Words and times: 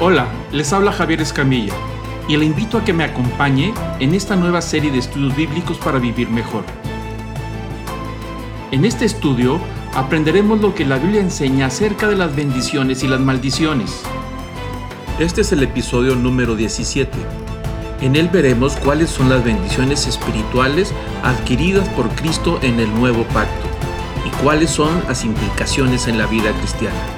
Hola, 0.00 0.28
les 0.52 0.72
habla 0.72 0.92
Javier 0.92 1.20
Escamilla 1.20 1.74
y 2.28 2.36
le 2.36 2.44
invito 2.44 2.78
a 2.78 2.84
que 2.84 2.92
me 2.92 3.02
acompañe 3.02 3.74
en 3.98 4.14
esta 4.14 4.36
nueva 4.36 4.62
serie 4.62 4.92
de 4.92 4.98
estudios 4.98 5.34
bíblicos 5.34 5.76
para 5.78 5.98
vivir 5.98 6.30
mejor. 6.30 6.62
En 8.70 8.84
este 8.84 9.06
estudio 9.06 9.58
aprenderemos 9.96 10.60
lo 10.60 10.72
que 10.72 10.84
la 10.84 10.98
Biblia 10.98 11.20
enseña 11.20 11.66
acerca 11.66 12.06
de 12.06 12.14
las 12.14 12.36
bendiciones 12.36 13.02
y 13.02 13.08
las 13.08 13.18
maldiciones. 13.18 14.02
Este 15.18 15.40
es 15.40 15.50
el 15.50 15.64
episodio 15.64 16.14
número 16.14 16.54
17. 16.54 17.10
En 18.00 18.14
él 18.14 18.28
veremos 18.28 18.76
cuáles 18.76 19.10
son 19.10 19.28
las 19.28 19.42
bendiciones 19.42 20.06
espirituales 20.06 20.92
adquiridas 21.24 21.88
por 21.88 22.08
Cristo 22.10 22.60
en 22.62 22.78
el 22.78 22.94
nuevo 22.94 23.24
pacto 23.34 23.66
y 24.24 24.30
cuáles 24.44 24.70
son 24.70 25.02
las 25.08 25.24
implicaciones 25.24 26.06
en 26.06 26.18
la 26.18 26.26
vida 26.26 26.52
cristiana. 26.52 27.17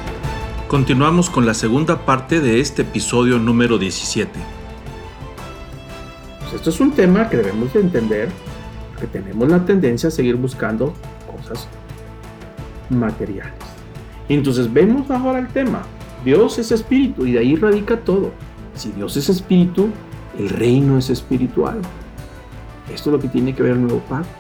Continuamos 0.71 1.31
con 1.31 1.47
la 1.47 1.55
segunda 1.55 2.07
parte 2.07 2.41
de 2.41 2.61
este 2.61 2.83
episodio 2.83 3.41
número 3.41 3.77
17. 3.77 4.31
Pues 6.39 6.53
esto 6.53 6.71
es 6.71 6.79
un 6.79 6.93
tema 6.93 7.29
que 7.29 7.39
debemos 7.39 7.73
de 7.73 7.81
entender, 7.81 8.29
que 9.01 9.09
tenemos 9.09 9.49
la 9.49 9.65
tendencia 9.65 10.11
a 10.11 10.13
seguir 10.13 10.37
buscando 10.37 10.95
cosas 11.27 11.67
materiales. 12.89 13.53
Entonces 14.29 14.73
vemos 14.73 15.11
ahora 15.11 15.41
el 15.41 15.49
tema. 15.49 15.83
Dios 16.25 16.57
es 16.61 16.71
espíritu 16.71 17.27
y 17.27 17.33
de 17.33 17.41
ahí 17.41 17.57
radica 17.57 17.97
todo. 17.97 18.31
Si 18.77 18.93
Dios 18.93 19.17
es 19.17 19.29
espíritu, 19.29 19.89
el 20.39 20.51
reino 20.51 20.99
es 20.99 21.11
espiritual. 21.11 21.81
Esto 22.95 23.11
es 23.11 23.15
lo 23.17 23.19
que 23.19 23.27
tiene 23.27 23.57
que 23.57 23.65
ver 23.65 23.73
el 23.73 23.83
nuevo 23.83 23.99
pacto. 24.09 24.31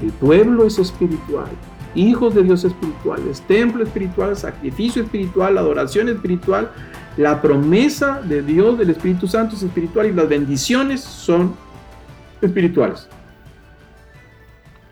El 0.00 0.12
pueblo 0.12 0.66
es 0.66 0.78
espiritual 0.78 1.50
hijos 1.94 2.34
de 2.34 2.42
Dios 2.42 2.64
espirituales, 2.64 3.42
templo 3.42 3.84
espiritual, 3.84 4.36
sacrificio 4.36 5.02
espiritual, 5.02 5.58
adoración 5.58 6.08
espiritual, 6.08 6.70
la 7.16 7.42
promesa 7.42 8.22
de 8.22 8.42
Dios 8.42 8.78
del 8.78 8.90
Espíritu 8.90 9.26
Santo 9.26 9.54
es 9.54 9.62
espiritual 9.62 10.06
y 10.06 10.12
las 10.12 10.28
bendiciones 10.28 11.02
son 11.02 11.54
espirituales. 12.40 13.08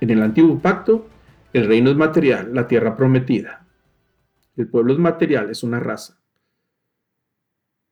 En 0.01 0.11
el 0.11 0.23
antiguo 0.23 0.59
pacto, 0.59 1.07
el 1.53 1.67
reino 1.67 1.91
es 1.91 1.97
material, 1.97 2.55
la 2.55 2.69
tierra 2.69 2.97
prometida. 2.97 3.67
El 4.57 4.69
pueblo 4.69 4.93
es 4.93 4.99
material, 4.99 5.51
es 5.51 5.63
una 5.63 5.81
raza. 5.81 6.21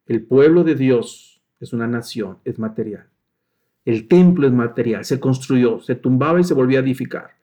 El 0.07 0.23
pueblo 0.25 0.65
de 0.65 0.75
Dios 0.75 1.43
es 1.61 1.73
una 1.73 1.87
nación, 1.87 2.39
es 2.45 2.59
material. 2.59 3.09
El 3.85 4.07
templo 4.09 4.47
es 4.47 4.53
material, 4.53 5.05
se 5.05 5.19
construyó, 5.19 5.81
se 5.81 5.95
tumbaba 5.95 6.41
y 6.41 6.45
se 6.45 6.55
volvía 6.55 6.81
a 6.81 6.83
edificar. 6.83 7.38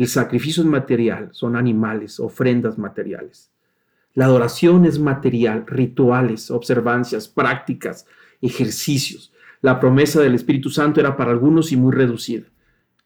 El 0.00 0.08
sacrificio 0.08 0.62
es 0.62 0.66
material, 0.66 1.28
son 1.32 1.56
animales, 1.56 2.20
ofrendas 2.20 2.78
materiales. 2.78 3.50
La 4.14 4.24
adoración 4.24 4.86
es 4.86 4.98
material, 4.98 5.66
rituales, 5.66 6.50
observancias, 6.50 7.28
prácticas, 7.28 8.06
ejercicios. 8.40 9.30
La 9.60 9.78
promesa 9.78 10.22
del 10.22 10.34
Espíritu 10.34 10.70
Santo 10.70 11.00
era 11.00 11.18
para 11.18 11.32
algunos 11.32 11.70
y 11.70 11.76
muy 11.76 11.92
reducida. 11.92 12.46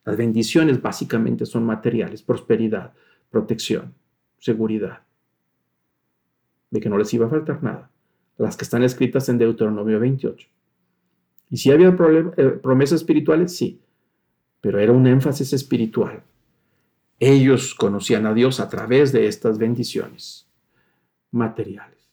Las 0.05 0.17
bendiciones 0.17 0.81
básicamente 0.81 1.47
son 1.47 1.67
materiales, 1.67 2.22
prosperidad, 2.22 2.92
protección, 3.28 3.92
seguridad, 4.39 5.00
de 6.70 6.78
que 6.78 6.89
no 6.89 6.97
les 6.97 7.12
iba 7.12 7.27
a 7.27 7.31
faltar 7.31 7.61
nada. 7.61 7.91
Las 8.39 8.56
que 8.56 8.62
están 8.62 8.84
escritas 8.84 9.28
en 9.28 9.39
Deuteronomio 9.39 9.98
28. 9.98 10.48
¿Y 11.50 11.56
si 11.56 11.72
había 11.72 11.89
eh, 11.89 12.45
promesas 12.62 13.00
espirituales? 13.00 13.56
Sí, 13.56 13.81
pero 14.61 14.78
era 14.78 14.92
un 14.92 15.09
énfasis 15.09 15.53
espiritual. 15.53 16.22
Ellos 17.19 17.75
conocían 17.75 18.27
a 18.27 18.34
Dios 18.34 18.61
a 18.61 18.69
través 18.69 19.12
de 19.12 19.27
estas 19.27 19.59
bendiciones 19.59 20.47
materiales. 21.31 22.11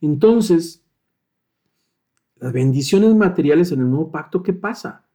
Entonces, 0.00 0.82
las 2.36 2.52
bendiciones 2.52 3.14
materiales 3.14 3.72
en 3.72 3.80
el 3.80 3.90
nuevo 3.90 4.10
pacto, 4.10 4.42
¿qué 4.42 4.52
pasa? 4.52 5.06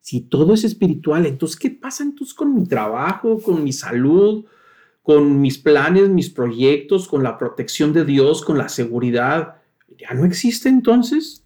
Si 0.00 0.22
todo 0.22 0.54
es 0.54 0.64
espiritual, 0.64 1.26
entonces, 1.26 1.58
¿qué 1.58 1.70
pasa 1.70 2.02
entonces 2.02 2.34
con 2.34 2.54
mi 2.54 2.66
trabajo, 2.66 3.40
con 3.42 3.62
mi 3.62 3.72
salud, 3.72 4.46
con 5.02 5.40
mis 5.40 5.58
planes, 5.58 6.08
mis 6.08 6.30
proyectos, 6.30 7.08
con 7.08 7.22
la 7.22 7.36
protección 7.36 7.92
de 7.92 8.04
Dios, 8.04 8.42
con 8.44 8.58
la 8.58 8.68
seguridad? 8.68 9.56
¿Ya 9.98 10.14
no 10.14 10.24
existe 10.24 10.68
entonces? 10.68 11.44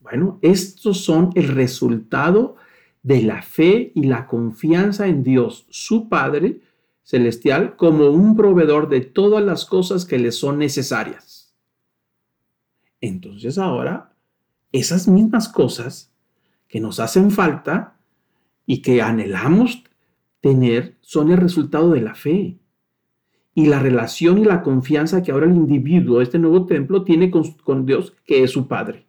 Bueno, 0.00 0.38
estos 0.42 1.04
son 1.04 1.30
el 1.34 1.48
resultado 1.48 2.56
de 3.04 3.22
la 3.22 3.42
fe 3.42 3.92
y 3.94 4.04
la 4.04 4.26
confianza 4.26 5.06
en 5.06 5.22
Dios, 5.22 5.66
su 5.68 6.08
Padre 6.08 6.60
celestial, 7.02 7.76
como 7.76 8.08
un 8.08 8.34
proveedor 8.34 8.88
de 8.88 9.02
todas 9.02 9.44
las 9.44 9.66
cosas 9.66 10.06
que 10.06 10.18
le 10.18 10.32
son 10.32 10.58
necesarias. 10.58 11.54
Entonces 13.02 13.58
ahora, 13.58 14.14
esas 14.72 15.06
mismas 15.06 15.50
cosas 15.50 16.10
que 16.66 16.80
nos 16.80 16.98
hacen 16.98 17.30
falta 17.30 17.98
y 18.64 18.80
que 18.80 19.02
anhelamos 19.02 19.84
tener 20.40 20.96
son 21.02 21.30
el 21.30 21.36
resultado 21.36 21.90
de 21.90 22.00
la 22.00 22.14
fe 22.14 22.56
y 23.54 23.66
la 23.66 23.80
relación 23.80 24.38
y 24.38 24.44
la 24.44 24.62
confianza 24.62 25.22
que 25.22 25.30
ahora 25.30 25.44
el 25.44 25.54
individuo, 25.54 26.22
este 26.22 26.38
nuevo 26.38 26.64
templo, 26.64 27.04
tiene 27.04 27.30
con, 27.30 27.52
con, 27.52 27.84
Dios, 27.84 28.14
que 28.24 28.42
es 28.42 28.50
su 28.50 28.66
Padre. 28.66 29.04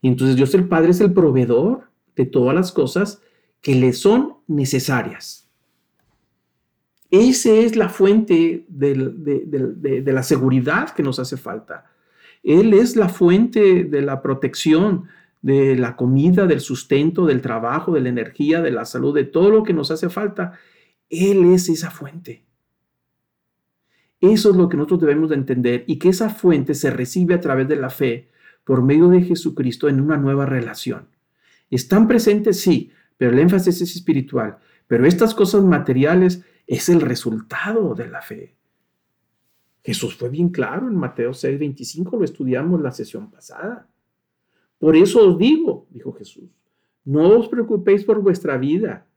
Y 0.00 0.06
entonces 0.06 0.36
Dios 0.36 0.54
el 0.54 0.68
Padre 0.68 0.92
es 0.92 1.00
el 1.00 1.12
proveedor 1.12 1.92
de 2.16 2.26
todas 2.26 2.54
las 2.54 2.72
cosas 2.72 3.22
que 3.60 3.74
le 3.74 3.92
son 3.92 4.34
necesarias. 4.46 5.48
Esa 7.10 7.50
es 7.52 7.76
la 7.76 7.88
fuente 7.88 8.64
de, 8.68 10.02
la 10.04 10.22
seguridad 10.22 10.90
que 10.90 11.02
nos 11.02 11.18
hace 11.18 11.36
falta. 11.36 11.86
Él 12.42 12.74
es 12.74 12.96
la 12.96 13.08
fuente 13.08 13.84
de 13.84 14.02
la 14.02 14.20
protección, 14.20 15.04
de 15.40 15.76
la 15.76 15.94
comida, 15.96 16.46
del 16.46 16.60
sustento, 16.60 17.24
del 17.26 17.40
trabajo, 17.40 17.92
de 17.92 18.00
la 18.00 18.08
energía, 18.08 18.60
de 18.62 18.72
la 18.72 18.84
salud, 18.84 19.14
de 19.14 19.24
todo 19.24 19.50
lo 19.50 19.62
que 19.62 19.72
nos 19.72 19.90
hace 19.90 20.08
falta. 20.08 20.58
Él 21.08 21.52
es 21.52 21.68
esa 21.68 21.90
fuente. 21.90 22.42
Eso 24.20 24.50
es 24.50 24.56
lo 24.56 24.68
que 24.68 24.76
nosotros 24.76 25.00
debemos 25.00 25.30
de 25.30 25.36
entender 25.36 25.84
y 25.86 25.98
que 25.98 26.08
esa 26.08 26.30
fuente 26.30 26.74
se 26.74 26.90
recibe 26.90 27.34
a 27.34 27.40
través 27.40 27.68
de 27.68 27.76
la 27.76 27.90
fe 27.90 28.28
por 28.64 28.82
medio 28.82 29.08
de 29.08 29.22
Jesucristo 29.22 29.88
en 29.88 30.00
una 30.00 30.16
nueva 30.16 30.46
relación. 30.46 31.13
¿Están 31.74 32.06
presentes? 32.06 32.60
Sí, 32.60 32.92
pero 33.16 33.32
el 33.32 33.38
énfasis 33.40 33.80
es 33.80 33.96
espiritual. 33.96 34.58
Pero 34.86 35.06
estas 35.06 35.34
cosas 35.34 35.64
materiales 35.64 36.44
es 36.68 36.88
el 36.88 37.00
resultado 37.00 37.96
de 37.96 38.06
la 38.06 38.22
fe. 38.22 38.54
Jesús 39.82 40.14
fue 40.14 40.28
bien 40.28 40.50
claro 40.50 40.86
en 40.86 40.94
Mateo 40.94 41.34
6, 41.34 41.58
25, 41.58 42.16
lo 42.16 42.24
estudiamos 42.24 42.80
la 42.80 42.92
sesión 42.92 43.28
pasada. 43.28 43.88
Por 44.78 44.94
eso 44.94 45.28
os 45.28 45.36
digo, 45.36 45.88
dijo 45.90 46.12
Jesús, 46.12 46.48
no 47.04 47.40
os 47.40 47.48
preocupéis 47.48 48.04
por 48.04 48.22
vuestra 48.22 48.56
vida, 48.56 49.08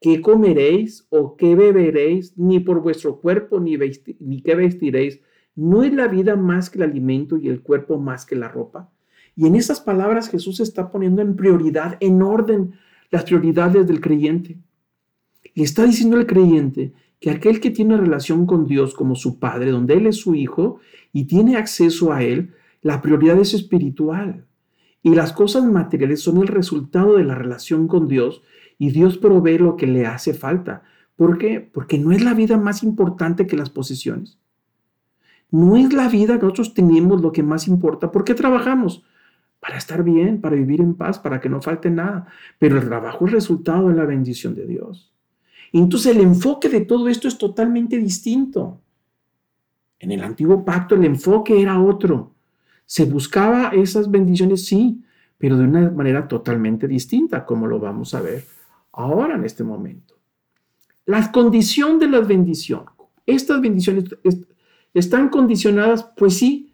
qué 0.00 0.20
comeréis 0.20 1.06
o 1.10 1.36
qué 1.36 1.54
beberéis, 1.54 2.36
ni 2.36 2.58
por 2.58 2.82
vuestro 2.82 3.20
cuerpo, 3.20 3.60
ni, 3.60 3.78
ni 4.18 4.42
qué 4.42 4.56
vestiréis. 4.56 5.20
¿No 5.54 5.84
es 5.84 5.94
la 5.94 6.08
vida 6.08 6.34
más 6.34 6.70
que 6.70 6.78
el 6.78 6.90
alimento 6.90 7.36
y 7.36 7.48
el 7.48 7.62
cuerpo 7.62 7.98
más 7.98 8.26
que 8.26 8.34
la 8.34 8.48
ropa? 8.48 8.90
Y 9.40 9.46
en 9.46 9.56
esas 9.56 9.80
palabras 9.80 10.28
Jesús 10.28 10.60
está 10.60 10.90
poniendo 10.90 11.22
en 11.22 11.34
prioridad, 11.34 11.96
en 12.00 12.20
orden, 12.20 12.74
las 13.10 13.24
prioridades 13.24 13.86
del 13.86 14.02
creyente. 14.02 14.58
Le 15.54 15.64
está 15.64 15.84
diciendo 15.84 16.18
el 16.18 16.26
creyente 16.26 16.92
que 17.20 17.30
aquel 17.30 17.58
que 17.58 17.70
tiene 17.70 17.96
relación 17.96 18.44
con 18.44 18.66
Dios 18.66 18.92
como 18.92 19.14
su 19.14 19.38
Padre, 19.38 19.70
donde 19.70 19.94
Él 19.94 20.06
es 20.06 20.16
su 20.16 20.34
Hijo 20.34 20.80
y 21.14 21.24
tiene 21.24 21.56
acceso 21.56 22.12
a 22.12 22.22
Él, 22.22 22.52
la 22.82 23.00
prioridad 23.00 23.40
es 23.40 23.54
espiritual. 23.54 24.44
Y 25.02 25.14
las 25.14 25.32
cosas 25.32 25.64
materiales 25.64 26.20
son 26.20 26.36
el 26.36 26.48
resultado 26.48 27.16
de 27.16 27.24
la 27.24 27.34
relación 27.34 27.88
con 27.88 28.08
Dios 28.08 28.42
y 28.78 28.90
Dios 28.90 29.16
provee 29.16 29.56
lo 29.56 29.74
que 29.76 29.86
le 29.86 30.04
hace 30.04 30.34
falta. 30.34 30.82
¿Por 31.16 31.38
qué? 31.38 31.60
Porque 31.60 31.96
no 31.96 32.12
es 32.12 32.22
la 32.22 32.34
vida 32.34 32.58
más 32.58 32.82
importante 32.82 33.46
que 33.46 33.56
las 33.56 33.70
posesiones. 33.70 34.38
No 35.50 35.78
es 35.78 35.94
la 35.94 36.10
vida 36.10 36.38
que 36.38 36.42
nosotros 36.42 36.74
tenemos 36.74 37.22
lo 37.22 37.32
que 37.32 37.42
más 37.42 37.68
importa. 37.68 38.12
¿Por 38.12 38.24
qué 38.24 38.34
trabajamos? 38.34 39.02
Para 39.60 39.76
estar 39.76 40.02
bien, 40.02 40.40
para 40.40 40.56
vivir 40.56 40.80
en 40.80 40.94
paz, 40.94 41.18
para 41.18 41.38
que 41.38 41.48
no 41.48 41.60
falte 41.60 41.90
nada. 41.90 42.26
Pero 42.58 42.78
el 42.78 42.86
trabajo 42.86 43.26
es 43.26 43.32
resultado 43.32 43.88
de 43.88 43.94
la 43.94 44.06
bendición 44.06 44.54
de 44.54 44.66
Dios. 44.66 45.12
entonces 45.72 46.16
el 46.16 46.22
enfoque 46.22 46.68
de 46.68 46.80
todo 46.80 47.08
esto 47.08 47.28
es 47.28 47.38
totalmente 47.38 47.98
distinto. 47.98 48.80
En 50.00 50.10
el 50.10 50.22
antiguo 50.22 50.64
pacto 50.64 50.94
el 50.94 51.04
enfoque 51.04 51.60
era 51.60 51.80
otro. 51.80 52.32
Se 52.86 53.04
buscaba 53.04 53.68
esas 53.68 54.10
bendiciones, 54.10 54.64
sí, 54.64 55.04
pero 55.38 55.56
de 55.56 55.64
una 55.64 55.90
manera 55.90 56.26
totalmente 56.26 56.88
distinta, 56.88 57.44
como 57.44 57.66
lo 57.66 57.78
vamos 57.78 58.14
a 58.14 58.20
ver 58.20 58.44
ahora 58.92 59.34
en 59.36 59.44
este 59.44 59.62
momento. 59.62 60.14
La 61.04 61.30
condición 61.30 61.98
de 61.98 62.08
las 62.08 62.26
bendiciones. 62.26 62.88
Estas 63.26 63.60
bendiciones 63.60 64.04
están 64.94 65.28
condicionadas, 65.28 66.10
pues 66.16 66.38
sí, 66.38 66.69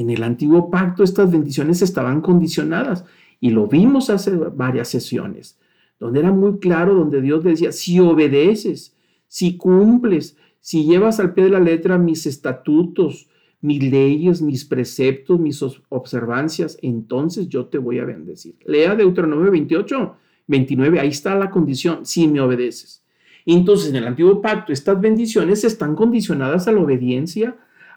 en 0.00 0.10
el 0.10 0.22
antiguo 0.22 0.70
pacto 0.70 1.02
estas 1.02 1.28
bendiciones 1.32 1.82
estaban 1.82 2.20
condicionadas 2.20 3.04
y 3.40 3.50
lo 3.50 3.66
vimos 3.66 4.10
hace 4.10 4.30
varias 4.30 4.88
sesiones, 4.88 5.58
donde 5.98 6.20
era 6.20 6.30
muy 6.30 6.60
claro, 6.60 6.94
donde 6.94 7.20
Dios 7.20 7.42
decía, 7.42 7.72
si 7.72 7.98
obedeces, 7.98 8.94
si 9.26 9.56
cumples, 9.56 10.36
si 10.60 10.84
llevas 10.84 11.18
al 11.18 11.34
pie 11.34 11.44
de 11.44 11.50
la 11.50 11.58
letra 11.58 11.98
mis 11.98 12.26
estatutos, 12.26 13.28
mis 13.60 13.82
leyes, 13.82 14.40
mis 14.40 14.64
preceptos, 14.64 15.40
mis 15.40 15.60
observancias, 15.88 16.78
entonces 16.80 17.48
yo 17.48 17.66
te 17.66 17.78
voy 17.78 17.98
a 17.98 18.04
bendecir. 18.04 18.54
Lea 18.66 18.94
Deuteronomio 18.94 19.50
28, 19.50 20.14
29, 20.46 21.00
ahí 21.00 21.08
está 21.08 21.34
la 21.34 21.50
condición, 21.50 22.06
si 22.06 22.28
me 22.28 22.40
obedeces. 22.40 23.02
Entonces, 23.44 23.90
en 23.90 23.96
el 23.96 24.06
antiguo 24.06 24.40
pacto, 24.40 24.72
estas 24.72 25.00
bendiciones 25.00 25.64
están 25.64 25.96
condicionadas 25.96 26.68
a 26.68 26.72
la 26.72 26.82
obediencia, 26.82 27.56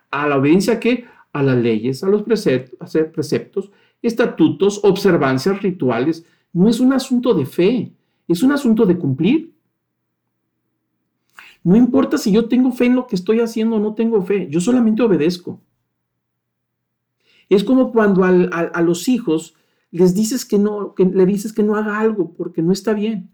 a 0.09 0.27
la 0.27 0.37
obediencia 0.37 0.79
que 0.79 1.05
a 1.33 1.43
las 1.43 1.57
leyes, 1.57 2.03
a 2.03 2.09
los 2.09 2.23
preceptos, 2.23 3.71
estatutos, 4.01 4.81
observancias, 4.83 5.61
rituales. 5.61 6.25
No 6.53 6.69
es 6.69 6.79
un 6.79 6.93
asunto 6.93 7.33
de 7.33 7.45
fe, 7.45 7.93
es 8.27 8.43
un 8.43 8.51
asunto 8.51 8.85
de 8.85 8.97
cumplir. 8.97 9.53
No 11.63 11.75
importa 11.75 12.17
si 12.17 12.31
yo 12.31 12.47
tengo 12.47 12.71
fe 12.71 12.85
en 12.85 12.95
lo 12.95 13.07
que 13.07 13.15
estoy 13.15 13.39
haciendo 13.39 13.75
o 13.75 13.79
no 13.79 13.93
tengo 13.93 14.21
fe, 14.23 14.47
yo 14.49 14.59
solamente 14.59 15.03
obedezco. 15.03 15.61
Es 17.49 17.63
como 17.63 17.91
cuando 17.91 18.23
a, 18.23 18.81
los 18.81 19.07
hijos 19.07 19.55
les 19.91 20.15
dices 20.15 20.45
que 20.45 20.57
no, 20.57 20.95
le 20.97 21.25
dices 21.25 21.53
que 21.53 21.63
no 21.63 21.75
haga 21.75 21.99
algo 21.99 22.33
porque 22.33 22.61
no 22.61 22.71
está 22.71 22.93
bien. 22.93 23.29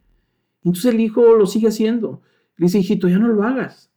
Entonces 0.63 0.93
el 0.93 0.99
hijo 0.99 1.35
lo 1.35 1.45
sigue 1.45 1.67
haciendo. 1.67 2.21
Le 2.57 2.65
dice, 2.65 2.79
hijito, 2.79 3.07
ya 3.07 3.19
no 3.19 3.27
lo 3.27 3.43
hagas. 3.43 3.91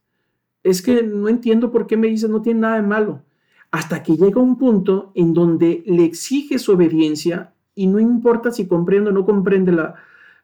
Es 0.63 0.81
que 0.81 1.01
no 1.01 1.27
entiendo 1.27 1.71
por 1.71 1.87
qué 1.87 1.97
me 1.97 2.07
dices 2.07 2.29
no 2.29 2.41
tiene 2.41 2.61
nada 2.61 2.75
de 2.75 2.83
malo. 2.83 3.23
Hasta 3.71 4.03
que 4.03 4.17
llega 4.17 4.41
un 4.41 4.57
punto 4.57 5.11
en 5.15 5.33
donde 5.33 5.83
le 5.85 6.03
exige 6.03 6.59
su 6.59 6.73
obediencia 6.73 7.53
y 7.73 7.87
no 7.87 7.99
importa 7.99 8.51
si 8.51 8.67
comprende 8.67 9.09
o 9.09 9.13
no 9.13 9.25
comprende 9.25 9.71
la, 9.71 9.95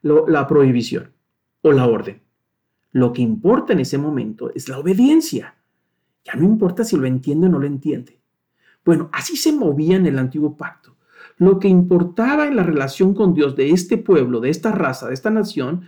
la 0.01 0.47
prohibición 0.47 1.11
o 1.61 1.71
la 1.71 1.87
orden. 1.87 2.21
Lo 2.91 3.13
que 3.13 3.21
importa 3.21 3.73
en 3.73 3.81
ese 3.81 3.97
momento 3.97 4.51
es 4.55 4.69
la 4.69 4.79
obediencia. 4.79 5.55
Ya 6.23 6.35
no 6.35 6.45
importa 6.45 6.83
si 6.83 6.95
lo 6.97 7.05
entiende 7.05 7.47
o 7.47 7.49
no 7.49 7.59
lo 7.59 7.67
entiende. 7.67 8.19
Bueno, 8.83 9.09
así 9.11 9.35
se 9.35 9.51
movía 9.51 9.97
en 9.97 10.05
el 10.05 10.17
antiguo 10.17 10.55
pacto. 10.55 10.95
Lo 11.37 11.59
que 11.59 11.67
importaba 11.67 12.47
en 12.47 12.55
la 12.55 12.63
relación 12.63 13.13
con 13.13 13.33
Dios 13.33 13.55
de 13.55 13.71
este 13.71 13.97
pueblo, 13.97 14.39
de 14.39 14.49
esta 14.49 14.71
raza, 14.71 15.07
de 15.07 15.13
esta 15.13 15.29
nación, 15.29 15.83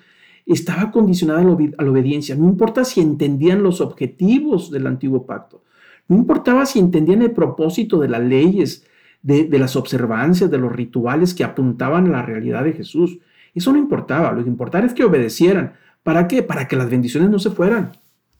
estaba 0.45 0.91
condicionada 0.91 1.41
a 1.41 1.44
la, 1.44 1.89
obediencia. 1.89 2.36
No 2.36 2.45
importa 2.45 2.83
si 2.83 3.01
entendían 3.01 3.63
los 3.63 3.81
objetivos 3.81 4.69
del 4.71 4.88
antiguo 4.88 5.25
pacto. 5.25 5.63
No 6.09 6.17
importaba 6.17 6.65
si 6.65 6.79
entendían 6.79 7.21
el 7.21 7.31
propósito 7.31 8.00
de 8.00 8.09
las 8.09 8.21
leyes, 8.21 8.85
de, 9.21 9.45
de, 9.45 9.59
las 9.59 9.77
observancias, 9.77 10.51
de 10.51 10.57
los 10.57 10.71
rituales 10.71 11.33
que 11.33 11.44
apuntaban 11.45 12.07
a 12.07 12.11
la 12.11 12.21
realidad 12.23 12.65
de 12.65 12.73
Jesús. 12.73 13.19
Eso 13.56 13.71
no 13.71 13.77
importaba. 13.77 14.33
Lo 14.33 14.44
que 14.44 14.50
importaba 14.50 14.85
es 14.85 14.94
que 14.94 15.06
obedecieran. 15.06 15.73
¿Para 16.03 16.27
qué? 16.27 16.44
Para 16.44 16.67
que 16.67 16.75
las 16.75 16.89
bendiciones 16.89 17.29
no 17.29 17.39
se 17.39 17.51
fueran 17.51 17.94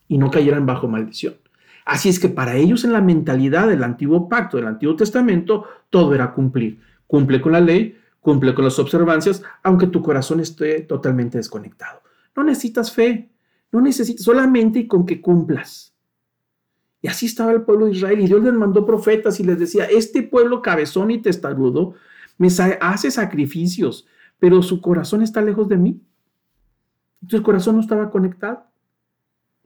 y 0.07 0.18
no 0.18 0.30
cayeran 0.31 0.66
bajo 0.66 0.89
maldición. 0.89 1.36
Así 1.86 2.10
es 2.10 2.19
que 2.19 2.30
para 2.30 2.56
ellos 2.56 2.83
en 2.83 2.94
la 2.94 3.01
mentalidad 3.01 3.68
del 3.68 3.83
antiguo 3.83 4.30
pacto, 4.30 4.57
del 4.57 4.68
antiguo 4.68 4.95
testamento, 4.95 5.65
todo 5.89 6.13
era 6.13 6.33
cumplir. 6.33 6.80
Cumple 7.07 7.42
con 7.42 7.51
la 7.51 7.62
ley, 7.62 7.98
cumple 8.19 8.54
con 8.54 8.65
las 8.65 8.77
observancias, 8.77 9.42
aunque 9.63 9.88
tu 9.88 10.04
corazón 10.04 10.39
esté 10.39 10.81
totalmente 10.81 11.38
desconectado. 11.38 12.01
No 12.36 12.44
necesitas 12.44 12.92
fe, 12.92 13.30
no 13.72 13.81
necesitas 13.81 14.24
solamente 14.24 14.88
con 14.88 15.06
que 15.06 15.19
cumplas. 15.19 15.88
Y 17.01 17.07
así 17.07 17.28
estaba 17.28 17.51
el 17.51 17.62
pueblo 17.62 17.86
de 17.86 17.92
Israel 17.92 18.19
y 18.19 18.28
Dios 18.28 18.44
les 18.44 18.54
mandó 18.54 18.86
profetas 18.86 19.40
y 19.40 19.44
les 19.44 19.57
decía, 19.57 19.86
este 19.86 20.24
pueblo 20.24 20.62
cabezón 20.62 21.12
y 21.12 21.22
testarudo 21.22 21.94
me 22.38 22.50
hace 22.81 23.12
sacrificios, 23.12 24.07
pero 24.38 24.62
su 24.62 24.81
corazón 24.81 25.22
está 25.22 25.42
lejos 25.42 25.68
de 25.69 25.78
mí. 25.78 26.01
Entonces 27.22 27.40
el 27.40 27.46
corazón 27.46 27.75
no 27.75 27.81
estaba 27.81 28.10
conectado. 28.10 28.66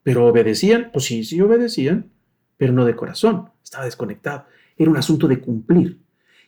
Pero 0.03 0.27
obedecían, 0.27 0.89
pues 0.91 1.05
sí, 1.05 1.23
sí 1.23 1.39
obedecían, 1.39 2.11
pero 2.57 2.73
no 2.73 2.85
de 2.85 2.95
corazón, 2.95 3.49
estaba 3.63 3.85
desconectado. 3.85 4.45
Era 4.77 4.91
un 4.91 4.97
asunto 4.97 5.27
de 5.27 5.39
cumplir. 5.39 5.99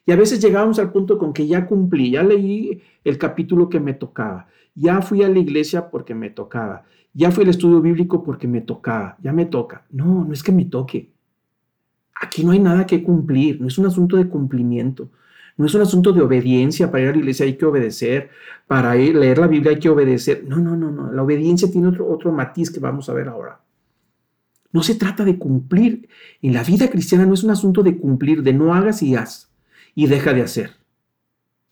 Y 0.06 0.12
a 0.12 0.16
veces 0.16 0.40
llegábamos 0.40 0.78
al 0.78 0.92
punto 0.92 1.18
con 1.18 1.34
que 1.34 1.48
ya 1.48 1.66
cumplí, 1.66 2.12
ya 2.12 2.24
leí 2.24 2.82
el 3.04 3.18
capítulo 3.18 3.70
que 3.70 3.80
me 3.80 3.94
tocaba, 3.94 4.48
ya 4.76 5.02
fui 5.02 5.24
a 5.24 5.30
la 5.30 5.40
iglesia 5.40 5.90
porque 5.90 6.14
me 6.14 6.30
tocaba, 6.30 6.86
ya 7.16 7.32
fui 7.32 7.44
al 7.46 7.50
estudio 7.50 7.82
bíblico 7.82 8.24
porque 8.24 8.48
me 8.48 8.62
tocaba, 8.62 9.18
ya 9.24 9.32
me 9.32 9.46
toca. 9.46 9.86
No, 9.90 10.26
no 10.26 10.34
es 10.34 10.44
que 10.44 10.52
me 10.52 10.66
toque. 10.66 11.12
Aquí 12.22 12.44
no 12.44 12.52
hay 12.52 12.60
nada 12.60 12.86
que 12.86 13.02
cumplir, 13.02 13.60
no 13.62 13.68
es 13.68 13.78
un 13.78 13.86
asunto 13.88 14.18
de 14.18 14.28
cumplimiento. 14.28 15.10
No 15.58 15.66
es 15.66 15.74
un 15.74 15.82
asunto 15.82 16.12
de 16.12 16.22
obediencia, 16.22 16.92
para 16.92 17.04
ir 17.04 17.10
a 17.10 17.12
la 17.14 17.18
iglesia 17.20 17.46
hay 17.46 17.56
que 17.56 17.66
obedecer, 17.66 18.30
para 18.68 18.98
ir, 18.98 19.16
leer 19.16 19.38
la 19.38 19.48
Biblia 19.48 19.72
hay 19.72 19.80
que 19.80 19.88
obedecer. 19.88 20.44
No, 20.46 20.58
no, 20.58 20.76
no, 20.76 20.92
no. 20.92 21.14
La 21.14 21.24
obediencia 21.24 21.72
tiene 21.72 21.88
otro, 21.88 22.10
otro 22.10 22.34
matiz 22.34 22.70
que 22.70 22.82
vamos 22.82 23.08
a 23.08 23.14
ver 23.14 23.30
ahora. 23.30 23.62
No 24.74 24.84
se 24.84 24.96
trata 24.96 25.24
de 25.24 25.38
cumplir. 25.38 26.10
En 26.42 26.54
la 26.54 26.64
vida 26.64 26.90
cristiana 26.90 27.26
no 27.26 27.34
es 27.34 27.44
un 27.44 27.52
asunto 27.52 27.82
de 27.82 27.98
cumplir, 27.98 28.44
de 28.44 28.52
no 28.52 28.74
hagas 28.74 29.02
y 29.02 29.16
haz 29.16 29.50
y 29.94 30.08
deja 30.08 30.34
de 30.34 30.42
hacer. 30.42 30.72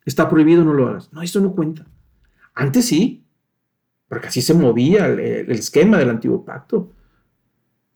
Está 0.06 0.30
prohibido, 0.30 0.64
no 0.64 0.74
lo 0.74 0.88
hagas. 0.88 1.12
No, 1.12 1.22
eso 1.22 1.42
no 1.42 1.54
cuenta. 1.54 1.86
Antes 2.54 2.86
sí, 2.86 3.23
porque 4.14 4.28
así 4.28 4.44
se 4.44 4.54
movía 4.54 5.08
el 5.08 5.50
esquema 5.50 5.98
del 5.98 6.12
antiguo 6.12 6.46
pacto. 6.46 6.92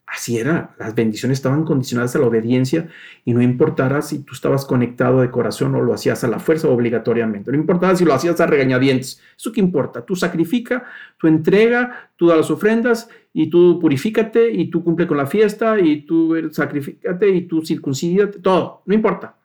Así 0.08 0.40
era, 0.40 0.76
las 0.80 0.96
bendiciones 0.96 1.38
estaban 1.38 1.64
condicionadas 1.64 2.16
a 2.16 2.20
la 2.20 2.26
obediencia 2.26 2.88
y 3.24 3.36
no 3.36 3.42
importara 3.44 4.02
si 4.02 4.24
tú 4.24 4.34
estabas 4.34 4.66
conectado 4.66 5.22
de 5.22 5.30
corazón 5.30 5.76
o 5.76 5.82
lo 5.84 5.94
hacías 5.94 6.24
a 6.24 6.28
la 6.28 6.40
fuerza 6.40 6.70
obligatoriamente, 6.70 7.52
no 7.52 7.58
importaba 7.60 7.96
si 7.96 8.04
lo 8.04 8.16
hacías 8.16 8.42
a 8.42 8.48
regañadientes, 8.48 9.22
eso 9.38 9.52
qué 9.52 9.60
importa, 9.60 10.04
tú 10.04 10.16
sacrifica, 10.16 10.86
tú 11.20 11.28
entrega, 11.28 12.10
tú 12.16 12.26
da 12.26 12.36
las 12.36 12.50
ofrendas 12.50 13.08
y 13.32 13.48
tú 13.52 13.78
purifícate 13.80 14.50
y 14.50 14.72
tú 14.72 14.84
cumple 14.84 15.06
con 15.06 15.18
la 15.18 15.28
fiesta 15.28 15.80
y 15.80 16.02
tú 16.02 16.36
sacrificate 16.52 17.30
y 17.30 17.42
tú 17.42 17.64
circuncídate, 17.64 18.40
todo, 18.40 18.82
no 18.88 18.96
importa. 18.96 19.38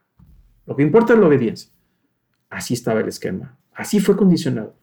Lo 0.66 0.74
que 0.74 0.84
importa 0.84 1.12
es 1.12 1.18
la 1.18 1.26
obediencia. 1.26 1.70
Así 2.48 2.72
estaba 2.72 3.00
el 3.00 3.08
esquema, 3.08 3.58
así 3.74 4.00
fue 4.00 4.16
condicionado. 4.16 4.74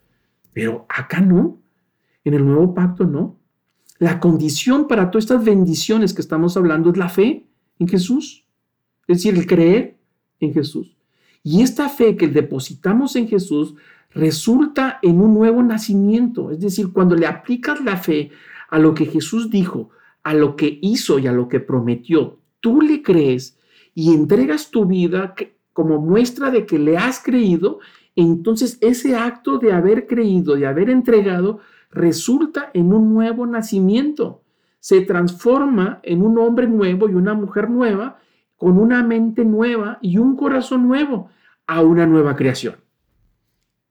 Pero 0.53 0.85
acá 0.89 1.21
no, 1.21 1.57
en 2.23 2.33
el 2.33 2.45
nuevo 2.45 2.73
pacto 2.73 3.05
no. 3.05 3.39
La 3.97 4.19
condición 4.19 4.87
para 4.87 5.11
todas 5.11 5.25
estas 5.25 5.43
bendiciones 5.43 6.13
que 6.13 6.21
estamos 6.21 6.55
hablando 6.55 6.91
es 6.91 6.97
la 6.97 7.09
fe 7.09 7.47
en 7.79 7.87
Jesús, 7.87 8.45
es 9.07 9.17
decir, 9.17 9.35
el 9.35 9.45
creer 9.45 9.97
en 10.39 10.53
Jesús. 10.53 10.95
Y 11.43 11.61
esta 11.61 11.89
fe 11.89 12.15
que 12.15 12.27
depositamos 12.27 13.15
en 13.15 13.27
Jesús 13.27 13.75
resulta 14.11 14.99
en 15.01 15.21
un 15.21 15.33
nuevo 15.33 15.61
nacimiento, 15.63 16.51
es 16.51 16.59
decir, 16.59 16.91
cuando 16.91 17.15
le 17.15 17.27
aplicas 17.27 17.83
la 17.83 17.97
fe 17.97 18.31
a 18.69 18.79
lo 18.79 18.93
que 18.93 19.05
Jesús 19.05 19.49
dijo, 19.49 19.89
a 20.23 20.33
lo 20.33 20.55
que 20.55 20.79
hizo 20.81 21.19
y 21.19 21.27
a 21.27 21.31
lo 21.31 21.47
que 21.47 21.59
prometió, 21.59 22.39
tú 22.59 22.81
le 22.81 23.01
crees 23.01 23.57
y 23.93 24.13
entregas 24.13 24.71
tu 24.71 24.85
vida 24.85 25.35
como 25.73 25.99
muestra 25.99 26.51
de 26.51 26.65
que 26.65 26.79
le 26.79 26.97
has 26.97 27.21
creído, 27.21 27.79
entonces 28.15 28.77
ese 28.81 29.15
acto 29.15 29.59
de 29.59 29.71
haber 29.71 30.07
creído, 30.07 30.55
de 30.55 30.67
haber 30.67 30.89
entregado, 30.89 31.59
resulta 31.89 32.71
en 32.73 32.93
un 32.93 33.13
nuevo 33.13 33.45
nacimiento. 33.45 34.43
Se 34.79 35.01
transforma 35.01 35.99
en 36.03 36.21
un 36.21 36.37
hombre 36.37 36.67
nuevo 36.67 37.09
y 37.09 37.13
una 37.13 37.33
mujer 37.33 37.69
nueva, 37.69 38.19
con 38.55 38.77
una 38.77 39.03
mente 39.03 39.45
nueva 39.45 39.99
y 40.01 40.17
un 40.17 40.35
corazón 40.35 40.87
nuevo, 40.87 41.29
a 41.67 41.81
una 41.81 42.05
nueva 42.05 42.35
creación. 42.35 42.75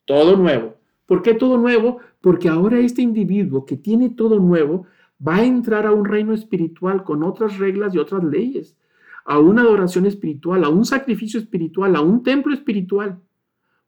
Todo 0.05 0.37
nuevo. 0.37 0.77
¿Por 1.07 1.23
qué 1.23 1.35
todo 1.35 1.59
nuevo? 1.59 1.99
Porque 2.21 2.49
ahora 2.49 2.79
este 2.79 3.03
individuo 3.03 3.65
que 3.65 3.77
tiene 3.77 4.11
todo 4.11 4.39
nuevo 4.39 4.87
va 5.27 5.37
a 5.37 5.45
entrar 5.45 5.87
a 5.87 5.93
un 5.93 6.05
reino 6.05 6.33
espiritual 6.35 7.03
con 7.05 7.23
otras 7.23 7.59
reglas 7.59 7.95
y 7.95 7.99
otras 7.99 8.23
leyes, 8.25 8.77
a 9.25 9.39
una 9.39 9.63
adoración 9.63 10.07
espiritual, 10.07 10.65
a 10.65 10.69
un 10.69 10.85
sacrificio 10.85 11.41
espiritual, 11.41 11.97
a 11.97 12.01
un 12.01 12.23
templo 12.23 12.55
espiritual. 12.55 13.21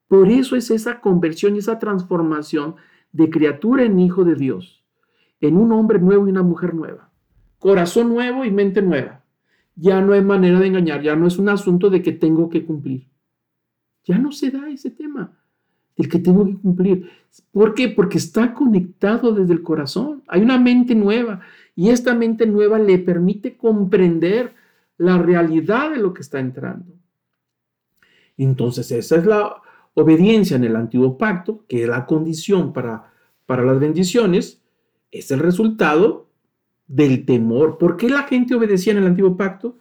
Por 0.09 0.29
eso 0.29 0.57
es 0.57 0.71
esa 0.71 1.01
conversión 1.01 1.55
y 1.55 1.59
esa 1.59 1.79
transformación 1.79 2.77
de 3.13 3.31
criatura 3.31 3.85
en 3.85 3.99
hijo 3.99 4.25
de 4.25 4.35
Dios, 4.35 4.85
en 5.41 5.57
un 5.57 5.73
hombre 5.73 5.99
nuevo 5.99 6.27
y 6.27 6.31
una 6.31 6.43
mujer 6.43 6.75
nueva, 6.75 7.11
corazón 7.59 8.09
nuevo 8.09 8.45
y 8.45 8.51
mente 8.51 8.83
nueva. 8.83 9.25
Ya 9.77 10.01
no 10.01 10.13
hay 10.13 10.23
manera 10.23 10.61
de 10.61 10.67
engañar, 10.67 11.03
ya 11.03 11.17
no 11.17 11.27
es 11.27 11.39
un 11.39 11.49
asunto 11.49 11.91
de 11.91 12.03
que 12.03 12.13
tengo 12.13 12.51
que 12.51 12.65
cumplir. 12.65 13.09
Ya 14.05 14.19
no 14.19 14.33
se 14.33 14.51
da 14.51 14.69
ese 14.69 14.91
tema, 14.91 15.39
el 15.97 16.09
que 16.09 16.19
tengo 16.19 16.45
que 16.45 16.57
cumplir. 16.57 17.11
¿Por 17.53 17.75
qué? 17.75 17.89
Porque 17.89 18.19
está 18.19 18.53
conectado 18.55 19.33
desde 19.33 19.53
el 19.53 19.63
corazón. 19.63 20.23
Hay 20.27 20.43
una 20.43 20.59
mente 20.59 20.95
nueva 20.95 21.41
y 21.75 21.91
esta 21.91 22.15
mente 22.15 22.47
nueva 22.47 22.79
le 22.79 22.99
permite 22.99 23.57
comprender 23.57 24.55
la 24.99 25.19
realidad 25.19 25.91
de 25.91 25.99
lo 25.99 26.13
que 26.13 26.23
está 26.23 26.41
entrando. 26.41 26.93
Entonces, 28.37 28.91
esa 28.91 29.17
es 29.17 29.27
la 29.27 29.63
obediencia 29.95 30.57
en 30.57 30.65
el 30.65 30.77
antiguo 30.77 31.19
pacto, 31.19 31.65
que 31.69 31.83
es 31.83 31.89
la 31.89 32.07
condición 32.07 32.73
para, 32.73 33.13
para 33.47 33.65
las 33.65 33.79
bendiciones, 33.81 34.61
es 35.11 35.31
el 35.31 35.41
resultado 35.41 36.29
del 36.87 37.25
temor. 37.25 37.79
¿Por 37.79 37.97
qué 37.97 38.09
la 38.09 38.25
gente 38.25 38.55
obedecía 38.55 38.93
en 38.93 38.99
el 38.99 39.07
antiguo 39.07 39.37
pacto? 39.37 39.79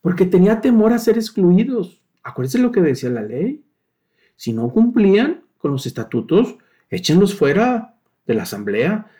Porque 0.00 0.26
tenía 0.26 0.60
temor 0.60 0.92
a 0.92 0.98
ser 0.98 1.16
excluidos. 1.16 2.00
Acuérdense 2.22 2.58
lo 2.58 2.72
que 2.72 2.80
decía 2.80 3.10
la 3.10 3.22
ley. 3.22 3.62
Si 4.36 4.52
no 4.52 4.68
cumplían 4.70 5.44
con 5.58 5.72
los 5.72 5.86
estatutos, 5.86 6.56
échenlos 6.90 7.34
fuera 7.34 7.94
de 8.26 8.34
la 8.34 8.44
asamblea, 8.44 9.10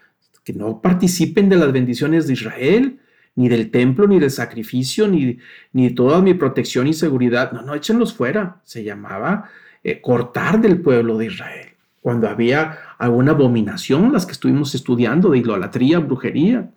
que 0.44 0.52
no 0.52 0.80
participen 0.80 1.48
de 1.48 1.56
las 1.56 1.72
bendiciones 1.72 2.26
de 2.26 2.32
Israel, 2.34 3.00
ni 3.34 3.48
del 3.48 3.70
templo, 3.70 4.06
ni 4.06 4.18
del 4.18 4.30
sacrificio, 4.30 5.06
ni, 5.06 5.38
ni 5.72 5.90
toda 5.90 6.20
mi 6.20 6.34
protección 6.34 6.86
y 6.86 6.94
seguridad. 6.94 7.52
No, 7.52 7.62
no, 7.62 7.74
échenlos 7.74 8.14
fuera. 8.14 8.60
Se 8.64 8.82
llamaba 8.82 9.48
eh, 9.90 10.00
cortar 10.00 10.60
del 10.60 10.80
pueblo 10.80 11.18
de 11.18 11.26
Israel. 11.26 11.68
Cuando 12.00 12.28
había 12.28 12.78
alguna 12.98 13.32
abominación, 13.32 14.12
las 14.12 14.26
que 14.26 14.32
estuvimos 14.32 14.74
estudiando 14.74 15.30
de 15.30 15.38
idolatría, 15.38 15.98
brujería. 15.98 16.70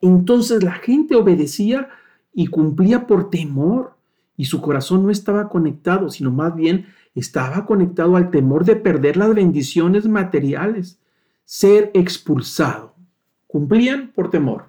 Entonces 0.00 0.62
la 0.62 0.72
gente 0.72 1.14
obedecía 1.14 1.88
y 2.32 2.46
cumplía 2.46 3.06
por 3.06 3.30
temor 3.30 3.96
y 4.36 4.46
su 4.46 4.60
corazón 4.60 5.04
no 5.04 5.10
estaba 5.10 5.48
conectado, 5.48 6.08
sino 6.08 6.30
más 6.30 6.54
bien 6.54 6.86
estaba 7.14 7.66
conectado 7.66 8.16
al 8.16 8.30
temor 8.30 8.64
de 8.64 8.76
perder 8.76 9.16
las 9.16 9.34
bendiciones 9.34 10.08
materiales, 10.08 10.98
ser 11.44 11.90
expulsado. 11.94 12.94
Cumplían 13.46 14.12
por 14.14 14.30
temor. 14.30 14.66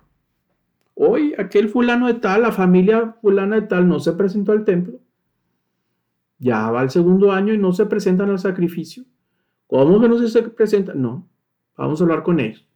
Hoy 0.95 1.33
aquel 1.37 1.69
fulano 1.69 2.07
de 2.07 2.15
tal, 2.15 2.41
la 2.41 2.51
familia 2.51 3.15
fulana 3.21 3.55
de 3.55 3.67
tal 3.67 3.87
no 3.87 3.99
se 3.99 4.11
presentó 4.13 4.51
al 4.51 4.65
templo. 4.65 4.99
Ya 6.41 6.71
va 6.71 6.81
el 6.81 6.89
segundo 6.89 7.31
año 7.31 7.53
y 7.53 7.59
no 7.59 7.71
se 7.71 7.85
presentan 7.85 8.31
al 8.31 8.39
sacrificio. 8.39 9.03
¿Cómo 9.67 10.01
que 10.01 10.27
se 10.27 10.41
presentan? 10.41 10.99
No, 10.99 11.29
vamos 11.77 12.01
a 12.01 12.03
hablar 12.03 12.23
con 12.23 12.39
ellos. 12.39 12.67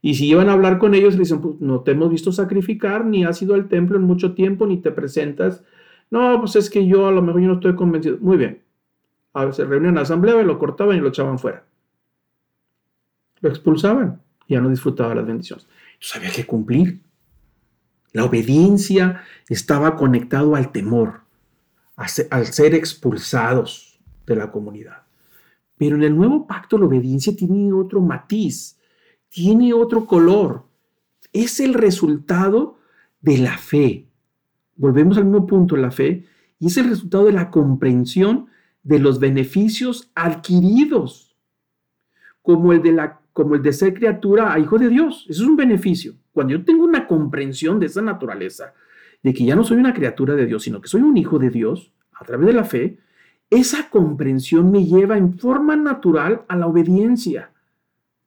Y 0.00 0.14
si 0.14 0.28
iban 0.28 0.48
a 0.48 0.52
hablar 0.52 0.78
con 0.78 0.94
ellos, 0.94 1.14
le 1.14 1.20
dicen, 1.20 1.40
pues 1.40 1.60
no 1.60 1.80
te 1.80 1.90
hemos 1.90 2.10
visto 2.10 2.30
sacrificar, 2.30 3.04
ni 3.04 3.24
has 3.24 3.42
ido 3.42 3.54
al 3.54 3.68
templo 3.68 3.98
en 3.98 4.04
mucho 4.04 4.34
tiempo, 4.34 4.66
ni 4.66 4.78
te 4.78 4.92
presentas. 4.92 5.64
No, 6.10 6.38
pues 6.38 6.54
es 6.54 6.70
que 6.70 6.86
yo 6.86 7.08
a 7.08 7.10
lo 7.10 7.20
mejor 7.20 7.40
yo 7.40 7.48
no 7.48 7.54
estoy 7.54 7.74
convencido. 7.74 8.18
Muy 8.20 8.36
bien. 8.36 8.62
A 9.34 9.44
veces 9.44 9.66
reunían 9.66 9.90
en 9.90 9.94
la 9.96 10.02
asamblea, 10.02 10.40
lo 10.42 10.58
cortaban 10.58 10.96
y 10.96 11.00
lo 11.00 11.08
echaban 11.08 11.40
fuera. 11.40 11.64
Lo 13.40 13.48
expulsaban. 13.48 14.22
Ya 14.48 14.60
no 14.60 14.70
disfrutaba 14.70 15.14
las 15.16 15.26
bendiciones. 15.26 15.66
Entonces 15.94 16.16
había 16.16 16.30
que 16.30 16.46
cumplir. 16.46 17.00
La 18.12 18.24
obediencia 18.24 19.22
estaba 19.48 19.96
conectado 19.96 20.54
al 20.54 20.72
temor, 20.72 21.22
al 21.98 22.46
ser 22.46 22.74
expulsados 22.74 24.00
de 24.26 24.36
la 24.36 24.50
comunidad. 24.50 25.02
Pero 25.76 25.96
en 25.96 26.04
el 26.04 26.16
nuevo 26.16 26.46
pacto 26.46 26.78
la 26.78 26.86
obediencia 26.86 27.36
tiene 27.36 27.72
otro 27.72 28.00
matiz 28.00 28.78
tiene 29.28 29.72
otro 29.72 30.06
color. 30.06 30.64
Es 31.32 31.60
el 31.60 31.74
resultado 31.74 32.78
de 33.20 33.38
la 33.38 33.58
fe. 33.58 34.06
Volvemos 34.76 35.18
al 35.18 35.24
mismo 35.24 35.46
punto, 35.46 35.76
la 35.76 35.90
fe, 35.90 36.24
y 36.58 36.68
es 36.68 36.76
el 36.76 36.88
resultado 36.88 37.26
de 37.26 37.32
la 37.32 37.50
comprensión 37.50 38.46
de 38.82 38.98
los 38.98 39.18
beneficios 39.18 40.10
adquiridos, 40.14 41.36
como 42.42 42.72
el 42.72 42.82
de, 42.82 43.72
ser 43.72 43.94
criatura 43.94 44.52
a 44.52 44.58
hijo 44.58 44.78
de 44.78 44.88
Dios. 44.88 45.26
Eso 45.28 45.42
es 45.42 45.48
un 45.48 45.56
beneficio. 45.56 46.14
Cuando 46.32 46.54
yo 46.54 46.64
tengo 46.64 46.84
una 46.84 47.06
comprensión 47.06 47.78
de 47.78 47.86
esa 47.86 48.00
naturaleza, 48.00 48.72
de 49.22 49.34
que 49.34 49.44
ya 49.44 49.56
no 49.56 49.64
soy 49.64 49.78
una 49.78 49.94
criatura 49.94 50.34
de 50.34 50.46
Dios, 50.46 50.62
sino 50.62 50.80
que 50.80 50.88
soy 50.88 51.02
un 51.02 51.16
hijo 51.16 51.38
de 51.38 51.50
Dios, 51.50 51.92
a 52.12 52.24
través 52.24 52.46
de 52.46 52.52
la 52.52 52.64
fe, 52.64 52.98
esa 53.50 53.88
comprensión 53.88 54.70
me 54.70 54.84
lleva 54.84 55.16
en 55.16 55.38
forma 55.38 55.76
natural 55.76 56.42
a 56.48 56.56
la 56.56 56.66
obediencia 56.66 57.50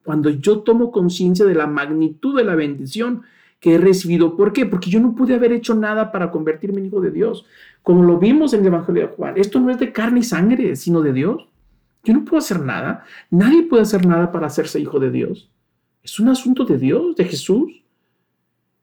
cuando 0.04 0.30
yo 0.30 0.60
tomo 0.60 0.92
conciencia 0.92 1.46
de 1.46 1.56
la 1.56 1.68
magnitud 1.68 2.36
de 2.36 2.44
la 2.44 2.56
bendición 2.56 3.22
que 3.60 3.76
he 3.76 3.78
recibido. 3.78 4.36
¿Por 4.36 4.54
qué? 4.54 4.66
Porque 4.66 4.90
yo 4.90 5.00
no 5.00 5.16
pude 5.16 5.36
haber 5.36 5.52
hecho 5.52 5.76
nada 5.76 6.12
para 6.12 6.32
convertirme 6.32 6.80
en 6.80 6.88
hijo 6.88 7.02
de 7.02 7.12
Dios. 7.12 7.46
Como 7.84 8.04
lo 8.04 8.18
vimos 8.18 8.54
en 8.54 8.62
el 8.62 8.68
Evangelio 8.68 9.04
de 9.04 9.14
Juan, 9.14 9.36
esto 9.38 9.60
no 9.60 9.70
es 9.70 9.80
de 9.80 9.92
carne 9.92 10.22
y 10.22 10.24
sangre, 10.24 10.76
sino 10.76 11.02
de 11.02 11.14
Dios. 11.14 11.48
Yo 12.04 12.14
no 12.14 12.26
puedo 12.26 12.40
hacer 12.40 12.60
nada. 12.60 13.06
Nadie 13.30 13.64
puede 13.64 13.84
hacer 13.84 14.06
nada 14.06 14.32
para 14.32 14.48
hacerse 14.48 14.80
hijo 14.80 15.00
de 15.00 15.12
Dios. 15.12 15.52
Es 16.04 16.20
un 16.20 16.30
asunto 16.30 16.66
de 16.66 16.80
Dios, 16.80 17.16
de 17.16 17.26
Jesús. 17.26 17.81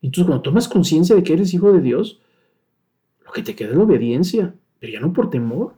Entonces, 0.03 0.27
cuando 0.27 0.43
tomas 0.43 0.69
conciencia 0.69 1.17
de 1.17 1.23
que 1.23 1.33
eres 1.33 1.53
hijo 1.55 1.73
de 1.73 1.81
Dios, 1.81 2.21
lo 3.25 3.33
que 3.33 3.43
te 3.43 3.55
queda 3.55 3.71
es 3.71 3.77
la 3.77 3.83
obediencia, 3.83 4.55
pero 4.79 4.93
ya 4.93 5.01
no 5.01 5.13
por 5.13 5.31
temor. 5.31 5.75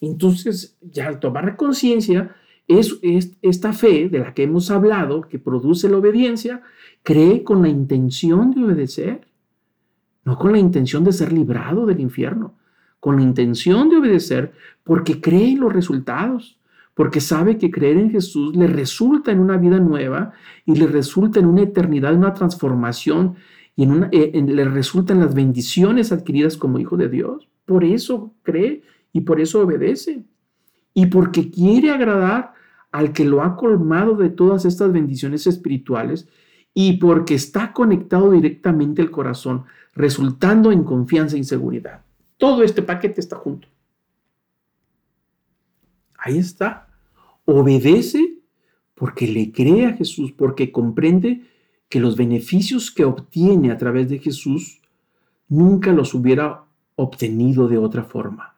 Entonces, 0.00 0.76
ya 0.80 1.08
al 1.08 1.20
tomar 1.20 1.56
conciencia, 1.56 2.34
es, 2.68 2.98
esta 3.42 3.72
fe 3.72 4.08
de 4.08 4.18
la 4.18 4.34
que 4.34 4.42
hemos 4.44 4.70
hablado, 4.70 5.22
que 5.22 5.38
produce 5.38 5.88
la 5.88 5.98
obediencia, 5.98 6.62
cree 7.02 7.44
con 7.44 7.62
la 7.62 7.68
intención 7.68 8.52
de 8.52 8.64
obedecer, 8.64 9.26
no 10.24 10.38
con 10.38 10.52
la 10.52 10.58
intención 10.58 11.04
de 11.04 11.12
ser 11.12 11.32
librado 11.32 11.86
del 11.86 12.00
infierno, 12.00 12.54
con 12.98 13.16
la 13.16 13.22
intención 13.22 13.88
de 13.88 13.98
obedecer 13.98 14.52
porque 14.82 15.20
cree 15.20 15.50
en 15.50 15.60
los 15.60 15.72
resultados, 15.72 16.58
porque 16.96 17.20
sabe 17.20 17.58
que 17.58 17.70
creer 17.70 17.98
en 17.98 18.10
Jesús 18.10 18.56
le 18.56 18.66
resulta 18.66 19.30
en 19.30 19.38
una 19.38 19.58
vida 19.58 19.78
nueva 19.78 20.32
y 20.64 20.76
le 20.76 20.86
resulta 20.86 21.38
en 21.38 21.44
una 21.44 21.60
eternidad, 21.60 22.12
en 22.12 22.20
una 22.20 22.32
transformación 22.32 23.36
y 23.76 23.82
en 23.82 24.08
eh, 24.12 24.32
le 24.42 24.64
resulta 24.64 25.12
en 25.12 25.20
las 25.20 25.34
bendiciones 25.34 26.10
adquiridas 26.10 26.56
como 26.56 26.78
hijo 26.78 26.96
de 26.96 27.10
Dios. 27.10 27.48
Por 27.66 27.84
eso 27.84 28.32
cree 28.42 28.82
y 29.12 29.20
por 29.20 29.42
eso 29.42 29.60
obedece. 29.60 30.24
Y 30.94 31.06
porque 31.06 31.50
quiere 31.50 31.90
agradar 31.90 32.54
al 32.90 33.12
que 33.12 33.26
lo 33.26 33.42
ha 33.42 33.56
colmado 33.56 34.16
de 34.16 34.30
todas 34.30 34.64
estas 34.64 34.90
bendiciones 34.90 35.46
espirituales 35.46 36.26
y 36.72 36.94
porque 36.94 37.34
está 37.34 37.74
conectado 37.74 38.30
directamente 38.30 39.02
al 39.02 39.10
corazón, 39.10 39.64
resultando 39.94 40.72
en 40.72 40.82
confianza 40.82 41.36
y 41.36 41.44
seguridad. 41.44 42.00
Todo 42.38 42.62
este 42.62 42.80
paquete 42.80 43.20
está 43.20 43.36
junto. 43.36 43.68
Ahí 46.16 46.38
está. 46.38 46.85
Obedece 47.46 48.34
porque 48.94 49.26
le 49.26 49.50
cree 49.50 49.86
a 49.86 49.94
Jesús, 49.94 50.32
porque 50.32 50.70
comprende 50.70 51.42
que 51.88 52.00
los 52.00 52.16
beneficios 52.16 52.90
que 52.90 53.04
obtiene 53.04 53.70
a 53.72 53.78
través 53.78 54.08
de 54.08 54.18
Jesús 54.18 54.82
nunca 55.48 55.92
los 55.92 56.12
hubiera 56.12 56.64
obtenido 56.96 57.68
de 57.68 57.78
otra 57.78 58.04
forma 58.04 58.56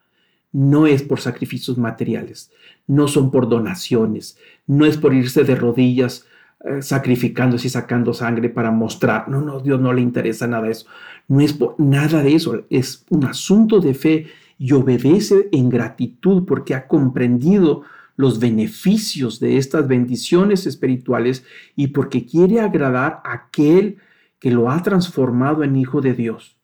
no 0.52 0.86
es 0.86 1.02
por 1.02 1.20
sacrificios 1.20 1.78
materiales, 1.78 2.50
no 2.86 3.08
son 3.08 3.30
por 3.30 3.48
donaciones, 3.48 4.38
no 4.66 4.86
es 4.86 4.96
por 4.96 5.14
irse 5.14 5.44
de 5.44 5.54
rodillas 5.54 6.26
eh, 6.64 6.82
sacrificándose 6.82 7.68
y 7.68 7.70
sacando 7.70 8.14
sangre 8.14 8.48
para 8.48 8.70
mostrar. 8.70 9.28
No, 9.28 9.40
no, 9.40 9.60
Dios 9.60 9.80
no 9.80 9.92
le 9.92 10.00
interesa 10.00 10.46
nada 10.46 10.68
eso. 10.68 10.86
No 11.28 11.40
es 11.40 11.52
por 11.52 11.78
nada 11.78 12.22
de 12.22 12.34
eso, 12.34 12.64
es 12.70 13.04
un 13.10 13.24
asunto 13.26 13.80
de 13.80 13.94
fe 13.94 14.26
y 14.58 14.72
obedece 14.72 15.48
en 15.52 15.68
gratitud 15.68 16.44
porque 16.46 16.74
ha 16.74 16.88
comprendido 16.88 17.82
los 18.18 18.38
beneficios 18.38 19.40
de 19.40 19.56
estas 19.56 19.88
bendiciones 19.88 20.66
espirituales 20.66 21.44
y 21.74 21.88
porque 21.88 22.26
quiere 22.26 22.60
agradar 22.60 23.22
a 23.24 23.32
aquel 23.32 23.96
que 24.38 24.50
lo 24.50 24.70
ha 24.70 24.82
transformado 24.82 25.64
en 25.64 25.76
hijo 25.76 26.02
de 26.02 26.12
Dios 26.12 26.58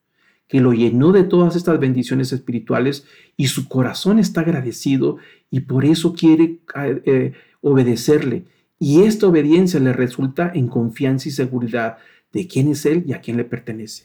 que 0.48 0.60
lo 0.60 0.72
llenó 0.72 1.12
de 1.12 1.24
todas 1.24 1.56
estas 1.56 1.80
bendiciones 1.80 2.32
espirituales 2.32 3.06
y 3.36 3.46
su 3.46 3.68
corazón 3.68 4.18
está 4.18 4.42
agradecido 4.42 5.16
y 5.50 5.60
por 5.60 5.84
eso 5.84 6.12
quiere 6.12 6.60
eh, 6.76 7.32
obedecerle. 7.60 8.44
Y 8.78 9.02
esta 9.02 9.26
obediencia 9.26 9.80
le 9.80 9.92
resulta 9.92 10.50
en 10.54 10.68
confianza 10.68 11.28
y 11.28 11.32
seguridad 11.32 11.98
de 12.32 12.46
quién 12.46 12.68
es 12.68 12.84
Él 12.84 13.04
y 13.06 13.14
a 13.14 13.20
quién 13.20 13.36
le 13.36 13.44
pertenece. 13.44 14.04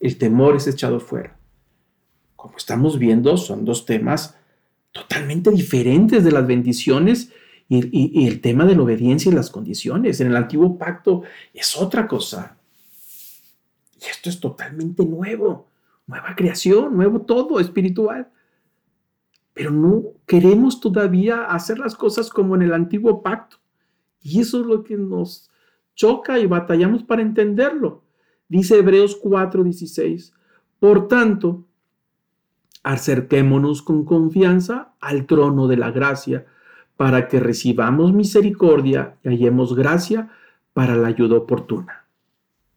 El 0.00 0.18
temor 0.18 0.56
es 0.56 0.66
echado 0.66 1.00
fuera. 1.00 1.38
Como 2.36 2.56
estamos 2.56 2.98
viendo, 2.98 3.36
son 3.36 3.64
dos 3.64 3.86
temas 3.86 4.36
totalmente 4.92 5.50
diferentes 5.50 6.24
de 6.24 6.32
las 6.32 6.46
bendiciones 6.46 7.32
y, 7.68 8.26
el 8.26 8.40
tema 8.40 8.64
de 8.64 8.74
la 8.74 8.82
obediencia 8.82 9.30
y 9.30 9.34
las 9.34 9.50
condiciones. 9.50 10.20
En 10.20 10.26
el 10.26 10.36
antiguo 10.36 10.76
pacto 10.76 11.22
es 11.54 11.76
otra 11.76 12.08
cosa. 12.08 12.56
Y 14.00 14.06
esto 14.06 14.28
es 14.28 14.40
totalmente 14.40 15.04
nuevo 15.04 15.70
nueva 16.10 16.34
creación, 16.34 16.96
nuevo 16.96 17.22
todo 17.22 17.60
espiritual. 17.60 18.28
Pero 19.54 19.70
no 19.70 20.02
queremos 20.26 20.80
todavía 20.80 21.44
hacer 21.44 21.78
las 21.78 21.94
cosas 21.94 22.30
como 22.30 22.56
en 22.56 22.62
el 22.62 22.72
antiguo 22.72 23.22
pacto. 23.22 23.58
Y 24.20 24.40
eso 24.40 24.60
es 24.60 24.66
lo 24.66 24.82
que 24.82 24.96
nos 24.96 25.50
choca 25.94 26.38
y 26.38 26.46
batallamos 26.46 27.04
para 27.04 27.22
entenderlo. 27.22 28.02
Dice 28.48 28.78
Hebreos 28.78 29.18
4:16. 29.22 30.32
Por 30.78 31.08
tanto, 31.08 31.64
acerquémonos 32.82 33.82
con 33.82 34.04
confianza 34.04 34.94
al 35.00 35.26
trono 35.26 35.68
de 35.68 35.76
la 35.76 35.90
gracia 35.90 36.46
para 36.96 37.28
que 37.28 37.40
recibamos 37.40 38.12
misericordia 38.12 39.16
y 39.22 39.28
hallemos 39.28 39.74
gracia 39.74 40.30
para 40.72 40.96
la 40.96 41.08
ayuda 41.08 41.36
oportuna. 41.36 42.04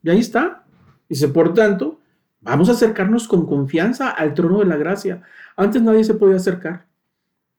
Y 0.02 0.10
ahí 0.10 0.20
está. 0.20 0.64
Dice, 1.10 1.28
por 1.28 1.54
tanto, 1.54 2.00
Vamos 2.44 2.68
a 2.68 2.74
acercarnos 2.74 3.28
con 3.28 3.46
confianza 3.46 4.10
al 4.10 4.34
trono 4.34 4.60
de 4.60 4.66
la 4.66 4.76
gracia. 4.76 5.22
Antes 5.56 5.82
nadie 5.82 6.04
se 6.04 6.14
podía 6.14 6.36
acercar. 6.36 6.86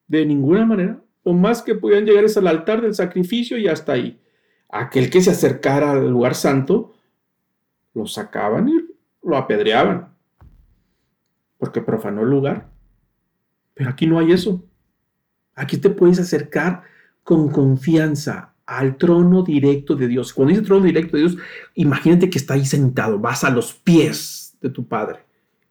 De 0.07 0.27
ninguna 0.27 0.67
manera. 0.67 1.01
O 1.23 1.33
más 1.33 1.63
que 1.63 1.75
podían 1.75 2.05
llegar 2.05 2.25
es 2.25 2.37
al 2.37 2.47
altar 2.47 2.83
del 2.83 2.95
sacrificio 2.95 3.57
y 3.57 3.67
hasta 3.67 3.93
ahí. 3.93 4.21
Aquel 4.69 5.09
que 5.09 5.23
se 5.23 5.31
acercara 5.31 5.93
al 5.93 6.11
lugar 6.11 6.35
santo, 6.35 6.95
lo 7.95 8.07
sacaban 8.07 8.69
y 8.69 8.75
lo 9.23 9.37
apedreaban. 9.39 10.14
Porque 11.65 11.81
profanó 11.81 12.21
el 12.25 12.29
lugar. 12.29 12.69
Pero 13.73 13.89
aquí 13.89 14.07
no 14.07 14.19
hay 14.19 14.33
eso. 14.33 14.63
Aquí 15.55 15.79
te 15.79 15.89
puedes 15.89 16.21
acercar 16.21 16.83
con 17.23 17.49
confianza 17.49 18.53
al 18.67 18.99
trono 18.99 19.43
directo 19.43 19.97
de 19.97 20.07
Dios. 20.07 20.35
Cuando 20.35 20.51
dice 20.51 20.63
trono 20.63 20.85
directo 20.85 21.17
de 21.17 21.23
Dios, 21.23 21.39
imagínate 21.75 22.29
que 22.29 22.37
está 22.37 22.53
ahí 22.53 22.67
sentado, 22.67 23.19
vas 23.19 23.45
a 23.45 23.51
los 23.51 23.73
pies 23.73 24.59
de 24.61 24.69
tu 24.69 24.87
Padre 24.87 25.21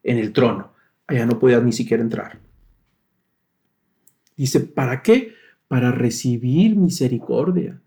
en 0.02 0.18
el 0.18 0.32
trono. 0.32 0.72
Allá 1.06 1.26
no 1.26 1.38
podías 1.38 1.62
ni 1.62 1.70
siquiera 1.70 2.02
entrar. 2.02 2.40
Dice, 4.36 4.58
¿para 4.58 5.00
qué? 5.00 5.36
Para 5.68 5.92
recibir 5.92 6.74
misericordia. 6.74 7.80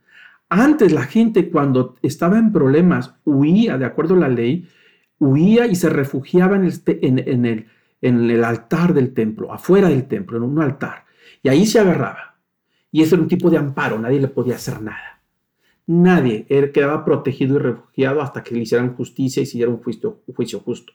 Antes 0.47 0.93
la 0.93 1.03
gente 1.03 1.49
cuando 1.49 1.95
estaba 2.01 2.39
en 2.39 2.53
problemas 2.53 3.15
huía, 3.25 3.77
de 3.77 3.83
acuerdo 3.83 4.15
a 4.15 4.19
la 4.19 4.29
ley, 4.29 4.65
huía 5.19 5.67
y 5.67 5.75
se 5.75 5.89
refugiaba 5.89 6.55
en 6.55 6.63
el, 6.63 6.81
en 6.85 7.45
el 7.45 7.67
altar 8.43 8.93
del 8.93 9.13
templo, 9.13 9.51
afuera 9.51 9.89
del 9.89 10.07
templo, 10.07 10.37
en 10.37 10.43
un 10.43 10.61
altar. 10.61 11.05
Y 11.41 11.49
ahí 11.49 11.65
se 11.65 11.79
agarraba. 11.79 12.37
Y 12.91 13.01
ese 13.03 13.15
era 13.15 13.21
un 13.23 13.27
tipo 13.27 13.49
de 13.49 13.57
amparo, 13.57 13.99
nadie 13.99 14.19
le 14.19 14.27
podía 14.27 14.55
hacer 14.55 14.81
nada. 14.81 15.21
Nadie 15.87 16.45
él 16.49 16.71
quedaba 16.71 17.05
protegido 17.05 17.55
y 17.55 17.59
refugiado 17.59 18.21
hasta 18.21 18.43
que 18.43 18.53
le 18.53 18.61
hicieran 18.61 18.95
justicia 18.95 19.41
y 19.41 19.45
se 19.45 19.65
un 19.65 19.81
juicio, 19.81 20.21
juicio 20.35 20.59
justo. 20.59 20.93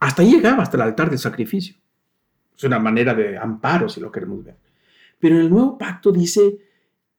Hasta 0.00 0.22
ahí 0.22 0.32
llegaba, 0.32 0.62
hasta 0.62 0.76
el 0.76 0.82
altar 0.82 1.10
del 1.10 1.18
sacrificio. 1.18 1.76
Es 2.56 2.64
una 2.64 2.80
manera 2.80 3.14
de 3.14 3.38
amparo, 3.38 3.88
si 3.88 4.00
lo 4.00 4.10
queremos 4.10 4.44
ver. 4.44 4.56
Pero 5.18 5.36
en 5.36 5.42
el 5.42 5.50
nuevo 5.50 5.78
pacto 5.78 6.10
dice 6.10 6.58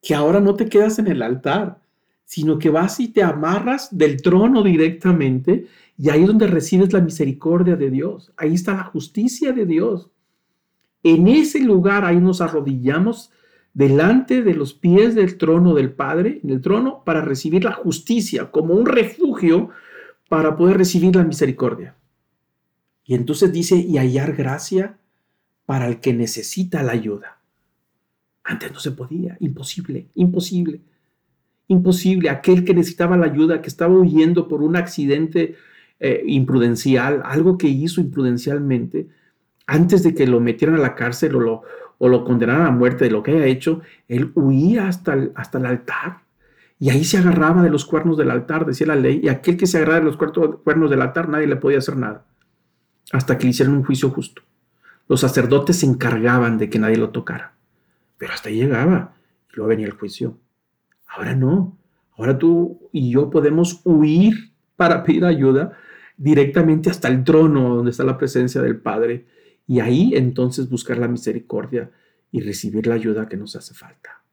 que 0.01 0.13
ahora 0.13 0.41
no 0.41 0.53
te 0.55 0.67
quedas 0.67 0.99
en 0.99 1.07
el 1.07 1.21
altar, 1.21 1.79
sino 2.25 2.59
que 2.59 2.69
vas 2.69 2.99
y 2.99 3.07
te 3.07 3.23
amarras 3.23 3.97
del 3.97 4.21
trono 4.21 4.63
directamente 4.63 5.67
y 5.97 6.09
ahí 6.09 6.21
es 6.21 6.27
donde 6.27 6.47
recibes 6.47 6.91
la 6.91 7.01
misericordia 7.01 7.75
de 7.75 7.89
Dios. 7.89 8.33
Ahí 8.37 8.53
está 8.53 8.73
la 8.73 8.83
justicia 8.83 9.51
de 9.51 9.65
Dios. 9.65 10.09
En 11.03 11.27
ese 11.27 11.59
lugar 11.59 12.05
ahí 12.05 12.17
nos 12.17 12.41
arrodillamos 12.41 13.31
delante 13.73 14.43
de 14.43 14.53
los 14.53 14.73
pies 14.73 15.15
del 15.15 15.37
trono 15.37 15.73
del 15.73 15.91
Padre, 15.91 16.39
en 16.43 16.49
el 16.49 16.61
trono, 16.61 17.03
para 17.03 17.21
recibir 17.21 17.63
la 17.63 17.73
justicia 17.73 18.51
como 18.51 18.73
un 18.73 18.85
refugio 18.85 19.69
para 20.29 20.55
poder 20.55 20.77
recibir 20.77 21.15
la 21.15 21.23
misericordia. 21.23 21.95
Y 23.05 23.15
entonces 23.15 23.51
dice, 23.51 23.75
y 23.75 23.97
hallar 23.97 24.33
gracia 24.35 24.97
para 25.65 25.87
el 25.87 25.99
que 25.99 26.13
necesita 26.13 26.81
la 26.83 26.93
ayuda. 26.93 27.39
Antes 28.43 28.71
no 28.71 28.79
se 28.79 28.91
podía, 28.91 29.37
imposible, 29.39 30.07
imposible, 30.15 30.81
imposible. 31.67 32.29
Aquel 32.29 32.63
que 32.63 32.73
necesitaba 32.73 33.17
la 33.17 33.25
ayuda, 33.25 33.61
que 33.61 33.69
estaba 33.69 33.93
huyendo 33.93 34.47
por 34.47 34.61
un 34.61 34.75
accidente 34.75 35.55
eh, 36.05 36.21
imprudencial, 36.27 37.21
algo 37.23 37.57
que 37.57 37.69
hizo 37.69 38.01
imprudencialmente, 38.01 39.07
antes 39.67 40.03
de 40.03 40.13
que 40.13 40.27
lo 40.27 40.41
metieran 40.41 40.75
a 40.75 40.81
la 40.81 40.95
cárcel 40.95 41.33
o 41.35 41.39
lo, 41.39 41.61
o 41.97 42.09
lo 42.09 42.25
condenaran 42.25 42.67
a 42.67 42.71
muerte 42.71 43.05
de 43.05 43.11
lo 43.11 43.23
que 43.23 43.31
haya 43.31 43.45
hecho, 43.45 43.79
él 44.09 44.33
huía 44.35 44.89
hasta 44.89 45.13
el, 45.13 45.31
hasta 45.35 45.59
el 45.59 45.65
altar. 45.65 46.23
Y 46.77 46.89
ahí 46.89 47.05
se 47.05 47.19
agarraba 47.19 47.63
de 47.63 47.69
los 47.69 47.85
cuernos 47.85 48.17
del 48.17 48.31
altar, 48.31 48.65
decía 48.65 48.87
la 48.87 48.97
ley, 48.97 49.21
y 49.23 49.29
aquel 49.29 49.55
que 49.55 49.65
se 49.65 49.77
agarraba 49.77 49.99
de 50.01 50.05
los 50.07 50.17
cuernos 50.17 50.89
del 50.89 51.01
altar, 51.01 51.29
nadie 51.29 51.47
le 51.47 51.55
podía 51.55 51.77
hacer 51.77 51.95
nada, 51.95 52.25
hasta 53.13 53.37
que 53.37 53.45
le 53.45 53.51
hicieran 53.51 53.73
un 53.73 53.85
juicio 53.85 54.09
justo. 54.09 54.41
Los 55.07 55.21
sacerdotes 55.21 55.77
se 55.77 55.85
encargaban 55.85 56.57
de 56.57 56.69
que 56.69 56.79
nadie 56.79 56.97
lo 56.97 57.11
tocara, 57.11 57.53
pero 58.17 58.33
hasta 58.33 58.49
ahí 58.49 58.57
llegaba, 58.57 59.13
y 59.49 59.55
luego 59.55 59.69
venía 59.69 59.85
el 59.85 59.93
juicio. 59.93 60.37
Ahora 61.07 61.33
no, 61.33 61.77
ahora 62.17 62.37
tú 62.37 62.89
y 62.91 63.09
yo 63.09 63.29
podemos 63.29 63.79
huir 63.85 64.51
para 64.75 65.01
pedir 65.05 65.23
ayuda 65.23 65.77
directamente 66.17 66.89
hasta 66.89 67.07
el 67.07 67.23
trono 67.23 67.75
donde 67.75 67.91
está 67.91 68.03
la 68.03 68.17
presencia 68.17 68.61
del 68.61 68.77
Padre 68.77 69.25
y 69.67 69.79
ahí 69.79 70.13
entonces 70.15 70.69
buscar 70.69 70.97
la 70.97 71.07
misericordia 71.07 71.91
y 72.31 72.41
recibir 72.41 72.87
la 72.87 72.95
ayuda 72.95 73.27
que 73.27 73.37
nos 73.37 73.55
hace 73.55 73.73
falta. 73.73 74.23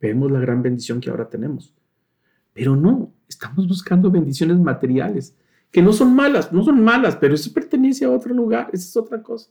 Vemos 0.00 0.30
la 0.30 0.40
gran 0.40 0.62
bendición 0.62 1.00
que 1.00 1.10
ahora 1.10 1.28
tenemos. 1.28 1.74
Pero 2.52 2.76
no, 2.76 3.12
estamos 3.28 3.68
buscando 3.68 4.10
bendiciones 4.10 4.58
materiales, 4.58 5.36
que 5.70 5.82
no 5.82 5.92
son 5.92 6.14
malas, 6.14 6.52
no 6.52 6.64
son 6.64 6.82
malas, 6.82 7.16
pero 7.16 7.34
eso 7.34 7.52
pertenece 7.52 8.04
a 8.04 8.10
otro 8.10 8.34
lugar, 8.34 8.70
esa 8.72 8.88
es 8.88 8.96
otra 8.96 9.22
cosa. 9.22 9.50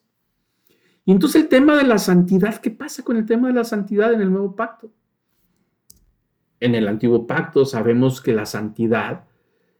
Y 1.05 1.11
entonces 1.11 1.43
el 1.43 1.47
tema 1.47 1.77
de 1.77 1.83
la 1.83 1.99
santidad, 1.99 2.57
¿qué 2.57 2.71
pasa 2.71 3.03
con 3.03 3.15
el 3.15 3.25
tema 3.25 3.47
de 3.47 3.53
la 3.53 3.63
santidad 3.63 4.11
en 4.11 4.21
el 4.21 4.31
nuevo 4.31 4.55
pacto? 4.55 4.91
En 6.59 6.75
el 6.75 6.87
antiguo 6.87 7.27
pacto 7.27 7.65
sabemos 7.65 8.19
que 8.19 8.33
la 8.33 8.45
santidad 8.45 9.25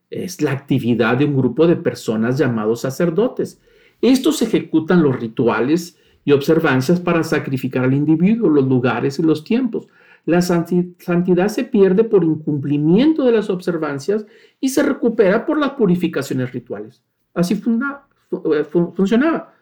es 0.09 0.41
la 0.41 0.51
actividad 0.51 1.17
de 1.17 1.25
un 1.25 1.35
grupo 1.35 1.67
de 1.67 1.75
personas 1.75 2.37
llamados 2.37 2.81
sacerdotes 2.81 3.59
estos 4.01 4.41
ejecutan 4.41 5.01
los 5.01 5.19
rituales 5.19 5.97
y 6.23 6.31
observancias 6.31 6.99
para 6.99 7.23
sacrificar 7.23 7.83
al 7.83 7.93
individuo, 7.93 8.49
los 8.49 8.67
lugares 8.67 9.17
y 9.19 9.23
los 9.23 9.43
tiempos. 9.43 9.87
La 10.25 10.41
santidad 10.41 11.47
se 11.47 11.63
pierde 11.63 12.03
por 12.03 12.23
incumplimiento 12.23 13.23
de 13.23 13.31
las 13.31 13.49
observancias 13.49 14.25
y 14.59 14.69
se 14.69 14.83
recupera 14.83 15.45
por 15.45 15.57
las 15.57 15.71
purificaciones 15.71 16.51
rituales. 16.51 17.01
Así 17.33 17.53
eh, 17.53 18.63
funcionaba. 18.65 19.53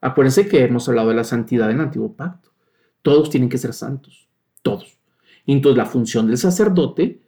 Acuérdense 0.00 0.48
que 0.48 0.64
hemos 0.64 0.88
hablado 0.88 1.08
de 1.08 1.16
la 1.16 1.24
santidad 1.24 1.70
en 1.70 1.76
el 1.76 1.82
antiguo 1.82 2.14
pacto. 2.14 2.50
Todos 3.02 3.30
tienen 3.30 3.48
que 3.48 3.58
ser 3.58 3.72
santos, 3.72 4.28
todos. 4.62 4.96
entonces 5.44 5.76
la 5.76 5.86
función 5.86 6.28
del 6.28 6.38
sacerdote 6.38 7.20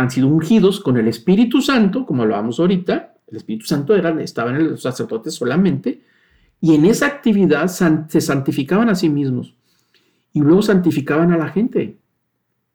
han 0.00 0.10
sido 0.10 0.28
ungidos 0.28 0.80
con 0.80 0.96
el 0.96 1.08
Espíritu 1.08 1.60
Santo, 1.60 2.06
como 2.06 2.22
hablábamos 2.22 2.58
ahorita, 2.58 3.14
el 3.28 3.36
Espíritu 3.36 3.66
Santo 3.66 3.94
era, 3.94 4.20
estaba 4.22 4.50
en 4.50 4.70
los 4.70 4.82
sacerdotes 4.82 5.34
solamente, 5.34 6.02
y 6.60 6.74
en 6.74 6.84
esa 6.84 7.06
actividad 7.06 7.68
se 7.68 8.20
santificaban 8.20 8.88
a 8.88 8.94
sí 8.94 9.08
mismos 9.08 9.54
y 10.32 10.40
luego 10.40 10.62
santificaban 10.62 11.32
a 11.32 11.38
la 11.38 11.48
gente. 11.48 11.98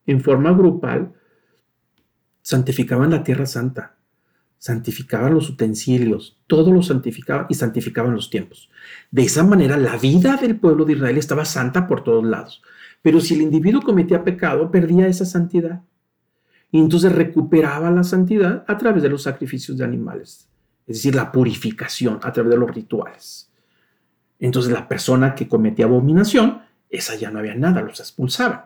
En 0.07 0.21
forma 0.21 0.51
grupal, 0.51 1.13
santificaban 2.41 3.11
la 3.11 3.23
tierra 3.23 3.45
santa, 3.45 3.95
santificaban 4.57 5.33
los 5.33 5.49
utensilios, 5.49 6.37
todo 6.47 6.71
lo 6.71 6.81
santificaban 6.83 7.47
y 7.49 7.55
santificaban 7.55 8.13
los 8.13 8.29
tiempos. 8.29 8.69
De 9.11 9.23
esa 9.23 9.43
manera, 9.43 9.77
la 9.77 9.97
vida 9.97 10.37
del 10.37 10.59
pueblo 10.59 10.85
de 10.85 10.93
Israel 10.93 11.17
estaba 11.17 11.45
santa 11.45 11.87
por 11.87 12.03
todos 12.03 12.23
lados. 12.23 12.61
Pero 13.01 13.19
si 13.19 13.35
el 13.35 13.41
individuo 13.41 13.81
cometía 13.81 14.23
pecado, 14.23 14.71
perdía 14.71 15.07
esa 15.07 15.25
santidad. 15.25 15.81
Y 16.75 16.79
entonces 16.79 17.09
recuperaba 17.13 17.89
la 17.89 18.03
santidad 18.03 18.65
a 18.67 18.77
través 18.77 19.01
de 19.01 19.07
los 19.07 19.23
sacrificios 19.23 19.77
de 19.77 19.85
animales, 19.85 20.49
es 20.85 20.97
decir, 20.97 21.15
la 21.15 21.31
purificación 21.31 22.19
a 22.21 22.33
través 22.33 22.51
de 22.51 22.57
los 22.57 22.69
rituales. 22.69 23.49
Entonces 24.41 24.73
la 24.73 24.85
persona 24.85 25.35
que 25.35 25.47
cometía 25.47 25.85
abominación, 25.85 26.63
esa 26.89 27.15
ya 27.15 27.31
no 27.31 27.39
había 27.39 27.55
nada, 27.55 27.81
los 27.81 28.01
expulsaban. 28.01 28.65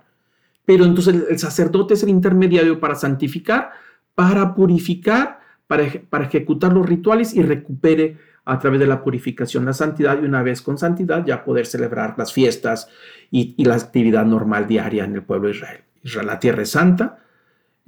Pero 0.65 0.85
entonces 0.85 1.23
el 1.29 1.37
sacerdote 1.37 1.93
es 1.93 2.01
el 2.01 2.09
intermediario 2.09 2.79
para 2.79 2.95
santificar, 2.95 3.73
para 4.15 4.55
purificar, 4.55 5.41
para, 5.67 5.83
para 6.09 6.25
ejecutar 6.25 6.73
los 6.73 6.89
rituales 6.89 7.35
y 7.35 7.43
recupere 7.43 8.17
a 8.43 8.57
través 8.57 8.79
de 8.79 8.87
la 8.87 9.03
purificación 9.03 9.65
la 9.65 9.73
santidad 9.73 10.19
y 10.19 10.25
una 10.25 10.41
vez 10.41 10.63
con 10.63 10.79
santidad 10.79 11.23
ya 11.27 11.43
poder 11.43 11.67
celebrar 11.67 12.15
las 12.17 12.33
fiestas 12.33 12.89
y, 13.29 13.53
y 13.55 13.65
la 13.65 13.75
actividad 13.75 14.25
normal 14.25 14.65
diaria 14.65 15.03
en 15.03 15.13
el 15.13 15.21
pueblo 15.21 15.49
de 15.49 15.53
Israel. 15.53 15.81
Israel. 16.01 16.25
La 16.25 16.39
tierra 16.39 16.63
es 16.63 16.71
santa, 16.71 17.19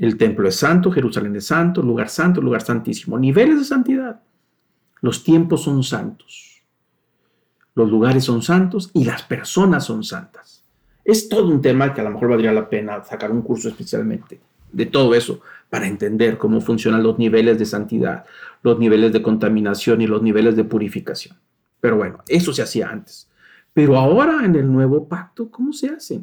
el 0.02 0.18
templo 0.18 0.48
es 0.48 0.56
santo, 0.56 0.92
Jerusalén 0.92 1.36
es 1.36 1.46
santo, 1.46 1.84
lugar 1.84 2.10
santo, 2.10 2.42
lugar 2.42 2.64
santísimo. 2.64 3.20
Niveles 3.20 3.60
de 3.60 3.66
santidad. 3.66 4.20
Los 5.00 5.24
tiempos 5.24 5.62
son 5.62 5.84
santos. 5.84 6.64
Los 7.76 7.88
lugares 7.88 8.24
son 8.24 8.42
santos 8.42 8.90
y 8.94 9.06
las 9.06 9.22
personas 9.22 9.86
son 9.86 10.04
santas. 10.04 10.64
Es 11.06 11.30
todo 11.30 11.48
un 11.48 11.62
tema 11.62 11.94
que 11.94 12.02
a 12.02 12.04
lo 12.04 12.10
mejor 12.10 12.30
valdría 12.30 12.52
la 12.52 12.68
pena 12.68 13.04
sacar 13.04 13.32
un 13.32 13.44
curso 13.44 13.70
especialmente 13.70 14.42
de 14.72 14.88
todo 14.88 15.14
eso 15.14 15.42
para 15.70 15.86
entender 15.86 16.40
cómo 16.40 16.62
funcionan 16.62 17.04
los 17.04 17.20
niveles 17.20 17.60
de 17.60 17.66
santidad, 17.66 18.26
los 18.64 18.80
niveles 18.80 19.14
de 19.14 19.22
contaminación 19.22 20.02
y 20.02 20.08
los 20.08 20.24
niveles 20.24 20.56
de 20.56 20.64
purificación. 20.64 21.38
Pero 21.80 21.98
bueno, 21.98 22.24
eso 22.28 22.54
se 22.54 22.64
hacía 22.64 22.90
antes. 22.90 23.30
Pero 23.72 23.98
ahora 23.98 24.46
en 24.46 24.56
el 24.56 24.72
nuevo 24.72 25.08
pacto, 25.08 25.52
¿cómo 25.52 25.74
se 25.74 25.90
hace? 25.90 26.22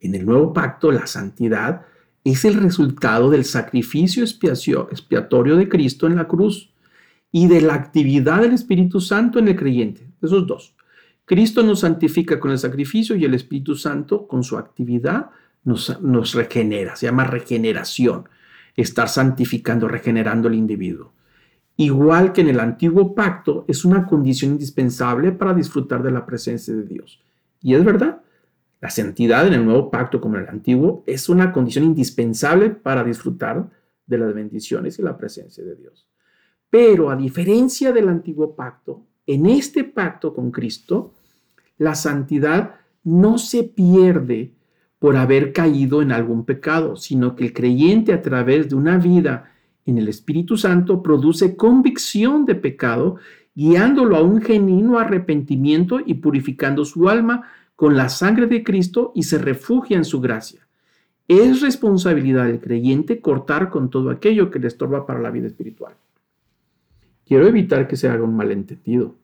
En 0.00 0.14
el 0.14 0.24
nuevo 0.24 0.54
pacto, 0.54 0.90
la 0.90 1.06
santidad 1.06 1.82
es 2.24 2.44
el 2.46 2.54
resultado 2.54 3.30
del 3.30 3.44
sacrificio 3.44 4.24
expiatorio 4.24 5.56
de 5.56 5.68
Cristo 5.68 6.06
en 6.06 6.16
la 6.16 6.26
cruz 6.26 6.70
y 7.30 7.48
de 7.48 7.60
la 7.60 7.74
actividad 7.74 8.40
del 8.40 8.52
Espíritu 8.52 9.00
Santo 9.00 9.38
en 9.38 9.48
el 9.48 9.56
creyente. 9.56 10.06
Esos 10.22 10.46
dos. 10.46 10.74
Cristo 11.26 11.62
nos 11.62 11.80
santifica 11.80 12.40
con 12.40 12.50
el 12.50 12.58
sacrificio 12.58 13.16
y 13.16 13.24
el 13.24 13.34
Espíritu 13.34 13.76
Santo 13.76 14.26
con 14.26 14.42
su 14.42 14.56
actividad 14.56 15.30
nos, 15.64 16.34
regenera. 16.34 16.96
Se 16.96 17.06
llama 17.06 17.24
regeneración. 17.24 18.28
Estar 18.76 19.08
santificando, 19.08 19.86
regenerando 19.86 20.48
al 20.48 20.54
individuo. 20.54 21.12
Igual 21.76 22.32
que 22.32 22.40
en 22.40 22.48
el 22.48 22.60
antiguo 22.60 23.14
pacto, 23.14 23.64
es 23.68 23.84
una 23.84 24.06
condición 24.06 24.52
indispensable 24.52 25.32
para 25.32 25.54
disfrutar 25.54 26.02
de 26.02 26.10
la 26.10 26.26
presencia 26.26 26.74
de 26.74 26.84
Dios. 26.84 27.20
Y 27.62 27.74
es 27.74 27.84
verdad, 27.84 28.20
la 28.84 28.90
santidad 28.90 29.46
en 29.46 29.54
el 29.54 29.64
nuevo 29.64 29.90
pacto 29.90 30.20
como 30.20 30.36
en 30.36 30.42
el 30.42 30.50
antiguo 30.50 31.04
es 31.06 31.30
una 31.30 31.52
condición 31.52 31.86
indispensable 31.86 32.68
para 32.68 33.02
disfrutar 33.02 33.70
de 34.06 34.18
las 34.18 34.34
bendiciones 34.34 34.98
y 34.98 35.02
la 35.02 35.16
presencia 35.16 35.64
de 35.64 35.74
Dios. 35.74 36.06
Pero 36.68 37.08
a 37.08 37.16
diferencia 37.16 37.92
del 37.92 38.10
antiguo 38.10 38.54
pacto, 38.54 39.06
en 39.26 39.46
este 39.46 39.84
pacto 39.84 40.34
con 40.34 40.50
Cristo, 40.50 41.14
la 41.78 41.94
santidad 41.94 42.74
no 43.04 43.38
se 43.38 43.64
pierde 43.64 44.52
por 44.98 45.16
haber 45.16 45.54
caído 45.54 46.02
en 46.02 46.12
algún 46.12 46.44
pecado, 46.44 46.94
sino 46.96 47.36
que 47.36 47.44
el 47.44 47.54
creyente 47.54 48.12
a 48.12 48.20
través 48.20 48.68
de 48.68 48.74
una 48.74 48.98
vida 48.98 49.50
en 49.86 49.96
el 49.96 50.08
Espíritu 50.08 50.58
Santo 50.58 51.02
produce 51.02 51.56
convicción 51.56 52.44
de 52.44 52.54
pecado, 52.54 53.16
guiándolo 53.54 54.14
a 54.14 54.22
un 54.22 54.42
genuino 54.42 54.98
arrepentimiento 54.98 56.00
y 56.04 56.12
purificando 56.12 56.84
su 56.84 57.08
alma 57.08 57.48
con 57.76 57.96
la 57.96 58.08
sangre 58.08 58.46
de 58.46 58.62
Cristo 58.62 59.12
y 59.14 59.24
se 59.24 59.38
refugia 59.38 59.96
en 59.96 60.04
su 60.04 60.20
gracia. 60.20 60.66
Es 61.26 61.62
responsabilidad 61.62 62.46
del 62.46 62.60
creyente 62.60 63.20
cortar 63.20 63.70
con 63.70 63.90
todo 63.90 64.10
aquello 64.10 64.50
que 64.50 64.58
le 64.58 64.68
estorba 64.68 65.06
para 65.06 65.20
la 65.20 65.30
vida 65.30 65.46
espiritual. 65.46 65.94
Quiero 67.26 67.46
evitar 67.46 67.88
que 67.88 67.96
se 67.96 68.08
haga 68.08 68.22
un 68.22 68.36
malentendido. 68.36 69.14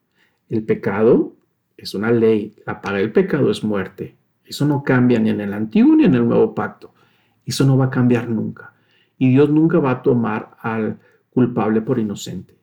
El 0.48 0.64
pecado 0.64 1.34
es 1.76 1.94
una 1.94 2.10
ley, 2.10 2.54
la 2.66 2.80
paga 2.80 2.98
del 2.98 3.12
pecado 3.12 3.50
es 3.50 3.62
muerte. 3.62 4.16
Eso 4.44 4.66
no 4.66 4.82
cambia 4.82 5.20
ni 5.20 5.30
en 5.30 5.40
el 5.40 5.52
antiguo 5.52 5.94
ni 5.94 6.04
en 6.04 6.14
el 6.14 6.26
nuevo 6.26 6.54
pacto. 6.54 6.92
Eso 7.44 7.64
no 7.66 7.76
va 7.76 7.86
a 7.86 7.90
cambiar 7.90 8.28
nunca. 8.28 8.72
Y 9.18 9.28
Dios 9.28 9.50
nunca 9.50 9.78
va 9.78 9.90
a 9.90 10.02
tomar 10.02 10.56
al 10.60 10.98
culpable 11.30 11.82
por 11.82 11.98
inocente. 11.98 12.54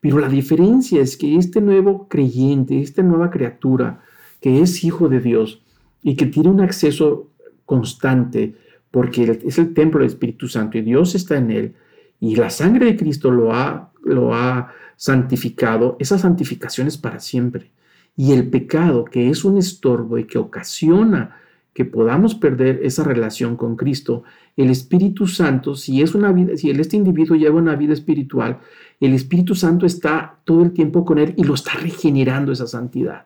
Pero 0.00 0.18
la 0.18 0.28
diferencia 0.28 1.00
es 1.00 1.16
que 1.16 1.36
este 1.36 1.60
nuevo 1.60 2.06
creyente, 2.08 2.80
esta 2.80 3.02
nueva 3.02 3.30
criatura 3.30 4.02
que 4.42 4.60
es 4.60 4.84
hijo 4.84 5.08
de 5.08 5.20
Dios 5.20 5.62
y 6.02 6.16
que 6.16 6.26
tiene 6.26 6.50
un 6.50 6.60
acceso 6.60 7.30
constante 7.64 8.54
porque 8.90 9.40
es 9.44 9.58
el 9.58 9.72
templo 9.72 10.00
del 10.00 10.08
Espíritu 10.08 10.48
Santo 10.48 10.76
y 10.76 10.82
Dios 10.82 11.14
está 11.14 11.38
en 11.38 11.50
él 11.50 11.74
y 12.22 12.36
la 12.36 12.50
sangre 12.50 12.86
de 12.86 12.96
Cristo 12.96 13.32
lo 13.32 13.52
ha, 13.52 13.90
lo 14.04 14.32
ha 14.34 14.72
santificado, 14.96 15.96
esa 15.98 16.18
santificación 16.18 16.86
es 16.86 16.96
para 16.96 17.18
siempre. 17.18 17.72
Y 18.16 18.30
el 18.30 18.48
pecado, 18.48 19.04
que 19.04 19.28
es 19.28 19.44
un 19.44 19.58
estorbo 19.58 20.18
y 20.18 20.24
que 20.24 20.38
ocasiona 20.38 21.38
que 21.74 21.84
podamos 21.84 22.36
perder 22.36 22.78
esa 22.84 23.02
relación 23.02 23.56
con 23.56 23.74
Cristo, 23.74 24.22
el 24.56 24.70
Espíritu 24.70 25.26
Santo, 25.26 25.74
si 25.74 26.00
es 26.00 26.14
una 26.14 26.30
vida, 26.30 26.56
si 26.56 26.70
este 26.70 26.96
individuo 26.96 27.36
lleva 27.36 27.58
una 27.58 27.74
vida 27.74 27.92
espiritual, 27.92 28.60
el 29.00 29.14
Espíritu 29.14 29.56
Santo 29.56 29.84
está 29.84 30.38
todo 30.44 30.62
el 30.62 30.70
tiempo 30.70 31.04
con 31.04 31.18
él 31.18 31.34
y 31.36 31.42
lo 31.42 31.54
está 31.54 31.72
regenerando 31.74 32.52
esa 32.52 32.68
santidad. 32.68 33.24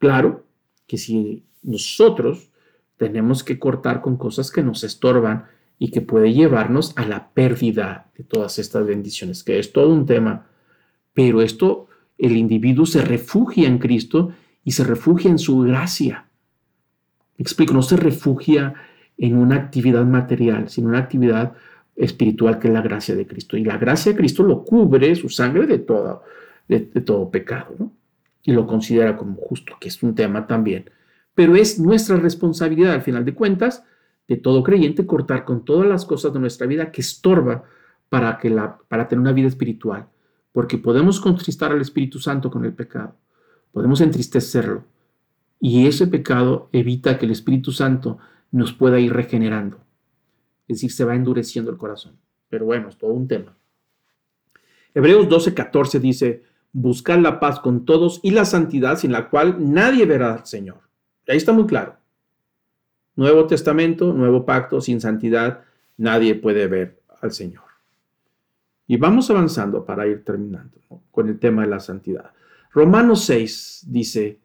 Claro 0.00 0.44
que 0.88 0.98
si 0.98 1.44
nosotros 1.62 2.50
tenemos 2.96 3.44
que 3.44 3.60
cortar 3.60 4.00
con 4.00 4.16
cosas 4.16 4.50
que 4.50 4.64
nos 4.64 4.82
estorban 4.82 5.44
y 5.78 5.92
que 5.92 6.00
puede 6.00 6.32
llevarnos 6.32 6.92
a 6.96 7.06
la 7.06 7.30
pérdida 7.30 8.10
de 8.16 8.24
todas 8.24 8.58
estas 8.58 8.84
bendiciones, 8.84 9.44
que 9.44 9.60
es 9.60 9.72
todo 9.72 9.92
un 9.92 10.06
tema, 10.06 10.46
pero 11.14 11.42
esto 11.42 11.86
el 12.18 12.36
individuo 12.36 12.86
se 12.86 13.02
refugia 13.02 13.68
en 13.68 13.78
Cristo 13.78 14.32
y 14.64 14.72
se 14.72 14.84
refugia 14.84 15.30
en 15.30 15.38
su 15.38 15.60
gracia. 15.60 16.26
explico, 17.38 17.72
no 17.72 17.82
se 17.82 17.96
refugia 17.96 18.74
en 19.16 19.36
una 19.36 19.56
actividad 19.56 20.04
material, 20.06 20.68
sino 20.70 20.88
una 20.88 20.98
actividad 20.98 21.52
espiritual 21.94 22.58
que 22.58 22.68
es 22.68 22.74
la 22.74 22.82
gracia 22.82 23.14
de 23.14 23.26
Cristo. 23.26 23.56
Y 23.56 23.64
la 23.64 23.76
gracia 23.76 24.12
de 24.12 24.18
Cristo 24.18 24.42
lo 24.42 24.64
cubre, 24.64 25.14
su 25.14 25.28
sangre, 25.28 25.66
de 25.66 25.78
todo, 25.78 26.22
de, 26.68 26.80
todo 26.80 27.30
pecado, 27.30 27.92
Y 28.42 28.52
lo 28.52 28.66
considera 28.66 29.16
como 29.16 29.36
justo, 29.36 29.76
que 29.80 29.88
es 29.88 30.02
un 30.02 30.14
tema 30.14 30.46
también. 30.46 30.90
Pero 31.34 31.56
es 31.56 31.78
nuestra 31.78 32.16
responsabilidad, 32.16 32.94
al 32.94 33.02
final 33.02 33.24
de 33.24 33.34
cuentas, 33.34 33.84
de 34.28 34.36
todo 34.36 34.62
creyente, 34.62 35.06
cortar 35.06 35.44
con 35.44 35.64
todas 35.64 35.88
las 35.88 36.04
cosas 36.04 36.32
de 36.32 36.40
nuestra 36.40 36.66
vida 36.66 36.90
que 36.90 37.00
estorba 37.00 37.64
para, 38.08 38.38
que 38.38 38.50
la, 38.50 38.78
para 38.88 39.08
tener 39.08 39.20
una 39.20 39.32
vida 39.32 39.48
espiritual 39.48 40.08
porque 40.52 40.78
podemos 40.78 41.20
contristar 41.20 41.72
al 41.72 41.80
Espíritu 41.80 42.18
Santo 42.18 42.50
con 42.50 42.64
el 42.64 42.72
pecado, 42.72 43.16
podemos 43.72 44.00
entristecerlo, 44.00 44.84
y 45.60 45.86
ese 45.86 46.06
pecado 46.06 46.68
evita 46.72 47.18
que 47.18 47.26
el 47.26 47.32
Espíritu 47.32 47.70
Santo 47.70 48.18
nos 48.50 48.72
pueda 48.72 48.98
ir 48.98 49.12
regenerando, 49.12 49.78
es 50.66 50.78
decir, 50.78 50.92
se 50.92 51.04
va 51.04 51.14
endureciendo 51.14 51.70
el 51.70 51.76
corazón. 51.76 52.16
Pero 52.48 52.64
bueno, 52.64 52.88
es 52.88 52.96
todo 52.96 53.12
un 53.12 53.28
tema. 53.28 53.56
Hebreos 54.94 55.28
12, 55.28 55.54
14 55.54 56.00
dice, 56.00 56.42
buscar 56.72 57.20
la 57.20 57.40
paz 57.40 57.60
con 57.60 57.84
todos 57.84 58.20
y 58.22 58.30
la 58.30 58.44
santidad 58.44 58.96
sin 58.96 59.12
la 59.12 59.28
cual 59.28 59.56
nadie 59.72 60.06
verá 60.06 60.34
al 60.34 60.46
Señor. 60.46 60.80
ahí 61.28 61.36
está 61.36 61.52
muy 61.52 61.66
claro. 61.66 61.96
Nuevo 63.16 63.46
Testamento, 63.46 64.12
nuevo 64.12 64.46
pacto, 64.46 64.80
sin 64.80 65.00
santidad 65.00 65.62
nadie 65.96 66.34
puede 66.34 66.66
ver 66.66 67.00
al 67.20 67.32
Señor. 67.32 67.64
Y 68.86 68.96
vamos 68.96 69.30
avanzando 69.30 69.84
para 69.84 70.06
ir 70.06 70.24
terminando 70.24 70.78
con 71.10 71.28
el 71.28 71.38
tema 71.38 71.62
de 71.62 71.68
la 71.68 71.80
santidad. 71.80 72.32
Romanos 72.72 73.24
6 73.24 73.86
dice, 73.88 74.38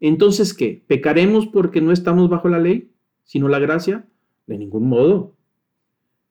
entonces, 0.00 0.54
¿qué? 0.54 0.82
¿Pecaremos 0.86 1.46
porque 1.46 1.80
no 1.80 1.92
estamos 1.92 2.30
bajo 2.30 2.48
la 2.48 2.58
ley, 2.58 2.90
sino 3.24 3.48
la 3.48 3.58
gracia? 3.58 4.06
De 4.46 4.56
ningún 4.56 4.88
modo. 4.88 5.34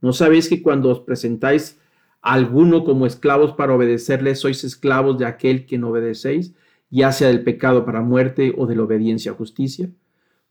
¿No 0.01 0.13
sabéis 0.13 0.49
que 0.49 0.61
cuando 0.61 0.89
os 0.89 1.01
presentáis 1.01 1.79
alguno 2.21 2.83
como 2.83 3.05
esclavos 3.05 3.53
para 3.53 3.73
obedecerle, 3.73 4.35
sois 4.35 4.63
esclavos 4.63 5.17
de 5.17 5.25
aquel 5.25 5.65
que 5.65 5.77
no 5.77 5.89
obedecéis, 5.89 6.53
ya 6.89 7.11
sea 7.11 7.27
del 7.27 7.43
pecado 7.43 7.85
para 7.85 8.01
muerte 8.01 8.53
o 8.57 8.65
de 8.65 8.75
la 8.75 8.83
obediencia 8.83 9.31
a 9.31 9.35
justicia? 9.35 9.89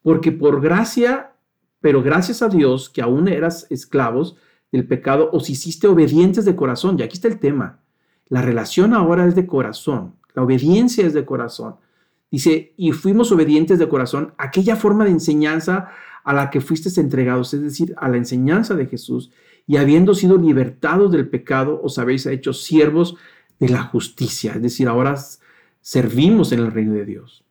Porque 0.03 0.33
por 0.33 0.61
gracia, 0.61 1.33
pero 1.81 2.03
gracias 2.03 2.43
a 2.43 2.49
Dios 2.49 2.89
que 2.89 3.03
aún 3.03 3.29
eras 3.29 3.67
esclavos, 3.71 4.37
del 4.73 4.87
pecado 4.87 5.31
os 5.33 5.49
hiciste 5.51 5.87
obedientes 5.87 6.45
de 6.45 6.57
corazón. 6.57 6.99
Y 6.99 7.03
aquí 7.03 7.15
está 7.15 7.29
el 7.29 7.39
tema. 7.39 7.81
La 8.29 8.43
relación 8.43 8.93
ahora 8.93 9.27
es 9.27 9.35
de 9.35 9.47
corazón. 9.47 10.15
La 10.35 10.43
obediencia 10.43 11.07
es 11.07 11.15
de 11.15 11.25
corazón. 11.25 11.77
Dice, 12.31 12.75
y 12.77 12.93
fuimos 12.93 13.33
obedientes 13.33 13.79
de 13.79 13.89
corazón, 13.89 14.35
aquella 14.37 14.77
forma 14.77 15.05
de 15.05 15.11
enseñanza 15.11 15.89
a 16.25 16.35
la 16.35 16.51
que 16.51 16.61
fuisteis 16.61 16.99
entregados, 16.99 17.55
es 17.55 17.63
decir, 17.63 17.95
a 17.97 18.09
la 18.09 18.19
enseñanza 18.19 18.75
de 18.75 18.87
Jesús, 18.87 19.31
y 19.69 19.77
habiendo 19.77 20.15
sido 20.15 20.37
libertados 20.37 21.13
del 21.13 21.29
pecado, 21.29 21.81
os 21.81 22.01
habéis 22.01 22.27
hecho 22.27 22.53
siervos 22.53 23.15
de 23.61 23.69
la 23.69 23.85
justicia, 23.85 24.55
es 24.55 24.63
decir, 24.63 24.89
ahora 24.89 25.15
servimos 25.81 26.51
en 26.51 26.59
el 26.59 26.73
reino 26.73 26.95
de 26.95 27.05
Dios. 27.05 27.45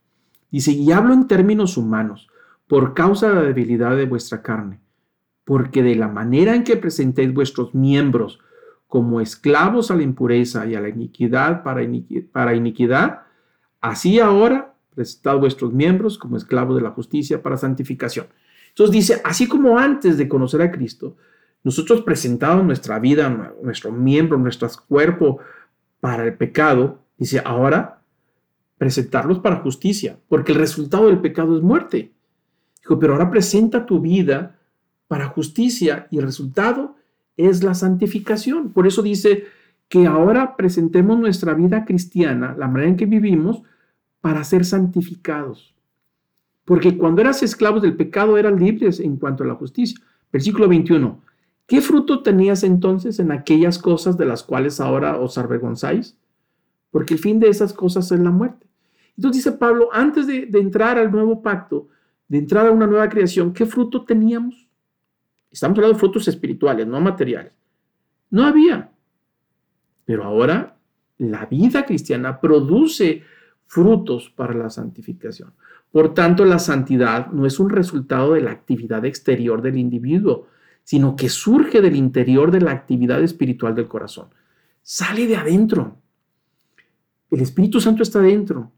Dice, 0.52 0.72
y 0.74 0.92
hablo 0.92 1.14
en 1.14 1.28
términos 1.28 1.78
humanos, 1.78 2.28
por 2.68 2.94
causa 2.94 3.30
de 3.30 3.36
la 3.36 3.44
debilidad 3.44 3.96
de 3.96 4.06
vuestra 4.06 4.42
carne 4.42 4.82
porque 5.48 5.82
de 5.82 5.96
la 5.96 6.10
manera 6.10 6.56
en 6.56 6.66
que 6.66 6.76
presentéis 6.76 7.34
vuestros 7.34 7.74
miembros 7.74 8.42
como 8.86 9.22
esclavos 9.22 9.90
a 9.90 9.96
la 9.96 10.04
impureza 10.04 10.66
y 10.66 10.76
a 10.76 10.82
la 10.82 10.90
iniquidad 10.90 11.64
para, 11.64 11.84
iniquidad, 12.54 13.22
así 13.80 14.20
ahora 14.20 14.76
presentad 14.94 15.38
vuestros 15.38 15.72
miembros 15.72 16.18
como 16.18 16.36
esclavos 16.36 16.76
de 16.76 16.82
la 16.82 16.92
justicia 16.92 17.42
para 17.42 17.56
santificación. 17.56 18.28
Entonces 18.68 18.92
dice, 18.92 19.22
así 19.24 19.48
como 19.48 19.80
antes 19.80 20.18
de 20.18 20.28
conocer 20.28 20.62
a 20.62 20.70
Cristo, 20.70 21.16
nosotros 21.68 22.02
presentamos 22.02 22.64
nuestra 22.64 22.98
vida, 22.98 23.54
nuestro 23.62 23.92
miembro, 23.92 24.38
nuestro 24.38 24.70
cuerpo 24.88 25.40
para 26.00 26.24
el 26.24 26.34
pecado, 26.38 27.04
dice, 27.18 27.42
ahora 27.44 28.00
presentarlos 28.78 29.40
para 29.40 29.58
justicia, 29.58 30.18
porque 30.30 30.54
el 30.54 30.60
resultado 30.60 31.08
del 31.08 31.20
pecado 31.20 31.58
es 31.58 31.62
muerte. 31.62 32.14
Dijo, 32.80 32.98
pero 33.00 33.12
ahora 33.12 33.30
presenta 33.30 33.86
tu 33.86 34.00
vida 34.00 34.58
para 35.10 35.28
justicia 35.28 36.08
y 36.10 36.20
el 36.20 36.24
resultado 36.24 36.96
es 37.36 37.66
la 37.66 37.74
santificación. 37.74 38.72
Por 38.72 38.88
eso 38.88 39.02
dice 39.02 39.44
que 39.90 40.08
ahora 40.08 40.56
presentemos 40.56 41.20
nuestra 41.20 41.54
vida 41.54 41.84
cristiana, 41.84 42.56
la 42.58 42.70
manera 42.70 42.92
en 42.92 42.96
que 42.96 43.08
vivimos, 43.08 43.62
para 44.22 44.46
ser 44.46 44.64
santificados. 44.64 45.76
Porque 46.64 46.98
cuando 46.98 47.20
eras 47.20 47.44
esclavos 47.44 47.82
del 47.82 47.98
pecado 47.98 48.38
eras 48.38 48.58
libres 48.58 49.02
en 49.02 49.18
cuanto 49.18 49.44
a 49.44 49.48
la 49.48 49.56
justicia. 49.56 50.00
Versículo 50.32 50.70
21. 50.70 51.28
¿Qué 51.68 51.82
fruto 51.82 52.24
tenías 52.24 52.64
entonces 52.64 53.20
en 53.20 53.32
aquellas 53.32 53.78
cosas 53.78 54.18
de 54.18 54.26
las 54.26 54.42
cuales 54.42 54.80
ahora 54.80 55.20
os 55.20 55.38
avergonzáis? 55.38 56.18
Porque 56.92 57.14
el 57.14 57.20
fin 57.20 57.40
de 57.40 57.50
esas 57.50 57.74
cosas 57.74 58.10
es 58.12 58.20
la 58.22 58.32
muerte. 58.32 58.66
Entonces 59.18 59.44
dice 59.44 59.58
Pablo, 59.58 59.90
antes 59.92 60.28
de, 60.28 60.48
entrar 60.54 60.98
al 60.98 61.12
nuevo 61.12 61.42
pacto, 61.42 61.90
de 62.30 62.38
entrar 62.38 62.68
a 62.68 62.72
una 62.72 62.88
nueva 62.88 63.10
creación, 63.10 63.52
¿qué 63.52 63.66
fruto 63.66 64.06
teníamos? 64.06 64.68
Estamos 65.52 65.78
hablando 65.78 65.96
de 65.96 66.00
frutos 66.00 66.28
espirituales, 66.30 66.88
no 66.88 67.02
materiales. 67.02 67.52
No 68.30 68.46
había. 68.46 68.92
Pero 70.06 70.24
ahora 70.24 70.78
la 71.18 71.48
vida 71.48 71.86
cristiana 71.86 72.40
produce 72.40 73.24
frutos 73.66 74.30
para 74.30 74.54
la 74.54 74.70
santificación. 74.70 75.54
Por 75.92 76.14
tanto, 76.14 76.46
la 76.46 76.60
santidad 76.60 77.28
no 77.32 77.46
es 77.46 77.60
un 77.60 77.70
resultado 77.70 78.34
de 78.34 78.42
la 78.42 78.52
actividad 78.52 79.04
exterior 79.04 79.62
del 79.62 79.78
individuo, 79.78 80.48
sino 80.88 81.18
que 81.18 81.28
surge 81.28 81.82
del 81.82 81.98
interior 81.98 82.50
de 82.50 82.62
la 82.62 82.72
actividad 82.72 83.22
espiritual 83.22 83.76
del 83.76 83.90
corazón. 83.90 84.30
Sale 84.82 85.28
de 85.28 85.36
adentro. 85.36 85.98
El 87.30 87.42
Espíritu 87.42 87.82
Santo 87.82 88.04
está 88.04 88.22
dentro. 88.22 88.72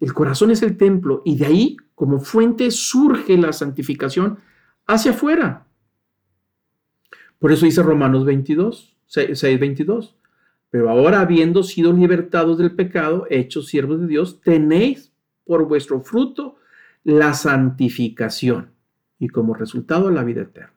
El 0.00 0.12
corazón 0.12 0.50
es 0.50 0.62
el 0.62 0.76
templo 0.76 1.22
y 1.24 1.36
de 1.36 1.46
ahí, 1.46 1.76
como 1.94 2.18
fuente, 2.18 2.72
surge 2.72 3.38
la 3.38 3.52
santificación 3.52 4.40
hacia 4.88 5.12
afuera. 5.12 5.68
Por 7.38 7.52
eso 7.52 7.64
dice 7.64 7.80
Romanos 7.80 8.24
22, 8.24 8.96
6, 9.06 9.40
22. 9.60 10.16
Pero 10.70 10.90
ahora 10.90 11.20
habiendo 11.20 11.62
sido 11.62 11.92
libertados 11.92 12.58
del 12.58 12.74
pecado, 12.74 13.24
hechos 13.30 13.68
siervos 13.68 14.00
de 14.00 14.08
Dios, 14.08 14.40
tenéis 14.40 15.12
por 15.44 15.68
vuestro 15.68 16.00
fruto 16.00 16.56
la 17.04 17.34
santificación. 17.34 18.74
y 19.18 19.28
como 19.28 19.54
resultado 19.54 20.10
la 20.10 20.24
vida 20.24 20.42
eterna. 20.42 20.75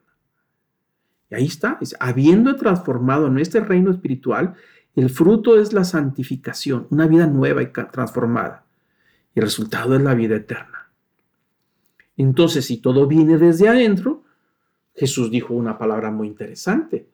Y 1.30 1.34
ahí 1.34 1.46
está, 1.46 1.78
habiendo 2.00 2.56
transformado 2.56 3.28
en 3.28 3.38
este 3.38 3.60
reino 3.60 3.90
espiritual, 3.90 4.54
el 4.96 5.10
fruto 5.10 5.60
es 5.60 5.72
la 5.72 5.84
santificación, 5.84 6.86
una 6.90 7.06
vida 7.06 7.26
nueva 7.26 7.62
y 7.62 7.66
transformada. 7.66 8.64
Y 9.34 9.38
el 9.38 9.44
resultado 9.44 9.94
es 9.94 10.02
la 10.02 10.14
vida 10.14 10.36
eterna. 10.36 10.90
Entonces, 12.16 12.66
si 12.66 12.78
todo 12.78 13.06
viene 13.06 13.38
desde 13.38 13.68
adentro, 13.68 14.24
Jesús 14.94 15.30
dijo 15.30 15.54
una 15.54 15.78
palabra 15.78 16.10
muy 16.10 16.26
interesante. 16.26 17.08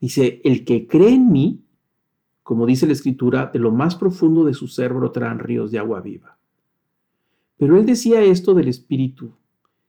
Dice, 0.00 0.40
el 0.44 0.64
que 0.64 0.86
cree 0.86 1.14
en 1.14 1.32
mí, 1.32 1.64
como 2.42 2.66
dice 2.66 2.86
la 2.86 2.92
escritura, 2.92 3.50
de 3.52 3.58
lo 3.58 3.72
más 3.72 3.96
profundo 3.96 4.44
de 4.44 4.54
su 4.54 4.68
ser 4.68 4.92
brotarán 4.92 5.38
ríos 5.38 5.70
de 5.70 5.78
agua 5.78 6.00
viva. 6.00 6.36
Pero 7.56 7.78
él 7.78 7.86
decía 7.86 8.22
esto 8.22 8.54
del 8.54 8.68
Espíritu, 8.68 9.32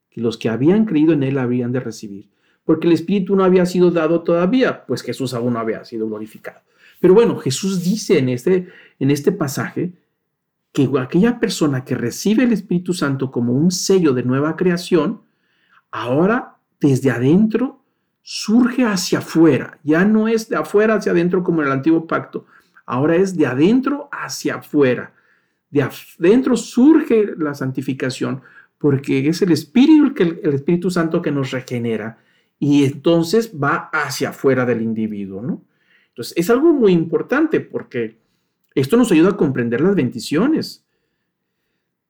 que 0.09 0.21
los 0.21 0.37
que 0.37 0.49
habían 0.49 0.85
creído 0.85 1.13
en 1.13 1.23
él 1.23 1.37
habrían 1.37 1.71
de 1.71 1.79
recibir, 1.79 2.29
porque 2.65 2.87
el 2.87 2.93
Espíritu 2.93 3.35
no 3.35 3.43
había 3.43 3.65
sido 3.65 3.91
dado 3.91 4.21
todavía, 4.21 4.85
pues 4.85 5.01
Jesús 5.01 5.33
aún 5.33 5.53
no 5.53 5.59
había 5.59 5.83
sido 5.83 6.07
glorificado. 6.07 6.61
Pero 6.99 7.13
bueno, 7.13 7.37
Jesús 7.37 7.83
dice 7.83 8.17
en 8.17 8.29
este, 8.29 8.69
en 8.99 9.11
este 9.11 9.31
pasaje 9.31 9.91
que 10.71 10.89
aquella 10.99 11.39
persona 11.39 11.83
que 11.83 11.95
recibe 11.95 12.43
el 12.43 12.53
Espíritu 12.53 12.93
Santo 12.93 13.31
como 13.31 13.53
un 13.53 13.71
sello 13.71 14.13
de 14.13 14.23
nueva 14.23 14.55
creación, 14.55 15.21
ahora 15.91 16.55
desde 16.79 17.11
adentro 17.11 17.81
surge 18.21 18.85
hacia 18.85 19.19
afuera. 19.19 19.79
Ya 19.83 20.05
no 20.05 20.27
es 20.27 20.47
de 20.47 20.55
afuera 20.55 20.95
hacia 20.95 21.11
adentro 21.11 21.43
como 21.43 21.61
en 21.61 21.67
el 21.67 21.73
antiguo 21.73 22.07
pacto, 22.07 22.45
ahora 22.85 23.17
es 23.17 23.35
de 23.35 23.45
adentro 23.45 24.07
hacia 24.11 24.55
afuera. 24.55 25.13
De 25.69 25.81
adentro 25.81 26.55
surge 26.55 27.33
la 27.37 27.53
santificación 27.53 28.41
porque 28.77 29.27
es 29.27 29.41
el 29.41 29.51
Espíritu, 29.51 30.13
el 30.23 30.53
Espíritu 30.53 30.89
Santo 30.89 31.21
que 31.21 31.31
nos 31.31 31.51
regenera 31.51 32.17
y 32.63 32.85
entonces 32.85 33.51
va 33.61 33.89
hacia 33.91 34.29
afuera 34.29 34.65
del 34.65 34.81
individuo, 34.81 35.41
¿no? 35.41 35.65
Entonces, 36.07 36.33
es 36.37 36.49
algo 36.49 36.71
muy 36.71 36.93
importante 36.93 37.59
porque 37.59 38.21
esto 38.73 38.95
nos 38.95 39.11
ayuda 39.11 39.31
a 39.31 39.37
comprender 39.37 39.81
las 39.81 39.95
bendiciones. 39.95 40.85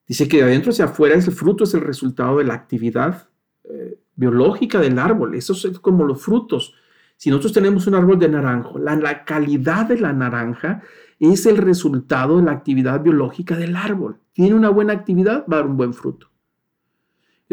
Dice 0.07 0.27
que 0.27 0.37
de 0.37 0.43
adentro 0.43 0.71
hacia 0.71 0.85
afuera 0.85 1.15
es 1.15 1.27
el 1.27 1.33
fruto, 1.33 1.63
es 1.63 1.73
el 1.73 1.81
resultado 1.81 2.37
de 2.37 2.43
la 2.43 2.53
actividad 2.53 3.29
eh, 3.63 3.97
biológica 4.15 4.79
del 4.79 4.99
árbol. 4.99 5.33
Eso 5.33 5.53
es 5.53 5.79
como 5.79 6.03
los 6.03 6.21
frutos. 6.21 6.75
Si 7.17 7.31
nosotros 7.31 7.53
tenemos 7.53 7.87
un 7.87 7.95
árbol 7.95 8.19
de 8.19 8.29
naranjo, 8.29 8.77
la, 8.77 8.95
la 8.95 9.25
calidad 9.25 9.87
de 9.87 9.97
la 9.97 10.13
naranja 10.13 10.83
es 11.19 11.47
el 11.47 11.57
resultado 11.57 12.37
de 12.37 12.43
la 12.43 12.51
actividad 12.51 13.01
biológica 13.01 13.57
del 13.57 13.75
árbol. 13.75 14.19
Tiene 14.33 14.53
una 14.53 14.69
buena 14.69 14.93
actividad, 14.93 15.45
va 15.51 15.57
a 15.57 15.59
dar 15.61 15.67
un 15.67 15.77
buen 15.77 15.95
fruto. 15.95 16.29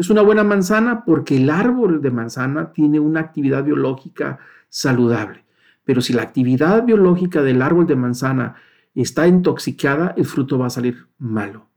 Es 0.01 0.09
una 0.09 0.23
buena 0.23 0.43
manzana 0.43 1.05
porque 1.05 1.37
el 1.37 1.47
árbol 1.51 2.01
de 2.01 2.09
manzana 2.09 2.73
tiene 2.73 2.99
una 2.99 3.19
actividad 3.19 3.63
biológica 3.63 4.39
saludable. 4.67 5.43
Pero 5.83 6.01
si 6.01 6.11
la 6.11 6.23
actividad 6.23 6.83
biológica 6.83 7.43
del 7.43 7.61
árbol 7.61 7.85
de 7.85 7.95
manzana 7.95 8.55
está 8.95 9.27
intoxicada, 9.27 10.15
el 10.17 10.25
fruto 10.25 10.57
va 10.57 10.65
a 10.65 10.71
salir 10.71 11.05
malo, 11.19 11.67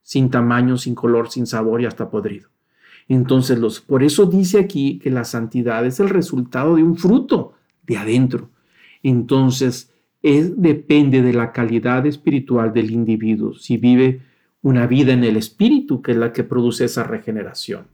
sin 0.00 0.30
tamaño, 0.30 0.76
sin 0.76 0.94
color, 0.94 1.28
sin 1.28 1.44
sabor 1.44 1.80
y 1.80 1.86
hasta 1.86 2.08
podrido. 2.08 2.50
Entonces, 3.08 3.58
los, 3.58 3.80
por 3.80 4.04
eso 4.04 4.26
dice 4.26 4.60
aquí 4.60 5.00
que 5.00 5.10
la 5.10 5.24
santidad 5.24 5.84
es 5.84 5.98
el 5.98 6.08
resultado 6.08 6.76
de 6.76 6.84
un 6.84 6.96
fruto 6.96 7.54
de 7.82 7.96
adentro. 7.96 8.48
Entonces, 9.02 9.92
es, 10.22 10.62
depende 10.62 11.20
de 11.20 11.32
la 11.32 11.50
calidad 11.50 12.06
espiritual 12.06 12.72
del 12.72 12.92
individuo, 12.92 13.54
si 13.54 13.76
vive 13.76 14.20
una 14.66 14.88
vida 14.88 15.12
en 15.12 15.22
el 15.22 15.36
espíritu, 15.36 16.02
que 16.02 16.10
es 16.10 16.18
la 16.18 16.32
que 16.32 16.42
produce 16.42 16.86
esa 16.86 17.04
regeneración. 17.04 17.86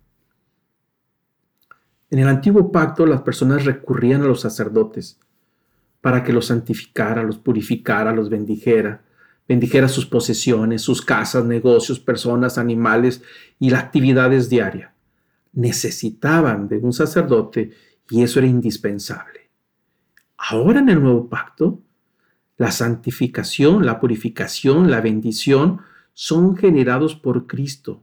En 2.08 2.18
el 2.18 2.28
antiguo 2.28 2.72
pacto, 2.72 3.04
las 3.04 3.20
personas 3.20 3.66
recurrían 3.66 4.22
a 4.22 4.26
los 4.26 4.40
sacerdotes 4.40 5.20
para 6.00 6.24
que 6.24 6.32
los 6.32 6.46
santificara, 6.46 7.24
los 7.24 7.36
purificara, 7.36 8.14
los 8.14 8.30
bendijera, 8.30 9.02
bendijera 9.46 9.86
sus 9.86 10.06
posesiones, 10.06 10.80
sus 10.80 11.02
casas, 11.02 11.44
negocios, 11.44 12.00
personas, 12.00 12.56
animales 12.56 13.22
y 13.58 13.68
las 13.68 13.84
actividades 13.84 14.48
diarias 14.48 14.92
necesitaban 15.52 16.68
de 16.68 16.78
un 16.78 16.94
sacerdote 16.94 17.72
y 18.08 18.22
eso 18.22 18.38
era 18.38 18.48
indispensable. 18.48 19.50
Ahora 20.38 20.80
en 20.80 20.88
el 20.88 21.02
nuevo 21.02 21.28
pacto, 21.28 21.82
la 22.56 22.70
santificación, 22.70 23.84
la 23.84 24.00
purificación, 24.00 24.90
la 24.90 25.02
bendición 25.02 25.82
son 26.12 26.56
generados 26.56 27.14
por 27.14 27.46
Cristo 27.46 28.02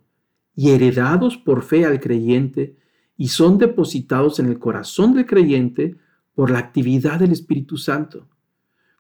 y 0.56 0.72
heredados 0.72 1.38
por 1.38 1.64
fe 1.64 1.86
al 1.86 2.00
creyente 2.00 2.76
y 3.18 3.30
son 3.30 3.58
depositados 3.58 4.40
en 4.40 4.48
el 4.48 4.60
corazón 4.60 5.14
del 5.14 5.26
creyente 5.26 5.96
por 6.34 6.52
la 6.52 6.60
actividad 6.60 7.20
del 7.20 7.32
Espíritu 7.32 7.78
Santo, 7.78 8.28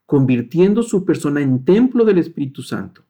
convirtiendo 0.05 0.83
su 0.83 1.05
persona 1.05 1.41
en 1.41 1.63
templo 1.63 2.05
del 2.05 2.17
Espíritu 2.17 2.61
Santo. 2.61 3.03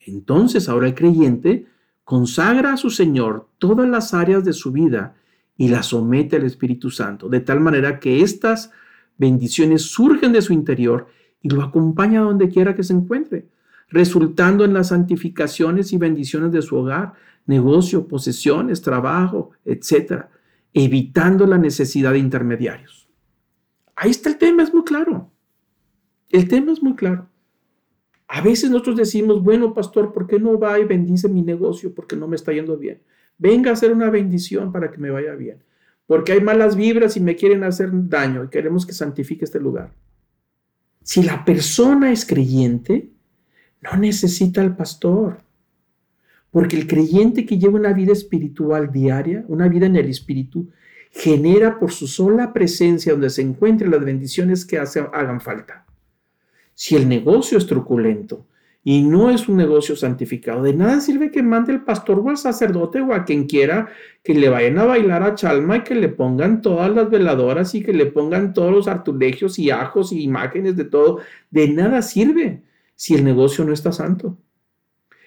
Entonces 0.00 0.68
ahora 0.68 0.88
el 0.88 0.94
creyente 0.94 1.66
consagra 2.04 2.72
a 2.72 2.76
su 2.76 2.90
Señor 2.90 3.48
todas 3.58 3.88
las 3.88 4.14
áreas 4.14 4.44
de 4.44 4.52
su 4.52 4.72
vida 4.72 5.16
y 5.56 5.68
las 5.68 5.86
somete 5.86 6.36
al 6.36 6.44
Espíritu 6.44 6.90
Santo, 6.90 7.28
de 7.28 7.40
tal 7.40 7.60
manera 7.60 7.98
que 7.98 8.22
estas 8.22 8.70
bendiciones 9.18 9.82
surgen 9.82 10.32
de 10.32 10.42
su 10.42 10.52
interior 10.52 11.08
y 11.42 11.48
lo 11.48 11.62
acompaña 11.62 12.20
donde 12.20 12.48
quiera 12.48 12.74
que 12.74 12.82
se 12.82 12.92
encuentre, 12.92 13.48
resultando 13.88 14.64
en 14.64 14.74
las 14.74 14.88
santificaciones 14.88 15.92
y 15.92 15.98
bendiciones 15.98 16.52
de 16.52 16.62
su 16.62 16.76
hogar, 16.76 17.14
negocio, 17.46 18.08
posesiones, 18.08 18.82
trabajo, 18.82 19.50
etc., 19.64 20.26
evitando 20.72 21.46
la 21.46 21.58
necesidad 21.58 22.12
de 22.12 22.18
intermediarios. 22.18 23.08
Ahí 23.94 24.10
está 24.10 24.28
el 24.28 24.36
tema, 24.36 24.62
es 24.62 24.74
muy 24.74 24.84
claro. 24.84 25.30
El 26.30 26.48
tema 26.48 26.72
es 26.72 26.82
muy 26.82 26.94
claro. 26.94 27.28
A 28.28 28.40
veces 28.40 28.70
nosotros 28.70 28.96
decimos, 28.96 29.42
bueno, 29.42 29.72
pastor, 29.72 30.12
¿por 30.12 30.26
qué 30.26 30.38
no 30.38 30.58
va 30.58 30.78
y 30.78 30.84
bendice 30.84 31.28
mi 31.28 31.42
negocio? 31.42 31.94
Porque 31.94 32.16
no 32.16 32.26
me 32.26 32.36
está 32.36 32.52
yendo 32.52 32.76
bien. 32.76 33.00
Venga 33.38 33.70
a 33.70 33.74
hacer 33.74 33.92
una 33.92 34.10
bendición 34.10 34.72
para 34.72 34.90
que 34.90 34.98
me 34.98 35.10
vaya 35.10 35.34
bien. 35.34 35.62
Porque 36.06 36.32
hay 36.32 36.40
malas 36.40 36.76
vibras 36.76 37.16
y 37.16 37.20
me 37.20 37.36
quieren 37.36 37.64
hacer 37.64 37.90
daño 37.92 38.44
y 38.44 38.48
queremos 38.48 38.84
que 38.84 38.92
santifique 38.92 39.44
este 39.44 39.60
lugar. 39.60 39.92
Si 41.02 41.22
la 41.22 41.44
persona 41.44 42.10
es 42.10 42.26
creyente, 42.26 43.10
no 43.82 43.96
necesita 43.98 44.60
al 44.60 44.76
pastor. 44.76 45.40
Porque 46.50 46.76
el 46.76 46.86
creyente 46.86 47.44
que 47.44 47.58
lleva 47.58 47.78
una 47.78 47.92
vida 47.92 48.12
espiritual 48.12 48.90
diaria, 48.90 49.44
una 49.48 49.68
vida 49.68 49.86
en 49.86 49.96
el 49.96 50.08
espíritu, 50.08 50.68
genera 51.10 51.78
por 51.78 51.92
su 51.92 52.06
sola 52.06 52.52
presencia 52.52 53.12
donde 53.12 53.30
se 53.30 53.42
encuentren 53.42 53.90
las 53.90 54.04
bendiciones 54.04 54.64
que 54.64 54.78
hagan 54.78 55.40
falta. 55.40 55.86
Si 56.74 56.94
el 56.94 57.08
negocio 57.08 57.56
es 57.56 57.66
truculento 57.66 58.46
y 58.84 59.02
no 59.02 59.30
es 59.30 59.48
un 59.48 59.56
negocio 59.56 59.96
santificado, 59.96 60.62
de 60.62 60.74
nada 60.74 61.00
sirve 61.00 61.30
que 61.30 61.42
mande 61.42 61.72
el 61.72 61.80
pastor 61.80 62.20
o 62.20 62.28
al 62.28 62.36
sacerdote 62.36 63.00
o 63.00 63.14
a 63.14 63.24
quien 63.24 63.46
quiera 63.46 63.88
que 64.22 64.34
le 64.34 64.50
vayan 64.50 64.78
a 64.78 64.84
bailar 64.84 65.22
a 65.22 65.34
Chalma 65.34 65.78
y 65.78 65.84
que 65.84 65.94
le 65.94 66.08
pongan 66.08 66.60
todas 66.60 66.94
las 66.94 67.08
veladoras 67.08 67.74
y 67.74 67.82
que 67.82 67.94
le 67.94 68.06
pongan 68.06 68.52
todos 68.52 68.72
los 68.72 68.88
artulegios 68.88 69.58
y 69.58 69.70
ajos 69.70 70.12
y 70.12 70.22
imágenes 70.22 70.76
de 70.76 70.84
todo. 70.84 71.20
De 71.50 71.68
nada 71.68 72.02
sirve 72.02 72.62
si 72.96 73.14
el 73.14 73.22
negocio 73.22 73.64
no 73.64 73.72
está 73.72 73.92
santo. 73.92 74.36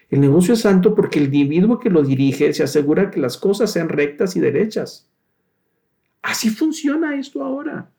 El 0.10 0.22
negocio 0.22 0.56
es 0.56 0.62
santo 0.62 0.96
porque 0.96 1.20
el 1.20 1.26
individuo 1.26 1.80
que 1.80 1.92
lo 1.92 2.04
dirige 2.04 2.52
se 2.52 2.64
asegura 2.64 3.12
que 3.12 3.20
las 3.20 3.38
cosas 3.38 3.72
sean 3.72 3.90
rectas 3.90 4.36
y 4.36 4.40
derechas. 4.40 5.08
Así 6.22 6.50
funciona 6.50 7.16
esto 7.16 7.44
ahora. 7.44 7.92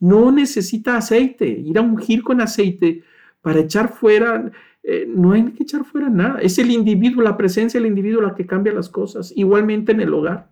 No 0.00 0.32
necesita 0.32 0.96
aceite, 0.96 1.46
ir 1.46 1.76
a 1.78 1.82
ungir 1.82 2.22
con 2.22 2.40
aceite 2.40 3.04
para 3.42 3.60
echar 3.60 3.92
fuera, 3.92 4.50
eh, 4.82 5.06
no 5.06 5.32
hay 5.32 5.44
que 5.52 5.64
echar 5.64 5.84
fuera 5.84 6.08
nada. 6.08 6.40
Es 6.40 6.58
el 6.58 6.70
individuo, 6.70 7.22
la 7.22 7.36
presencia 7.36 7.78
del 7.78 7.88
individuo 7.88 8.22
la 8.22 8.34
que 8.34 8.46
cambia 8.46 8.72
las 8.72 8.88
cosas, 8.88 9.32
igualmente 9.36 9.92
en 9.92 10.00
el 10.00 10.14
hogar. 10.14 10.50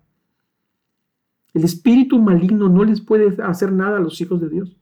El 1.53 1.63
espíritu 1.63 2.19
maligno 2.19 2.69
no 2.69 2.83
les 2.83 3.01
puede 3.01 3.41
hacer 3.41 3.71
nada 3.71 3.97
a 3.97 4.01
los 4.01 4.21
hijos 4.21 4.39
de 4.39 4.49
Dios. 4.49 4.77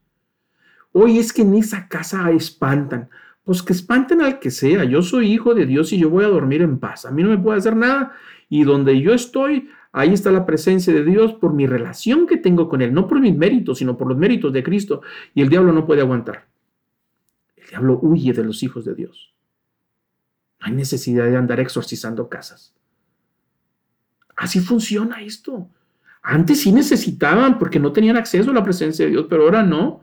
Hoy 0.91 1.19
es 1.19 1.31
que 1.31 1.43
en 1.43 1.55
esa 1.55 1.87
casa 1.87 2.29
espantan. 2.31 3.09
Pues 3.45 3.63
que 3.63 3.71
espanten 3.71 4.21
al 4.21 4.39
que 4.39 4.51
sea. 4.51 4.83
Yo 4.83 5.01
soy 5.01 5.31
hijo 5.31 5.55
de 5.55 5.65
Dios 5.65 5.93
y 5.93 5.99
yo 5.99 6.09
voy 6.09 6.25
a 6.25 6.27
dormir 6.27 6.61
en 6.61 6.79
paz. 6.79 7.05
A 7.05 7.11
mí 7.11 7.23
no 7.23 7.29
me 7.29 7.37
puede 7.37 7.59
hacer 7.59 7.75
nada. 7.75 8.13
Y 8.49 8.63
donde 8.63 8.99
yo 8.99 9.13
estoy, 9.13 9.69
Ahí 9.97 10.11
está 10.11 10.29
la 10.29 10.45
presencia 10.45 10.91
de 10.91 11.05
Dios 11.05 11.35
por 11.35 11.53
mi 11.53 11.67
relación 11.67 12.27
que 12.27 12.35
tengo 12.35 12.67
con 12.67 12.81
Él, 12.81 12.93
no 12.93 13.07
por 13.07 13.21
mis 13.21 13.33
méritos, 13.33 13.77
sino 13.77 13.95
por 13.95 14.09
los 14.09 14.17
méritos 14.17 14.51
de 14.51 14.61
Cristo. 14.61 15.01
Y 15.33 15.41
el 15.41 15.47
diablo 15.47 15.71
no 15.71 15.85
puede 15.85 16.01
aguantar. 16.01 16.47
El 17.55 17.65
diablo 17.69 17.97
huye 18.01 18.33
de 18.33 18.43
los 18.43 18.61
hijos 18.61 18.83
de 18.83 18.93
Dios. 18.93 19.33
No 20.59 20.67
hay 20.67 20.73
necesidad 20.73 21.23
de 21.23 21.37
andar 21.37 21.61
exorcizando 21.61 22.27
casas. 22.27 22.73
Así 24.35 24.59
funciona 24.59 25.21
esto. 25.21 25.69
Antes 26.21 26.59
sí 26.59 26.73
necesitaban 26.73 27.57
porque 27.57 27.79
no 27.79 27.93
tenían 27.93 28.17
acceso 28.17 28.51
a 28.51 28.53
la 28.53 28.65
presencia 28.65 29.05
de 29.05 29.11
Dios, 29.11 29.27
pero 29.29 29.43
ahora 29.43 29.63
no. 29.63 30.01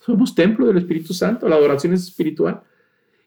Somos 0.00 0.34
templo 0.34 0.68
del 0.68 0.78
Espíritu 0.78 1.12
Santo, 1.12 1.46
la 1.50 1.56
adoración 1.56 1.92
es 1.92 2.04
espiritual. 2.04 2.62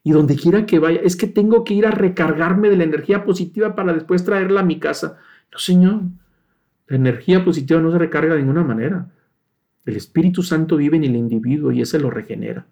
Y 0.03 0.11
donde 0.11 0.35
quiera 0.35 0.65
que 0.65 0.79
vaya, 0.79 0.99
es 1.03 1.15
que 1.15 1.27
tengo 1.27 1.63
que 1.63 1.73
ir 1.73 1.85
a 1.85 1.91
recargarme 1.91 2.69
de 2.69 2.77
la 2.77 2.83
energía 2.83 3.23
positiva 3.23 3.75
para 3.75 3.93
después 3.93 4.23
traerla 4.23 4.61
a 4.61 4.65
mi 4.65 4.79
casa. 4.79 5.17
No, 5.51 5.59
Señor. 5.59 6.01
La 6.87 6.97
energía 6.97 7.45
positiva 7.45 7.79
no 7.79 7.91
se 7.91 7.99
recarga 7.99 8.33
de 8.33 8.41
ninguna 8.41 8.63
manera. 8.63 9.09
El 9.85 9.95
Espíritu 9.95 10.43
Santo 10.43 10.77
vive 10.77 10.97
en 10.97 11.03
el 11.03 11.15
individuo 11.15 11.71
y 11.71 11.81
ese 11.81 11.99
lo 11.99 12.09
regenera. 12.09 12.67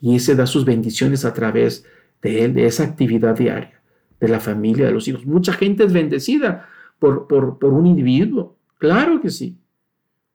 Y 0.00 0.16
ese 0.16 0.34
da 0.34 0.46
sus 0.46 0.64
bendiciones 0.64 1.24
a 1.24 1.32
través 1.32 1.84
de 2.22 2.44
él, 2.44 2.54
de 2.54 2.66
esa 2.66 2.84
actividad 2.84 3.36
diaria, 3.36 3.80
de 4.20 4.28
la 4.28 4.40
familia, 4.40 4.86
de 4.86 4.92
los 4.92 5.08
hijos. 5.08 5.26
Mucha 5.26 5.52
gente 5.52 5.84
es 5.84 5.92
bendecida 5.92 6.68
por, 6.98 7.26
por, 7.26 7.58
por 7.58 7.72
un 7.72 7.86
individuo. 7.86 8.56
Claro 8.78 9.20
que 9.20 9.30
sí. 9.30 9.58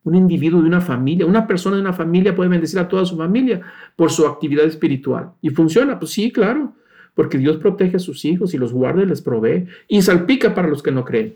Un 0.03 0.15
individuo 0.15 0.61
de 0.61 0.67
una 0.67 0.81
familia, 0.81 1.25
una 1.25 1.45
persona 1.45 1.75
de 1.75 1.81
una 1.81 1.93
familia 1.93 2.35
puede 2.35 2.49
bendecir 2.49 2.79
a 2.79 2.87
toda 2.87 3.05
su 3.05 3.15
familia 3.17 3.61
por 3.95 4.11
su 4.11 4.25
actividad 4.25 4.65
espiritual. 4.65 5.31
¿Y 5.41 5.51
funciona? 5.51 5.99
Pues 5.99 6.11
sí, 6.11 6.31
claro, 6.31 6.73
porque 7.13 7.37
Dios 7.37 7.57
protege 7.57 7.97
a 7.97 7.99
sus 7.99 8.25
hijos 8.25 8.53
y 8.53 8.57
los 8.57 8.73
guarda 8.73 9.03
y 9.03 9.05
les 9.05 9.21
provee 9.21 9.67
y 9.87 10.01
salpica 10.01 10.55
para 10.55 10.67
los 10.67 10.81
que 10.81 10.91
no 10.91 11.05
creen. 11.05 11.35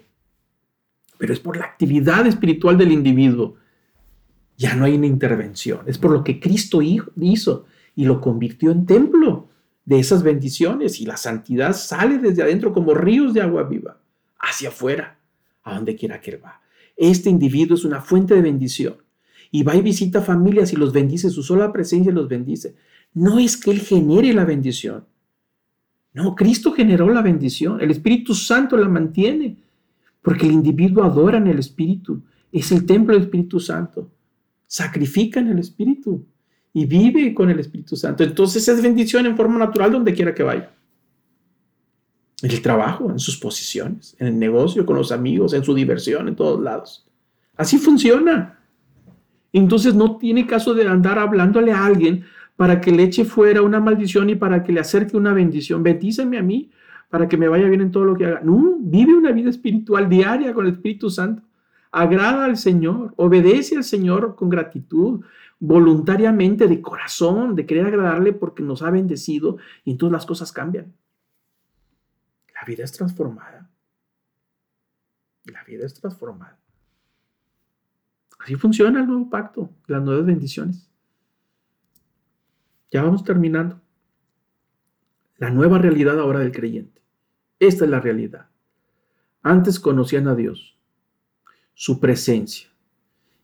Pero 1.17 1.33
es 1.33 1.39
por 1.39 1.57
la 1.57 1.65
actividad 1.65 2.25
espiritual 2.25 2.77
del 2.77 2.91
individuo. 2.91 3.55
Ya 4.57 4.75
no 4.75 4.85
hay 4.85 4.95
una 4.95 5.07
intervención. 5.07 5.81
Es 5.85 5.97
por 5.97 6.11
lo 6.11 6.23
que 6.23 6.39
Cristo 6.39 6.81
hizo 6.81 7.65
y 7.95 8.05
lo 8.05 8.19
convirtió 8.19 8.71
en 8.71 8.85
templo 8.85 9.49
de 9.85 9.99
esas 9.99 10.23
bendiciones 10.23 10.99
y 10.99 11.05
la 11.05 11.17
santidad 11.17 11.73
sale 11.73 12.17
desde 12.17 12.41
adentro 12.41 12.73
como 12.73 12.93
ríos 12.93 13.33
de 13.33 13.41
agua 13.41 13.63
viva 13.63 13.97
hacia 14.39 14.69
afuera, 14.69 15.17
a 15.63 15.75
donde 15.75 15.95
quiera 15.95 16.19
que 16.19 16.31
él 16.31 16.43
va. 16.43 16.61
Este 16.95 17.29
individuo 17.29 17.75
es 17.75 17.85
una 17.85 18.01
fuente 18.01 18.35
de 18.35 18.41
bendición. 18.41 18.95
Y 19.51 19.63
va 19.63 19.75
y 19.75 19.81
visita 19.81 20.21
familias 20.21 20.73
y 20.73 20.75
los 20.75 20.91
bendice, 20.91 21.29
su 21.29 21.43
sola 21.43 21.71
presencia 21.71 22.11
los 22.11 22.27
bendice. 22.27 22.75
No 23.13 23.39
es 23.39 23.57
que 23.57 23.71
Él 23.71 23.79
genere 23.79 24.33
la 24.33 24.45
bendición. 24.45 25.05
No, 26.13 26.35
Cristo 26.35 26.71
generó 26.71 27.09
la 27.09 27.21
bendición. 27.21 27.81
El 27.81 27.91
Espíritu 27.91 28.33
Santo 28.33 28.77
la 28.77 28.89
mantiene. 28.89 29.57
Porque 30.21 30.45
el 30.45 30.53
individuo 30.53 31.03
adora 31.03 31.37
en 31.37 31.47
el 31.47 31.59
Espíritu. 31.59 32.21
Es 32.51 32.71
el 32.71 32.85
templo 32.85 33.13
del 33.13 33.23
Espíritu 33.23 33.59
Santo. 33.59 34.09
Sacrifica 34.65 35.39
en 35.39 35.49
el 35.49 35.59
Espíritu. 35.59 36.25
Y 36.73 36.85
vive 36.85 37.33
con 37.33 37.49
el 37.49 37.59
Espíritu 37.59 37.95
Santo. 37.95 38.23
Entonces 38.23 38.67
es 38.67 38.81
bendición 38.81 39.25
en 39.25 39.37
forma 39.37 39.59
natural 39.59 39.91
donde 39.91 40.13
quiera 40.13 40.33
que 40.33 40.43
vaya 40.43 40.74
en 42.41 42.51
el 42.51 42.61
trabajo, 42.61 43.09
en 43.09 43.19
sus 43.19 43.37
posiciones, 43.37 44.15
en 44.19 44.27
el 44.27 44.39
negocio, 44.39 44.85
con 44.85 44.97
los 44.97 45.11
amigos, 45.11 45.53
en 45.53 45.63
su 45.63 45.73
diversión, 45.73 46.27
en 46.27 46.35
todos 46.35 46.61
lados. 46.61 47.07
Así 47.55 47.77
funciona. 47.77 48.59
Entonces 49.53 49.95
no 49.95 50.17
tiene 50.17 50.45
caso 50.45 50.73
de 50.73 50.87
andar 50.87 51.17
hablándole 51.17 51.71
a 51.71 51.85
alguien 51.85 52.25
para 52.57 52.81
que 52.81 52.91
le 52.91 53.03
eche 53.03 53.25
fuera 53.25 53.61
una 53.61 53.79
maldición 53.79 54.29
y 54.29 54.35
para 54.35 54.63
que 54.63 54.73
le 54.73 54.81
acerque 54.81 55.15
una 55.15 55.33
bendición. 55.33 55.83
Bendíceme 55.83 56.37
a 56.37 56.43
mí 56.43 56.71
para 57.09 57.27
que 57.29 57.37
me 57.37 57.47
vaya 57.47 57.67
bien 57.67 57.81
en 57.81 57.91
todo 57.91 58.03
lo 58.03 58.15
que 58.15 58.25
haga. 58.25 58.41
No, 58.43 58.77
vive 58.79 59.13
una 59.13 59.31
vida 59.31 59.49
espiritual 59.49 60.09
diaria 60.09 60.53
con 60.53 60.65
el 60.65 60.73
Espíritu 60.73 61.09
Santo. 61.09 61.43
Agrada 61.91 62.43
al 62.43 62.57
Señor, 62.57 63.13
obedece 63.15 63.77
al 63.77 63.85
Señor 63.85 64.35
con 64.35 64.49
gratitud, 64.49 65.21
voluntariamente, 65.59 66.67
de 66.67 66.81
corazón, 66.81 67.55
de 67.55 67.65
querer 67.65 67.85
agradarle 67.85 68.33
porque 68.33 68.63
nos 68.63 68.81
ha 68.81 68.91
bendecido 68.91 69.57
y 69.85 69.91
entonces 69.91 70.11
las 70.11 70.25
cosas 70.25 70.51
cambian. 70.51 70.93
Vida 72.65 72.83
es 72.83 72.91
transformada. 72.91 73.69
La 75.45 75.63
vida 75.63 75.85
es 75.85 75.93
transformada. 75.93 76.59
Así 78.39 78.55
funciona 78.55 78.99
el 78.99 79.07
nuevo 79.07 79.29
pacto, 79.29 79.69
las 79.87 80.01
nuevas 80.03 80.25
bendiciones. 80.25 80.89
Ya 82.91 83.03
vamos 83.03 83.23
terminando. 83.23 83.81
La 85.37 85.49
nueva 85.49 85.77
realidad 85.77 86.19
ahora 86.19 86.39
del 86.39 86.51
creyente. 86.51 87.01
Esta 87.59 87.85
es 87.85 87.91
la 87.91 87.99
realidad. 87.99 88.49
Antes 89.41 89.79
conocían 89.79 90.27
a 90.27 90.35
Dios, 90.35 90.77
su 91.73 91.99
presencia. 91.99 92.69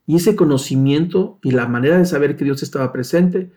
Y 0.06 0.16
ese 0.16 0.34
conocimiento 0.34 1.38
y 1.42 1.52
la 1.52 1.68
manera 1.68 1.98
de 1.98 2.06
saber 2.06 2.36
que 2.36 2.44
Dios 2.44 2.62
estaba 2.62 2.92
presente 2.92 3.52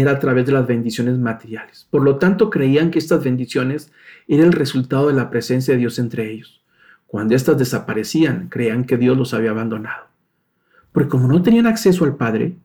era 0.00 0.10
a 0.10 0.18
través 0.18 0.44
de 0.44 0.50
las 0.50 0.66
bendiciones 0.66 1.18
materiales. 1.18 1.86
Por 1.88 2.02
lo 2.02 2.16
tanto, 2.16 2.50
creían 2.50 2.90
que 2.90 2.98
estas 2.98 3.22
bendiciones 3.22 3.92
eran 4.26 4.48
el 4.48 4.52
resultado 4.52 5.06
de 5.06 5.14
la 5.14 5.30
presencia 5.30 5.72
de 5.72 5.78
Dios 5.78 6.00
entre 6.00 6.32
ellos. 6.32 6.64
Cuando 7.06 7.36
éstas 7.36 7.58
desaparecían, 7.58 8.48
creían 8.48 8.86
que 8.86 8.96
Dios 8.96 9.16
los 9.16 9.34
había 9.34 9.50
abandonado. 9.50 10.06
Porque 10.90 11.10
como 11.10 11.28
no 11.28 11.42
tenían 11.42 11.68
acceso 11.68 12.04
al 12.04 12.16
Padre, 12.16 12.56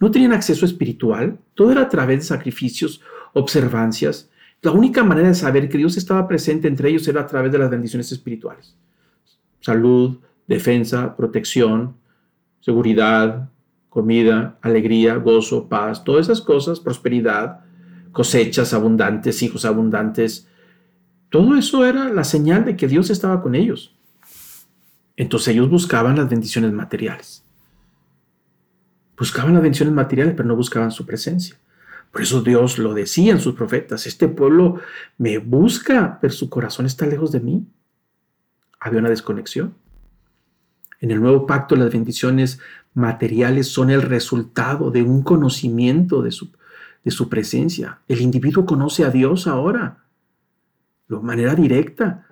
no 0.00 0.10
tenían 0.10 0.32
acceso 0.32 0.66
espiritual, 0.66 1.38
todo 1.54 1.70
era 1.70 1.82
a 1.82 1.88
través 1.88 2.18
de 2.18 2.24
sacrificios, 2.24 3.00
observancias. 3.34 4.28
La 4.60 4.72
única 4.72 5.04
manera 5.04 5.28
de 5.28 5.34
saber 5.36 5.68
que 5.68 5.78
Dios 5.78 5.96
estaba 5.96 6.26
presente 6.26 6.66
entre 6.66 6.88
ellos 6.88 7.06
era 7.06 7.20
a 7.20 7.26
través 7.28 7.52
de 7.52 7.58
las 7.58 7.70
bendiciones 7.70 8.10
espirituales. 8.10 8.74
Salud, 9.60 10.18
defensa, 10.48 11.16
protección, 11.16 11.94
seguridad, 12.58 13.48
comida, 13.94 14.58
alegría, 14.60 15.14
gozo, 15.14 15.68
paz, 15.68 16.02
todas 16.02 16.26
esas 16.26 16.40
cosas, 16.40 16.80
prosperidad, 16.80 17.60
cosechas 18.10 18.74
abundantes, 18.74 19.40
hijos 19.40 19.64
abundantes. 19.64 20.48
Todo 21.28 21.54
eso 21.54 21.84
era 21.84 22.08
la 22.08 22.24
señal 22.24 22.64
de 22.64 22.76
que 22.76 22.88
Dios 22.88 23.08
estaba 23.08 23.40
con 23.40 23.54
ellos. 23.54 23.94
Entonces 25.16 25.54
ellos 25.54 25.70
buscaban 25.70 26.16
las 26.16 26.28
bendiciones 26.28 26.72
materiales. 26.72 27.44
Buscaban 29.16 29.54
las 29.54 29.62
bendiciones 29.62 29.94
materiales, 29.94 30.34
pero 30.36 30.48
no 30.48 30.56
buscaban 30.56 30.90
su 30.90 31.06
presencia. 31.06 31.56
Por 32.10 32.22
eso 32.22 32.42
Dios 32.42 32.78
lo 32.78 32.94
decía 32.94 33.30
en 33.30 33.40
sus 33.40 33.54
profetas, 33.54 34.08
este 34.08 34.26
pueblo 34.26 34.80
me 35.18 35.38
busca, 35.38 36.18
pero 36.20 36.32
su 36.32 36.50
corazón 36.50 36.86
está 36.86 37.06
lejos 37.06 37.30
de 37.30 37.38
mí. 37.38 37.64
Había 38.80 38.98
una 38.98 39.10
desconexión. 39.10 39.74
En 41.00 41.12
el 41.12 41.20
nuevo 41.20 41.46
pacto 41.46 41.76
las 41.76 41.92
bendiciones 41.92 42.58
materiales 42.94 43.68
son 43.68 43.90
el 43.90 44.02
resultado 44.02 44.90
de 44.90 45.02
un 45.02 45.22
conocimiento 45.22 46.22
de 46.22 46.30
su, 46.30 46.50
de 47.04 47.10
su 47.10 47.28
presencia. 47.28 47.98
El 48.08 48.20
individuo 48.20 48.64
conoce 48.64 49.04
a 49.04 49.10
Dios 49.10 49.46
ahora, 49.46 49.98
de 51.08 51.18
manera 51.18 51.54
directa, 51.54 52.26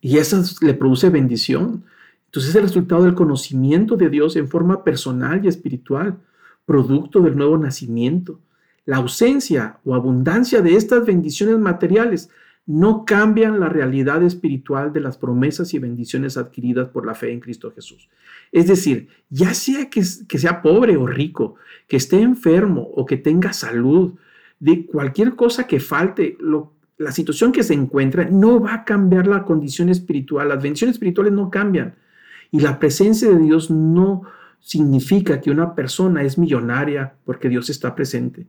y 0.00 0.18
eso 0.18 0.42
le 0.60 0.74
produce 0.74 1.08
bendición. 1.08 1.84
Entonces 2.26 2.50
es 2.50 2.56
el 2.56 2.62
resultado 2.62 3.04
del 3.04 3.14
conocimiento 3.14 3.96
de 3.96 4.08
Dios 4.08 4.36
en 4.36 4.48
forma 4.48 4.84
personal 4.84 5.44
y 5.44 5.48
espiritual, 5.48 6.18
producto 6.66 7.20
del 7.20 7.36
nuevo 7.36 7.58
nacimiento. 7.58 8.40
La 8.86 8.96
ausencia 8.96 9.78
o 9.84 9.94
abundancia 9.94 10.62
de 10.62 10.74
estas 10.74 11.04
bendiciones 11.06 11.58
materiales 11.58 12.30
no 12.66 13.04
cambian 13.04 13.58
la 13.58 13.68
realidad 13.68 14.22
espiritual 14.22 14.92
de 14.92 15.00
las 15.00 15.18
promesas 15.18 15.74
y 15.74 15.78
bendiciones 15.78 16.36
adquiridas 16.36 16.88
por 16.88 17.06
la 17.06 17.14
fe 17.14 17.32
en 17.32 17.40
Cristo 17.40 17.72
Jesús. 17.72 18.08
Es 18.52 18.66
decir, 18.66 19.08
ya 19.28 19.54
sea 19.54 19.90
que, 19.90 20.04
sea 20.04 20.62
pobre 20.62 20.96
o 20.96 21.06
rico, 21.06 21.56
que 21.88 21.96
esté 21.96 22.20
enfermo 22.20 22.82
o 22.94 23.06
que 23.06 23.16
tenga 23.16 23.52
salud, 23.52 24.14
de 24.60 24.86
cualquier 24.86 25.36
cosa 25.36 25.66
que 25.66 25.80
falte, 25.80 26.36
la 26.98 27.12
situación 27.12 27.50
que 27.50 27.62
se 27.62 27.74
encuentra 27.74 28.28
no 28.30 28.60
va 28.60 28.74
a 28.74 28.84
cambiar 28.84 29.26
la 29.26 29.44
condición 29.44 29.88
espiritual. 29.88 30.48
Las 30.48 30.62
bendiciones 30.62 30.96
espirituales 30.96 31.32
no 31.32 31.50
cambian. 31.50 31.96
Y 32.50 32.60
la 32.60 32.78
presencia 32.78 33.30
de 33.30 33.38
Dios 33.38 33.70
no 33.70 34.22
significa 34.60 35.40
que 35.40 35.50
una 35.50 35.74
persona 35.74 36.22
es 36.22 36.36
millonaria 36.36 37.14
porque 37.24 37.48
Dios 37.48 37.70
está 37.70 37.94
presente, 37.94 38.46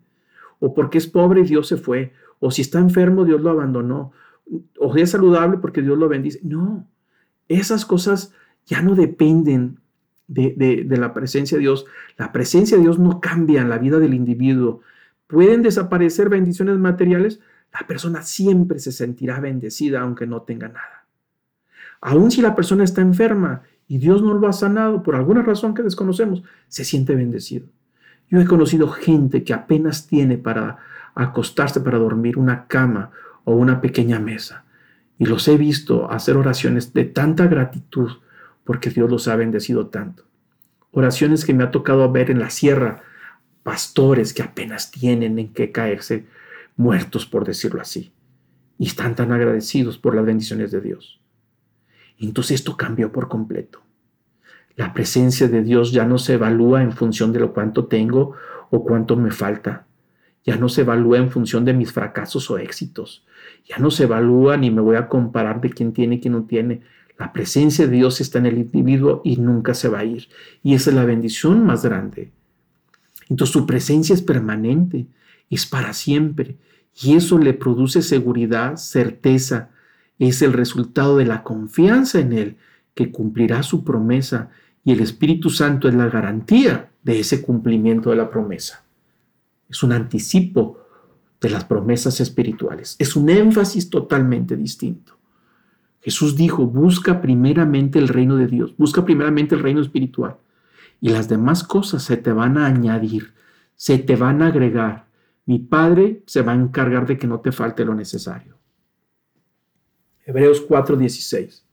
o 0.59 0.73
porque 0.73 0.97
es 0.97 1.07
pobre 1.07 1.41
y 1.41 1.45
Dios 1.45 1.67
se 1.67 1.77
fue, 1.77 2.13
o 2.41 2.51
si 2.51 2.63
está 2.63 2.79
enfermo, 2.79 3.23
Dios 3.23 3.39
lo 3.39 3.51
abandonó, 3.51 4.11
o 4.79 4.93
si 4.93 5.01
es 5.01 5.11
saludable 5.11 5.59
porque 5.59 5.81
Dios 5.81 5.97
lo 5.97 6.09
bendice. 6.09 6.39
No, 6.43 6.87
esas 7.47 7.85
cosas 7.85 8.33
ya 8.65 8.81
no 8.81 8.95
dependen 8.95 9.79
de, 10.27 10.85
la 10.89 11.13
presencia 11.13 11.57
de 11.57 11.61
Dios. 11.61 11.85
La 12.17 12.31
presencia 12.31 12.77
de 12.77 12.83
Dios 12.83 12.99
no 12.99 13.21
cambia 13.21 13.61
en 13.61 13.69
la 13.69 13.77
vida 13.77 13.99
del 13.99 14.13
individuo. 14.13 14.81
Pueden 15.27 15.61
desaparecer 15.61 16.29
bendiciones 16.29 16.77
materiales, 16.77 17.39
la 17.71 17.85
persona 17.87 18.23
siempre 18.23 18.79
se 18.79 18.91
sentirá 18.91 19.39
bendecida 19.39 20.01
aunque 20.01 20.25
no 20.25 20.41
tenga 20.41 20.67
nada. 20.67 21.05
Aun 22.01 22.31
si 22.31 22.41
la 22.41 22.55
persona 22.55 22.83
está 22.83 23.01
enferma 23.01 23.61
y 23.87 23.99
Dios 23.99 24.23
no 24.23 24.33
lo 24.33 24.47
ha 24.47 24.53
sanado 24.53 25.03
por 25.03 25.15
alguna 25.15 25.43
razón 25.43 25.73
que 25.75 25.83
desconocemos, 25.83 26.43
se 26.67 26.83
siente 26.83 27.13
bendecido. 27.15 27.67
Yo 28.31 28.39
he 28.39 28.45
conocido 28.45 28.87
gente 28.87 29.43
que 29.43 29.53
apenas 29.53 30.07
tiene 30.07 30.37
para 30.37 30.77
acostarse 31.13 31.81
para 31.81 31.97
dormir 31.97 32.37
una 32.37 32.65
cama 32.65 33.11
o 33.43 33.53
una 33.53 33.81
pequeña 33.81 34.19
mesa. 34.19 34.63
Y 35.19 35.25
los 35.25 35.47
he 35.49 35.57
visto 35.57 36.09
hacer 36.09 36.37
oraciones 36.37 36.93
de 36.93 37.03
tanta 37.03 37.47
gratitud 37.47 38.09
porque 38.63 38.89
Dios 38.89 39.11
los 39.11 39.27
ha 39.27 39.35
bendecido 39.35 39.87
tanto. 39.87 40.23
Oraciones 40.91 41.43
que 41.43 41.53
me 41.53 41.65
ha 41.65 41.71
tocado 41.71 42.09
ver 42.09 42.31
en 42.31 42.39
la 42.39 42.49
sierra, 42.49 43.03
pastores 43.63 44.33
que 44.33 44.43
apenas 44.43 44.91
tienen 44.91 45.37
en 45.37 45.53
qué 45.53 45.73
caerse 45.73 46.25
muertos, 46.77 47.25
por 47.25 47.45
decirlo 47.45 47.81
así, 47.81 48.13
y 48.77 48.87
están 48.87 49.15
tan 49.15 49.33
agradecidos 49.33 49.97
por 49.97 50.15
las 50.15 50.25
bendiciones 50.25 50.71
de 50.71 50.79
Dios. 50.79 51.19
Entonces 52.17 52.55
esto 52.55 52.77
cambió 52.77 53.11
por 53.11 53.27
completo. 53.27 53.81
La 54.81 54.93
presencia 54.93 55.47
de 55.47 55.61
Dios 55.61 55.91
ya 55.91 56.05
no 56.05 56.17
se 56.17 56.33
evalúa 56.33 56.81
en 56.81 56.91
función 56.91 57.31
de 57.31 57.39
lo 57.39 57.53
cuánto 57.53 57.85
tengo 57.85 58.33
o 58.71 58.83
cuánto 58.83 59.15
me 59.15 59.29
falta. 59.29 59.85
Ya 60.43 60.55
no 60.55 60.69
se 60.69 60.81
evalúa 60.81 61.19
en 61.19 61.29
función 61.29 61.63
de 61.65 61.73
mis 61.73 61.91
fracasos 61.91 62.49
o 62.49 62.57
éxitos. 62.57 63.23
Ya 63.69 63.77
no 63.77 63.91
se 63.91 64.05
evalúa 64.05 64.57
ni 64.57 64.71
me 64.71 64.81
voy 64.81 64.95
a 64.95 65.07
comparar 65.07 65.61
de 65.61 65.69
quién 65.69 65.93
tiene 65.93 66.15
y 66.15 66.19
quién 66.19 66.33
no 66.33 66.45
tiene. 66.45 66.81
La 67.19 67.31
presencia 67.31 67.85
de 67.85 67.95
Dios 67.95 68.21
está 68.21 68.39
en 68.39 68.47
el 68.47 68.57
individuo 68.57 69.21
y 69.23 69.37
nunca 69.37 69.75
se 69.75 69.87
va 69.87 69.99
a 69.99 70.03
ir. 70.03 70.29
Y 70.63 70.73
esa 70.73 70.89
es 70.89 70.95
la 70.95 71.05
bendición 71.05 71.63
más 71.63 71.85
grande. 71.85 72.31
Entonces 73.29 73.53
su 73.53 73.67
presencia 73.67 74.15
es 74.15 74.23
permanente, 74.23 75.05
es 75.51 75.67
para 75.67 75.93
siempre. 75.93 76.55
Y 77.03 77.13
eso 77.15 77.37
le 77.37 77.53
produce 77.53 78.01
seguridad, 78.01 78.77
certeza. 78.77 79.69
Es 80.17 80.41
el 80.41 80.53
resultado 80.53 81.17
de 81.17 81.25
la 81.25 81.43
confianza 81.43 82.19
en 82.19 82.33
Él, 82.33 82.57
que 82.95 83.11
cumplirá 83.11 83.61
su 83.61 83.83
promesa. 83.83 84.49
Y 84.83 84.91
el 84.91 85.01
Espíritu 85.01 85.49
Santo 85.49 85.87
es 85.87 85.95
la 85.95 86.07
garantía 86.09 86.91
de 87.03 87.19
ese 87.19 87.41
cumplimiento 87.41 88.09
de 88.09 88.15
la 88.15 88.29
promesa. 88.29 88.83
Es 89.69 89.83
un 89.83 89.93
anticipo 89.93 90.79
de 91.39 91.49
las 91.49 91.65
promesas 91.65 92.19
espirituales. 92.19 92.95
Es 92.99 93.15
un 93.15 93.29
énfasis 93.29 93.89
totalmente 93.89 94.55
distinto. 94.55 95.17
Jesús 96.01 96.35
dijo, 96.35 96.65
busca 96.65 97.21
primeramente 97.21 97.99
el 97.99 98.07
reino 98.07 98.35
de 98.35 98.47
Dios, 98.47 98.75
busca 98.75 99.05
primeramente 99.05 99.55
el 99.55 99.61
reino 99.61 99.81
espiritual 99.81 100.37
y 100.99 101.09
las 101.09 101.27
demás 101.27 101.63
cosas 101.63 102.03
se 102.03 102.17
te 102.17 102.31
van 102.31 102.57
a 102.57 102.67
añadir, 102.67 103.33
se 103.75 103.97
te 103.97 104.15
van 104.15 104.41
a 104.41 104.47
agregar. 104.47 105.07
Mi 105.45 105.59
Padre 105.59 106.23
se 106.27 106.43
va 106.43 106.53
a 106.53 106.55
encargar 106.55 107.07
de 107.07 107.17
que 107.17 107.27
no 107.27 107.39
te 107.39 107.51
falte 107.51 107.83
lo 107.83 107.95
necesario. 107.95 108.57
Hebreos 110.25 110.65
4:16. 110.67 111.63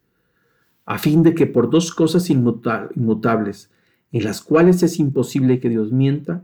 A 0.88 0.98
fin 0.98 1.22
de 1.22 1.34
que 1.34 1.46
por 1.46 1.70
dos 1.70 1.92
cosas 1.92 2.30
inmutables, 2.30 3.70
en 4.12 4.24
las 4.24 4.40
cuales 4.40 4.82
es 4.82 4.98
imposible 4.98 5.60
que 5.60 5.68
Dios 5.68 5.92
mienta, 5.92 6.42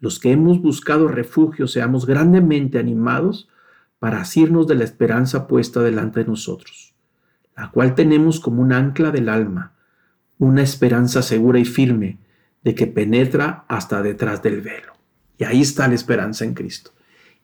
los 0.00 0.18
que 0.18 0.32
hemos 0.32 0.60
buscado 0.60 1.08
refugio 1.08 1.66
seamos 1.66 2.06
grandemente 2.06 2.78
animados 2.78 3.48
para 3.98 4.20
asirnos 4.20 4.66
de 4.66 4.74
la 4.74 4.84
esperanza 4.84 5.46
puesta 5.46 5.80
delante 5.80 6.20
de 6.20 6.26
nosotros 6.26 6.94
la 7.56 7.70
cual 7.70 7.94
tenemos 7.94 8.40
como 8.40 8.62
un 8.62 8.72
ancla 8.72 9.10
del 9.10 9.28
alma, 9.28 9.72
una 10.38 10.62
esperanza 10.62 11.22
segura 11.22 11.58
y 11.58 11.64
firme 11.64 12.18
de 12.62 12.74
que 12.74 12.86
penetra 12.86 13.64
hasta 13.68 14.02
detrás 14.02 14.42
del 14.42 14.60
velo. 14.60 14.94
Y 15.38 15.44
ahí 15.44 15.60
está 15.62 15.86
la 15.88 15.94
esperanza 15.94 16.44
en 16.44 16.54
Cristo. 16.54 16.92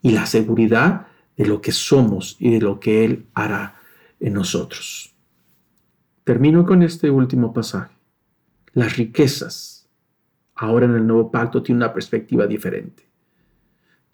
Y 0.02 0.10
la 0.10 0.26
seguridad 0.26 1.06
de 1.36 1.46
lo 1.46 1.60
que 1.60 1.72
somos 1.72 2.36
y 2.40 2.50
de 2.50 2.60
lo 2.60 2.80
que 2.80 3.04
Él 3.04 3.26
hará 3.34 3.76
en 4.18 4.34
nosotros. 4.34 5.09
Termino 6.30 6.64
con 6.64 6.84
este 6.84 7.10
último 7.10 7.52
pasaje. 7.52 7.92
Las 8.72 8.96
riquezas, 8.96 9.88
ahora 10.54 10.86
en 10.86 10.94
el 10.94 11.04
nuevo 11.04 11.28
pacto, 11.28 11.60
tienen 11.60 11.82
una 11.82 11.92
perspectiva 11.92 12.46
diferente. 12.46 13.02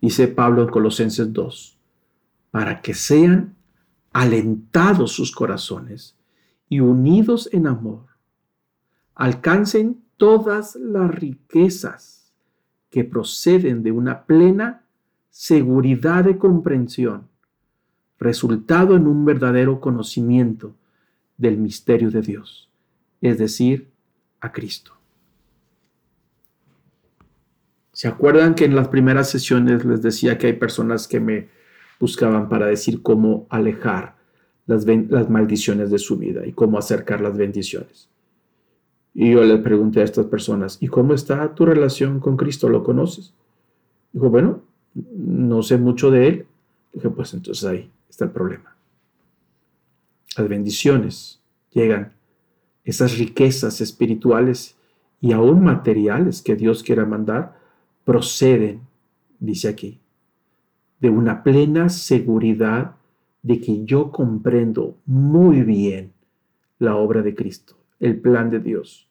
Dice 0.00 0.26
Pablo 0.26 0.62
en 0.62 0.70
Colosenses 0.70 1.30
2, 1.30 1.78
para 2.50 2.80
que 2.80 2.94
sean 2.94 3.54
alentados 4.14 5.12
sus 5.12 5.30
corazones 5.30 6.16
y 6.70 6.80
unidos 6.80 7.50
en 7.52 7.66
amor, 7.66 8.06
alcancen 9.14 10.02
todas 10.16 10.74
las 10.76 11.14
riquezas 11.14 12.32
que 12.88 13.04
proceden 13.04 13.82
de 13.82 13.92
una 13.92 14.24
plena 14.24 14.86
seguridad 15.28 16.24
de 16.24 16.38
comprensión, 16.38 17.28
resultado 18.18 18.96
en 18.96 19.06
un 19.06 19.26
verdadero 19.26 19.82
conocimiento 19.82 20.74
del 21.36 21.58
misterio 21.58 22.10
de 22.10 22.22
Dios, 22.22 22.70
es 23.20 23.38
decir, 23.38 23.88
a 24.40 24.52
Cristo. 24.52 24.92
¿Se 27.92 28.08
acuerdan 28.08 28.54
que 28.54 28.66
en 28.66 28.76
las 28.76 28.88
primeras 28.88 29.30
sesiones 29.30 29.84
les 29.84 30.02
decía 30.02 30.36
que 30.36 30.48
hay 30.48 30.52
personas 30.52 31.08
que 31.08 31.20
me 31.20 31.48
buscaban 31.98 32.48
para 32.48 32.66
decir 32.66 33.02
cómo 33.02 33.46
alejar 33.48 34.16
las, 34.66 34.86
maldiciones 35.28 35.90
de 35.90 35.98
su 35.98 36.16
vida 36.16 36.46
y 36.46 36.52
cómo 36.52 36.78
acercar 36.78 37.20
las 37.20 37.36
bendiciones. 37.36 38.08
Y 39.14 39.32
yo 39.32 39.44
le 39.44 39.56
pregunté 39.58 40.00
a 40.00 40.04
estas 40.04 40.26
personas, 40.26 40.76
¿y 40.80 40.88
cómo 40.88 41.14
está 41.14 41.54
tu 41.54 41.64
relación 41.64 42.20
con 42.20 42.36
Cristo? 42.36 42.68
¿Lo 42.68 42.84
conoces? 42.84 43.32
Dijo, 44.12 44.28
bueno, 44.28 44.62
no 44.94 45.62
sé 45.62 45.78
mucho 45.78 46.10
de 46.10 46.28
él. 46.28 46.46
Dije, 46.92 47.08
pues 47.08 47.32
entonces 47.32 47.64
ahí 47.64 47.90
está 48.10 48.26
el 48.26 48.30
problema. 48.30 48.75
Las 50.36 50.48
bendiciones 50.48 51.40
llegan, 51.72 52.12
esas 52.84 53.16
riquezas 53.18 53.80
espirituales 53.80 54.76
y 55.20 55.32
aún 55.32 55.64
materiales 55.64 56.42
que 56.42 56.56
Dios 56.56 56.82
quiera 56.82 57.06
mandar, 57.06 57.58
proceden, 58.04 58.82
dice 59.40 59.68
aquí, 59.68 60.00
de 61.00 61.10
una 61.10 61.42
plena 61.42 61.88
seguridad 61.88 62.96
de 63.42 63.60
que 63.60 63.84
yo 63.84 64.10
comprendo 64.10 64.98
muy 65.06 65.62
bien 65.62 66.12
la 66.78 66.96
obra 66.96 67.22
de 67.22 67.34
Cristo, 67.34 67.76
el 67.98 68.20
plan 68.20 68.50
de 68.50 68.60
Dios. 68.60 69.08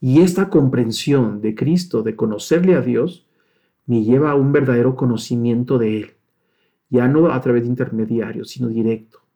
Y 0.00 0.20
esta 0.22 0.48
comprensión 0.48 1.42
de 1.42 1.54
Cristo, 1.54 2.02
de 2.02 2.16
conocerle 2.16 2.74
a 2.74 2.80
Dios, 2.80 3.26
me 3.84 4.02
lleva 4.02 4.30
a 4.30 4.34
un 4.34 4.52
verdadero 4.52 4.96
conocimiento 4.96 5.78
de 5.78 5.98
Él, 5.98 6.10
ya 6.88 7.06
no 7.06 7.30
a 7.30 7.40
través 7.40 7.64
de 7.64 7.68
intermediarios, 7.68 8.50
sino 8.50 8.68
directo. 8.68 9.27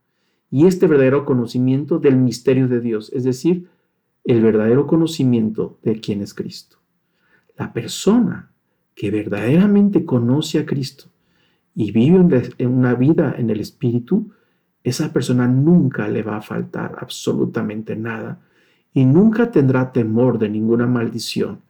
Y 0.52 0.66
este 0.66 0.86
verdadero 0.86 1.24
conocimiento 1.24 1.98
del 1.98 2.16
misterio 2.16 2.68
de 2.68 2.80
Dios, 2.80 3.10
es 3.14 3.24
decir, 3.24 3.68
el 4.24 4.42
verdadero 4.42 4.86
conocimiento 4.86 5.78
de 5.82 5.98
quién 5.98 6.20
es 6.20 6.34
Cristo. 6.34 6.76
La 7.56 7.72
persona 7.72 8.50
que 8.94 9.10
verdaderamente 9.10 10.04
conoce 10.04 10.58
a 10.58 10.66
Cristo 10.66 11.06
y 11.74 11.90
vive 11.90 12.20
una 12.66 12.94
vida 12.94 13.34
en 13.38 13.48
el 13.48 13.60
Espíritu, 13.60 14.30
esa 14.84 15.10
persona 15.10 15.48
nunca 15.48 16.06
le 16.08 16.22
va 16.22 16.36
a 16.36 16.42
faltar 16.42 16.96
absolutamente 17.00 17.96
nada 17.96 18.38
y 18.92 19.06
nunca 19.06 19.50
tendrá 19.50 19.90
temor 19.90 20.38
de 20.38 20.50
ninguna 20.50 20.86
maldición, 20.86 21.60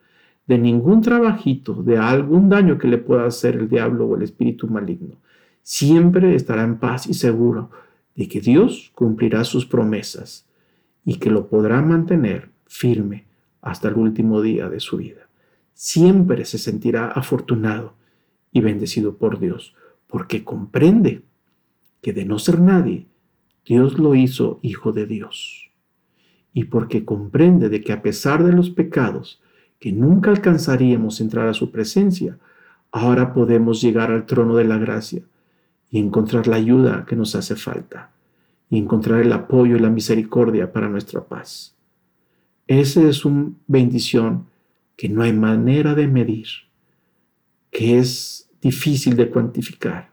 de 0.48 0.58
ningún 0.58 1.02
trabajito, 1.02 1.84
de 1.84 1.98
algún 1.98 2.48
daño 2.48 2.78
que 2.78 2.88
le 2.88 2.98
pueda 2.98 3.26
hacer 3.26 3.54
el 3.54 3.68
diablo 3.68 4.06
o 4.06 4.16
el 4.16 4.22
espíritu 4.22 4.66
maligno. 4.66 5.14
Siempre 5.62 6.34
estará 6.34 6.64
en 6.64 6.78
paz 6.78 7.06
y 7.06 7.14
seguro 7.14 7.70
de 8.14 8.28
que 8.28 8.40
Dios 8.40 8.92
cumplirá 8.94 9.44
sus 9.44 9.66
promesas 9.66 10.46
y 11.04 11.16
que 11.16 11.30
lo 11.30 11.48
podrá 11.48 11.82
mantener 11.82 12.50
firme 12.66 13.26
hasta 13.60 13.88
el 13.88 13.94
último 13.94 14.42
día 14.42 14.68
de 14.68 14.80
su 14.80 14.98
vida. 14.98 15.28
Siempre 15.74 16.44
se 16.44 16.58
sentirá 16.58 17.06
afortunado 17.06 17.94
y 18.52 18.60
bendecido 18.60 19.16
por 19.16 19.38
Dios 19.38 19.74
porque 20.06 20.44
comprende 20.44 21.22
que 22.02 22.12
de 22.12 22.26
no 22.26 22.38
ser 22.38 22.60
nadie, 22.60 23.06
Dios 23.64 23.98
lo 23.98 24.14
hizo 24.14 24.58
hijo 24.62 24.92
de 24.92 25.06
Dios. 25.06 25.70
Y 26.52 26.64
porque 26.64 27.04
comprende 27.04 27.70
de 27.70 27.80
que 27.80 27.92
a 27.92 28.02
pesar 28.02 28.44
de 28.44 28.52
los 28.52 28.68
pecados, 28.68 29.40
que 29.78 29.90
nunca 29.90 30.30
alcanzaríamos 30.30 31.20
entrar 31.20 31.48
a 31.48 31.54
su 31.54 31.70
presencia, 31.70 32.38
ahora 32.90 33.32
podemos 33.32 33.80
llegar 33.80 34.10
al 34.10 34.26
trono 34.26 34.56
de 34.56 34.64
la 34.64 34.76
gracia 34.76 35.22
y 35.92 35.98
encontrar 35.98 36.48
la 36.48 36.56
ayuda 36.56 37.04
que 37.06 37.14
nos 37.14 37.36
hace 37.36 37.54
falta 37.54 38.10
y 38.70 38.78
encontrar 38.78 39.20
el 39.20 39.32
apoyo 39.32 39.76
y 39.76 39.78
la 39.78 39.90
misericordia 39.90 40.72
para 40.72 40.88
nuestra 40.88 41.22
paz. 41.22 41.76
Esa 42.66 43.02
es 43.02 43.26
una 43.26 43.52
bendición 43.66 44.46
que 44.96 45.10
no 45.10 45.22
hay 45.22 45.34
manera 45.34 45.94
de 45.94 46.08
medir, 46.08 46.46
que 47.70 47.98
es 47.98 48.48
difícil 48.62 49.16
de 49.16 49.28
cuantificar. 49.28 50.10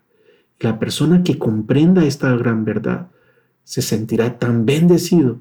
La 0.59 0.77
persona 0.77 1.23
que 1.23 1.39
comprenda 1.39 2.03
esta 2.03 2.35
gran 2.35 2.65
verdad 2.65 3.07
se 3.63 3.81
sentirá 3.81 4.37
tan 4.37 4.65
bendecido 4.65 5.39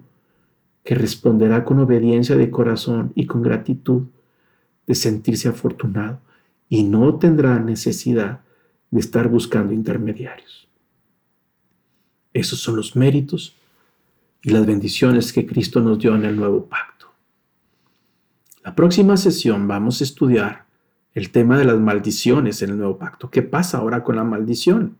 que 0.85 0.95
responderá 0.95 1.65
con 1.65 1.81
obediencia 1.81 2.37
de 2.37 2.51
corazón 2.51 3.11
y 3.17 3.27
con 3.27 3.43
gratitud 3.43 4.05
de 4.87 4.95
sentirse 4.95 5.49
afortunado 5.49 6.21
y 6.69 6.85
no 6.85 7.17
tendrá 7.17 7.59
necesidad 7.59 8.43
de 8.91 9.01
estar 9.01 9.29
buscando 9.29 9.73
intermediarios. 9.73 10.69
Esos 12.33 12.61
son 12.61 12.77
los 12.77 12.97
méritos 12.97 13.57
y 14.43 14.51
las 14.51 14.67
bendiciones 14.67 15.33
que 15.33 15.47
Cristo 15.47 15.81
nos 15.81 15.99
dio 15.99 16.15
en 16.15 16.25
el 16.25 16.37
nuevo 16.37 16.67
pacto. 16.67 17.13
La 18.65 18.75
próxima 18.75 19.17
sesión 19.17 19.67
vamos 19.67 20.01
a 20.01 20.05
estudiar 20.05 20.67
el 21.15 21.31
tema 21.31 21.59
de 21.59 21.65
las 21.65 21.79
maldiciones 21.79 22.63
en 22.63 22.71
el 22.71 22.79
nuevo 22.79 22.99
pacto. 22.99 23.31
¿Qué 23.31 23.43
pasa 23.43 23.79
ahora 23.79 24.05
con 24.05 24.17
la 24.17 24.25
maldición? 24.25 24.99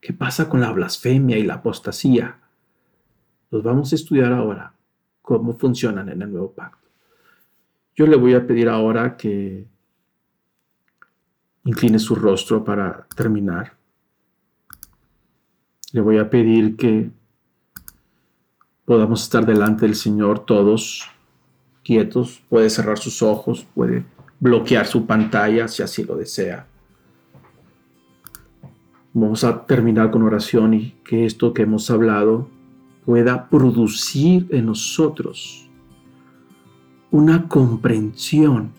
¿Qué 0.00 0.12
pasa 0.12 0.48
con 0.48 0.60
la 0.60 0.72
blasfemia 0.72 1.38
y 1.38 1.42
la 1.42 1.54
apostasía? 1.54 2.38
Los 3.50 3.62
vamos 3.62 3.92
a 3.92 3.94
estudiar 3.94 4.32
ahora, 4.32 4.74
cómo 5.22 5.56
funcionan 5.56 6.08
en 6.08 6.22
el 6.22 6.30
nuevo 6.30 6.52
pacto. 6.52 6.88
Yo 7.94 8.06
le 8.06 8.16
voy 8.16 8.34
a 8.34 8.46
pedir 8.46 8.68
ahora 8.68 9.16
que 9.16 9.66
incline 11.64 11.98
su 11.98 12.14
rostro 12.14 12.64
para 12.64 13.06
terminar. 13.14 13.76
Le 15.92 16.00
voy 16.00 16.18
a 16.18 16.30
pedir 16.30 16.76
que 16.76 17.10
podamos 18.84 19.22
estar 19.22 19.44
delante 19.44 19.86
del 19.86 19.94
Señor 19.94 20.40
todos 20.40 21.08
quietos. 21.84 22.42
Puede 22.48 22.70
cerrar 22.70 22.98
sus 22.98 23.22
ojos, 23.22 23.66
puede 23.74 24.04
bloquear 24.38 24.86
su 24.86 25.06
pantalla 25.06 25.68
si 25.68 25.82
así 25.82 26.04
lo 26.04 26.16
desea. 26.16 26.66
Vamos 29.12 29.42
a 29.42 29.66
terminar 29.66 30.10
con 30.10 30.22
oración 30.22 30.74
y 30.74 30.92
que 31.04 31.26
esto 31.26 31.52
que 31.52 31.62
hemos 31.62 31.90
hablado 31.90 32.48
pueda 33.04 33.48
producir 33.48 34.46
en 34.50 34.66
nosotros 34.66 35.68
una 37.10 37.48
comprensión 37.48 38.72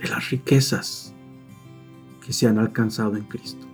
de 0.00 0.08
las 0.08 0.30
riquezas 0.30 1.14
que 2.24 2.32
se 2.32 2.46
han 2.46 2.58
alcanzado 2.58 3.16
en 3.16 3.24
Cristo. 3.24 3.66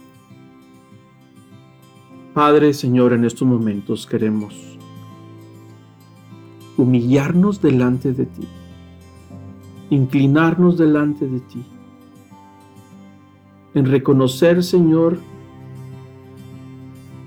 Padre, 2.34 2.74
Señor, 2.74 3.12
en 3.12 3.24
estos 3.24 3.46
momentos 3.48 4.06
queremos 4.06 4.78
humillarnos 6.76 7.62
delante 7.62 8.12
de 8.12 8.26
ti, 8.26 8.46
inclinarnos 9.90 10.76
delante 10.76 11.26
de 11.26 11.40
ti, 11.40 11.64
en 13.74 13.86
reconocer, 13.86 14.62
Señor, 14.62 15.18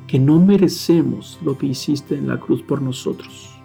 que 0.07 0.19
no 0.19 0.39
merecemos 0.39 1.39
lo 1.43 1.57
que 1.57 1.67
hiciste 1.67 2.15
en 2.15 2.27
la 2.27 2.39
cruz 2.39 2.61
por 2.61 2.81
nosotros, 2.81 3.58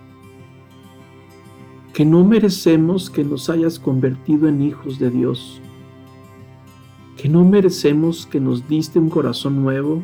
que 1.95 2.05
no 2.05 2.24
merecemos 2.24 3.09
que 3.09 3.22
nos 3.22 3.49
hayas 3.49 3.78
convertido 3.78 4.49
en 4.49 4.61
hijos 4.61 4.99
de 4.99 5.11
Dios, 5.11 5.61
que 7.16 7.28
no 7.28 7.45
merecemos 7.45 8.26
que 8.26 8.40
nos 8.40 8.68
diste 8.68 8.99
un 8.99 9.09
corazón 9.09 9.62
nuevo, 9.62 10.03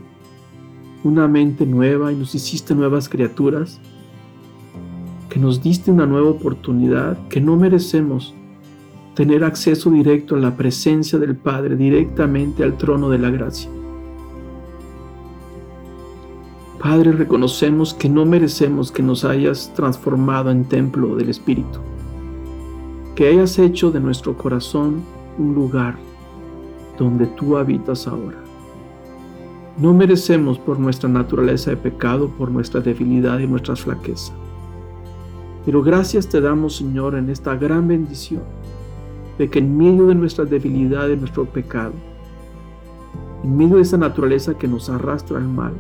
una 1.02 1.26
mente 1.26 1.66
nueva 1.66 2.12
y 2.12 2.14
nos 2.16 2.32
hiciste 2.32 2.76
nuevas 2.76 3.08
criaturas, 3.08 3.80
que 5.28 5.40
nos 5.40 5.64
diste 5.64 5.90
una 5.90 6.06
nueva 6.06 6.30
oportunidad, 6.30 7.18
que 7.26 7.40
no 7.40 7.56
merecemos 7.56 8.36
tener 9.16 9.42
acceso 9.42 9.90
directo 9.90 10.36
a 10.36 10.38
la 10.38 10.56
presencia 10.56 11.18
del 11.18 11.34
Padre, 11.34 11.74
directamente 11.74 12.62
al 12.62 12.78
trono 12.78 13.10
de 13.10 13.18
la 13.18 13.30
gracia. 13.30 13.68
Padre, 16.80 17.12
reconocemos 17.12 17.92
que 17.92 18.08
no 18.08 18.24
merecemos 18.24 18.90
que 18.90 19.02
nos 19.02 19.26
hayas 19.26 19.70
transformado 19.74 20.50
en 20.50 20.64
templo 20.64 21.14
del 21.14 21.28
Espíritu, 21.28 21.78
que 23.14 23.28
hayas 23.28 23.58
hecho 23.58 23.90
de 23.90 24.00
nuestro 24.00 24.34
corazón 24.38 25.02
un 25.36 25.54
lugar 25.54 25.96
donde 26.98 27.26
tú 27.26 27.58
habitas 27.58 28.06
ahora. 28.06 28.38
No 29.76 29.92
merecemos 29.92 30.58
por 30.58 30.78
nuestra 30.78 31.10
naturaleza 31.10 31.68
de 31.68 31.76
pecado, 31.76 32.30
por 32.30 32.50
nuestra 32.50 32.80
debilidad 32.80 33.38
y 33.40 33.46
nuestras 33.46 33.82
flaquezas. 33.82 34.32
Pero 35.66 35.82
gracias 35.82 36.30
te 36.30 36.40
damos, 36.40 36.76
Señor, 36.76 37.14
en 37.14 37.28
esta 37.28 37.56
gran 37.56 37.88
bendición 37.88 38.42
de 39.36 39.50
que 39.50 39.58
en 39.58 39.76
medio 39.76 40.06
de 40.06 40.14
nuestra 40.14 40.46
debilidad 40.46 41.10
y 41.10 41.16
nuestro 41.16 41.44
pecado, 41.44 41.92
en 43.44 43.54
medio 43.54 43.76
de 43.76 43.82
esa 43.82 43.98
naturaleza 43.98 44.56
que 44.56 44.66
nos 44.66 44.88
arrastra 44.88 45.36
al 45.36 45.46
mal, 45.48 45.74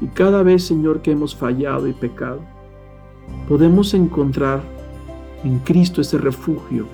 y 0.00 0.06
cada 0.08 0.42
vez, 0.42 0.64
Señor, 0.64 1.02
que 1.02 1.12
hemos 1.12 1.34
fallado 1.34 1.86
y 1.86 1.92
pecado, 1.92 2.40
podemos 3.48 3.94
encontrar 3.94 4.60
en 5.44 5.58
Cristo 5.60 6.00
ese 6.00 6.18
refugio 6.18 6.86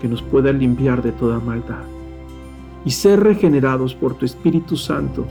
que 0.00 0.08
nos 0.08 0.22
pueda 0.22 0.52
limpiar 0.52 1.02
de 1.02 1.12
toda 1.12 1.40
maldad 1.40 1.84
y 2.84 2.90
ser 2.90 3.20
regenerados 3.20 3.94
por 3.94 4.14
tu 4.14 4.26
Espíritu 4.26 4.76
Santo 4.76 5.24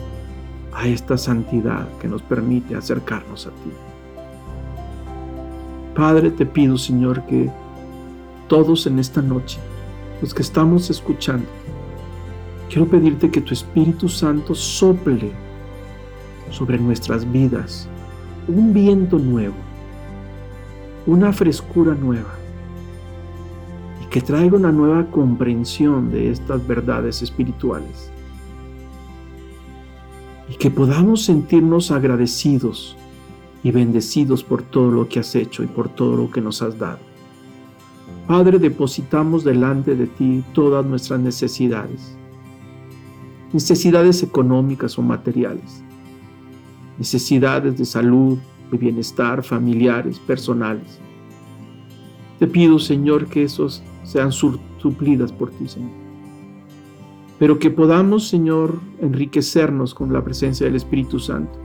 a 0.74 0.88
esta 0.88 1.18
santidad 1.18 1.88
que 2.00 2.08
nos 2.08 2.22
permite 2.22 2.76
acercarnos 2.76 3.46
a 3.46 3.52
ti. 3.52 3.72
Padre, 5.96 6.32
te 6.32 6.46
pido, 6.46 6.78
Señor, 6.78 7.24
que 7.28 7.52
todos 8.48 8.88
en 8.88 8.98
esta 8.98 9.22
noche, 9.22 9.60
los 10.22 10.34
que 10.34 10.42
estamos 10.42 10.90
escuchando, 10.90 11.46
quiero 12.68 12.88
pedirte 12.88 13.30
que 13.30 13.42
tu 13.42 13.54
Espíritu 13.54 14.10
Santo 14.10 14.56
sople 14.56 15.32
sobre 16.54 16.78
nuestras 16.78 17.30
vidas 17.32 17.90
un 18.48 18.74
viento 18.74 19.20
nuevo, 19.20 19.56
una 21.06 21.34
frescura 21.34 21.94
nueva 21.94 22.44
que 24.14 24.22
traiga 24.22 24.58
una 24.58 24.72
nueva 24.72 25.08
comprensión 25.10 26.12
de 26.12 26.30
estas 26.30 26.68
verdades 26.68 27.24
espirituales 27.24 28.12
y 30.48 30.54
que 30.54 30.70
podamos 30.70 31.24
sentirnos 31.24 31.90
agradecidos 31.90 32.96
y 33.64 33.72
bendecidos 33.72 34.44
por 34.44 34.62
todo 34.62 34.92
lo 34.92 35.10
que 35.10 35.20
has 35.20 35.34
hecho 35.34 35.64
y 35.64 35.66
por 35.66 35.90
todo 35.90 36.16
lo 36.16 36.30
que 36.30 36.42
nos 36.42 36.62
has 36.62 36.78
dado. 36.78 37.00
Padre, 38.28 38.60
depositamos 38.60 39.44
delante 39.44 39.96
de 39.96 40.06
ti 40.06 40.44
todas 40.54 40.86
nuestras 40.86 41.20
necesidades, 41.20 42.16
necesidades 43.52 44.22
económicas 44.22 45.00
o 45.00 45.02
materiales, 45.02 45.84
necesidades 46.98 47.78
de 47.78 47.86
salud, 47.86 48.38
de 48.72 48.78
bienestar, 48.78 49.44
familiares, 49.44 50.20
personales. 50.20 51.00
Te 52.40 52.48
pido, 52.48 52.80
Señor, 52.80 53.28
que 53.28 53.44
esos 53.44 53.84
sean 54.04 54.32
suplidas 54.32 55.32
por 55.32 55.52
ti, 55.52 55.68
Señor. 55.68 55.92
Pero 57.40 57.60
que 57.60 57.70
podamos, 57.70 58.28
Señor, 58.28 58.80
enriquecernos 59.00 59.94
con 59.94 60.14
la 60.14 60.24
presencia 60.24 60.66
del 60.66 60.76
Espíritu 60.76 61.20
Santo 61.20 61.60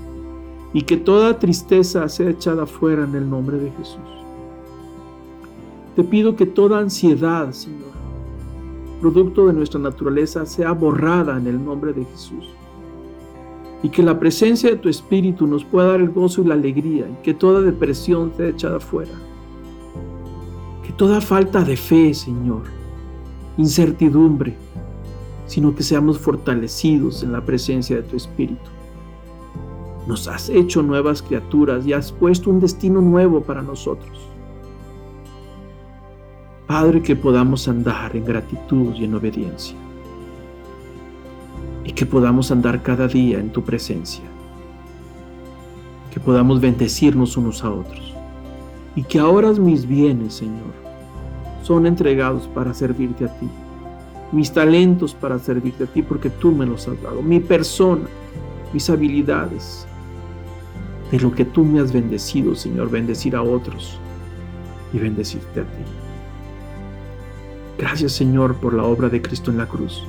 y 0.72 0.82
que 0.82 0.96
toda 0.96 1.38
tristeza 1.38 2.08
sea 2.08 2.30
echada 2.30 2.66
fuera 2.66 3.04
en 3.04 3.14
el 3.14 3.28
nombre 3.28 3.58
de 3.58 3.70
Jesús. 3.72 4.00
Te 5.96 6.04
pido 6.04 6.36
que 6.36 6.46
toda 6.46 6.78
ansiedad, 6.78 7.52
Señor, 7.52 7.90
producto 9.00 9.46
de 9.46 9.52
nuestra 9.52 9.80
naturaleza, 9.80 10.46
sea 10.46 10.72
borrada 10.72 11.36
en 11.36 11.46
el 11.46 11.64
nombre 11.64 11.92
de 11.92 12.04
Jesús. 12.04 12.48
Y 13.82 13.90
que 13.90 14.02
la 14.02 14.18
presencia 14.18 14.70
de 14.70 14.76
tu 14.76 14.88
Espíritu 14.88 15.46
nos 15.46 15.64
pueda 15.64 15.92
dar 15.92 16.00
el 16.00 16.10
gozo 16.10 16.42
y 16.42 16.46
la 16.46 16.54
alegría 16.54 17.06
y 17.08 17.22
que 17.22 17.34
toda 17.34 17.60
depresión 17.60 18.32
sea 18.36 18.48
echada 18.48 18.80
fuera 18.80 19.12
toda 20.98 21.20
falta 21.20 21.62
de 21.62 21.76
fe, 21.76 22.12
Señor, 22.12 22.64
incertidumbre, 23.56 24.56
sino 25.46 25.74
que 25.74 25.84
seamos 25.84 26.18
fortalecidos 26.18 27.22
en 27.22 27.32
la 27.32 27.40
presencia 27.40 27.96
de 27.96 28.02
tu 28.02 28.16
Espíritu. 28.16 28.68
Nos 30.08 30.26
has 30.26 30.50
hecho 30.50 30.82
nuevas 30.82 31.22
criaturas 31.22 31.86
y 31.86 31.92
has 31.92 32.10
puesto 32.10 32.50
un 32.50 32.58
destino 32.58 33.00
nuevo 33.00 33.40
para 33.40 33.62
nosotros. 33.62 34.18
Padre, 36.66 37.00
que 37.00 37.14
podamos 37.14 37.68
andar 37.68 38.16
en 38.16 38.24
gratitud 38.24 38.92
y 38.94 39.04
en 39.04 39.14
obediencia. 39.14 39.76
Y 41.88 41.92
que 41.92 42.04
podamos 42.04 42.50
andar 42.50 42.82
cada 42.82 43.08
día 43.08 43.38
en 43.38 43.48
tu 43.48 43.64
presencia. 43.64 44.22
Que 46.12 46.20
podamos 46.20 46.60
bendecirnos 46.60 47.38
unos 47.38 47.64
a 47.64 47.70
otros. 47.70 48.12
Y 48.94 49.04
que 49.04 49.18
ahora 49.18 49.52
mis 49.54 49.88
bienes, 49.88 50.34
Señor, 50.34 50.74
son 51.62 51.86
entregados 51.86 52.46
para 52.48 52.74
servirte 52.74 53.24
a 53.24 53.28
ti. 53.38 53.48
Mis 54.32 54.52
talentos 54.52 55.14
para 55.14 55.38
servirte 55.38 55.84
a 55.84 55.86
ti 55.86 56.02
porque 56.02 56.28
tú 56.28 56.52
me 56.52 56.66
los 56.66 56.86
has 56.88 57.02
dado. 57.02 57.22
Mi 57.22 57.40
persona, 57.40 58.06
mis 58.74 58.90
habilidades. 58.90 59.86
De 61.10 61.18
lo 61.18 61.32
que 61.32 61.46
tú 61.46 61.64
me 61.64 61.80
has 61.80 61.90
bendecido, 61.90 62.54
Señor, 62.54 62.90
bendecir 62.90 63.34
a 63.34 63.40
otros 63.40 63.98
y 64.92 64.98
bendecirte 64.98 65.60
a 65.60 65.64
ti. 65.64 65.84
Gracias, 67.78 68.12
Señor, 68.12 68.56
por 68.56 68.74
la 68.74 68.84
obra 68.84 69.08
de 69.08 69.22
Cristo 69.22 69.50
en 69.50 69.56
la 69.56 69.66
cruz, 69.66 70.04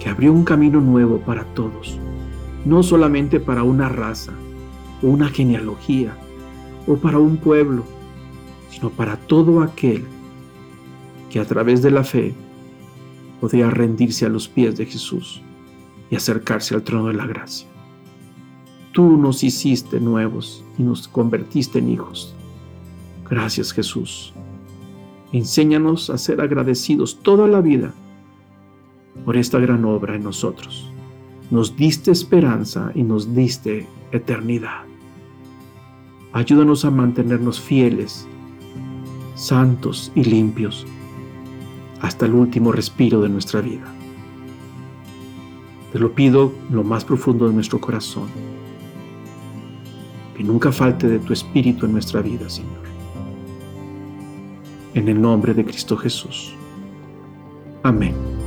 que 0.00 0.08
abrió 0.08 0.32
un 0.32 0.44
camino 0.44 0.80
nuevo 0.80 1.18
para 1.18 1.44
todos, 1.54 1.98
no 2.64 2.82
solamente 2.82 3.38
para 3.38 3.62
una 3.62 3.88
raza 3.88 4.32
una 5.02 5.28
genealogía 5.28 6.16
o 6.86 6.96
para 6.96 7.18
un 7.18 7.36
pueblo, 7.36 7.84
sino 8.70 8.90
para 8.90 9.16
todo 9.16 9.62
aquel 9.62 10.04
que 11.30 11.40
a 11.40 11.44
través 11.44 11.82
de 11.82 11.90
la 11.90 12.04
fe 12.04 12.34
podía 13.40 13.70
rendirse 13.70 14.26
a 14.26 14.28
los 14.28 14.48
pies 14.48 14.76
de 14.76 14.86
Jesús 14.86 15.42
y 16.10 16.16
acercarse 16.16 16.74
al 16.74 16.82
trono 16.82 17.08
de 17.08 17.14
la 17.14 17.26
gracia. 17.26 17.68
Tú 18.92 19.16
nos 19.16 19.44
hiciste 19.44 20.00
nuevos 20.00 20.64
y 20.76 20.82
nos 20.82 21.06
convertiste 21.06 21.78
en 21.78 21.90
hijos. 21.90 22.34
Gracias 23.28 23.72
Jesús. 23.72 24.34
Enséñanos 25.32 26.10
a 26.10 26.18
ser 26.18 26.40
agradecidos 26.40 27.20
toda 27.22 27.46
la 27.46 27.60
vida 27.60 27.94
por 29.24 29.36
esta 29.36 29.58
gran 29.58 29.84
obra 29.84 30.16
en 30.16 30.24
nosotros. 30.24 30.92
Nos 31.50 31.76
diste 31.76 32.10
esperanza 32.10 32.92
y 32.94 33.02
nos 33.02 33.34
diste 33.34 33.86
eternidad. 34.12 34.82
Ayúdanos 36.32 36.84
a 36.84 36.90
mantenernos 36.90 37.60
fieles, 37.60 38.26
santos 39.34 40.12
y 40.14 40.24
limpios 40.24 40.86
hasta 42.00 42.26
el 42.26 42.34
último 42.34 42.72
respiro 42.72 43.20
de 43.20 43.28
nuestra 43.28 43.60
vida. 43.60 43.92
Te 45.92 45.98
lo 45.98 46.12
pido 46.12 46.52
en 46.68 46.76
lo 46.76 46.84
más 46.84 47.04
profundo 47.04 47.48
de 47.48 47.54
nuestro 47.54 47.80
corazón. 47.80 48.28
Que 50.36 50.44
nunca 50.44 50.70
falte 50.70 51.08
de 51.08 51.18
tu 51.18 51.32
espíritu 51.32 51.86
en 51.86 51.92
nuestra 51.92 52.22
vida, 52.22 52.48
Señor. 52.48 52.80
En 54.94 55.08
el 55.08 55.20
nombre 55.20 55.52
de 55.52 55.64
Cristo 55.64 55.96
Jesús. 55.96 56.54
Amén. 57.82 58.39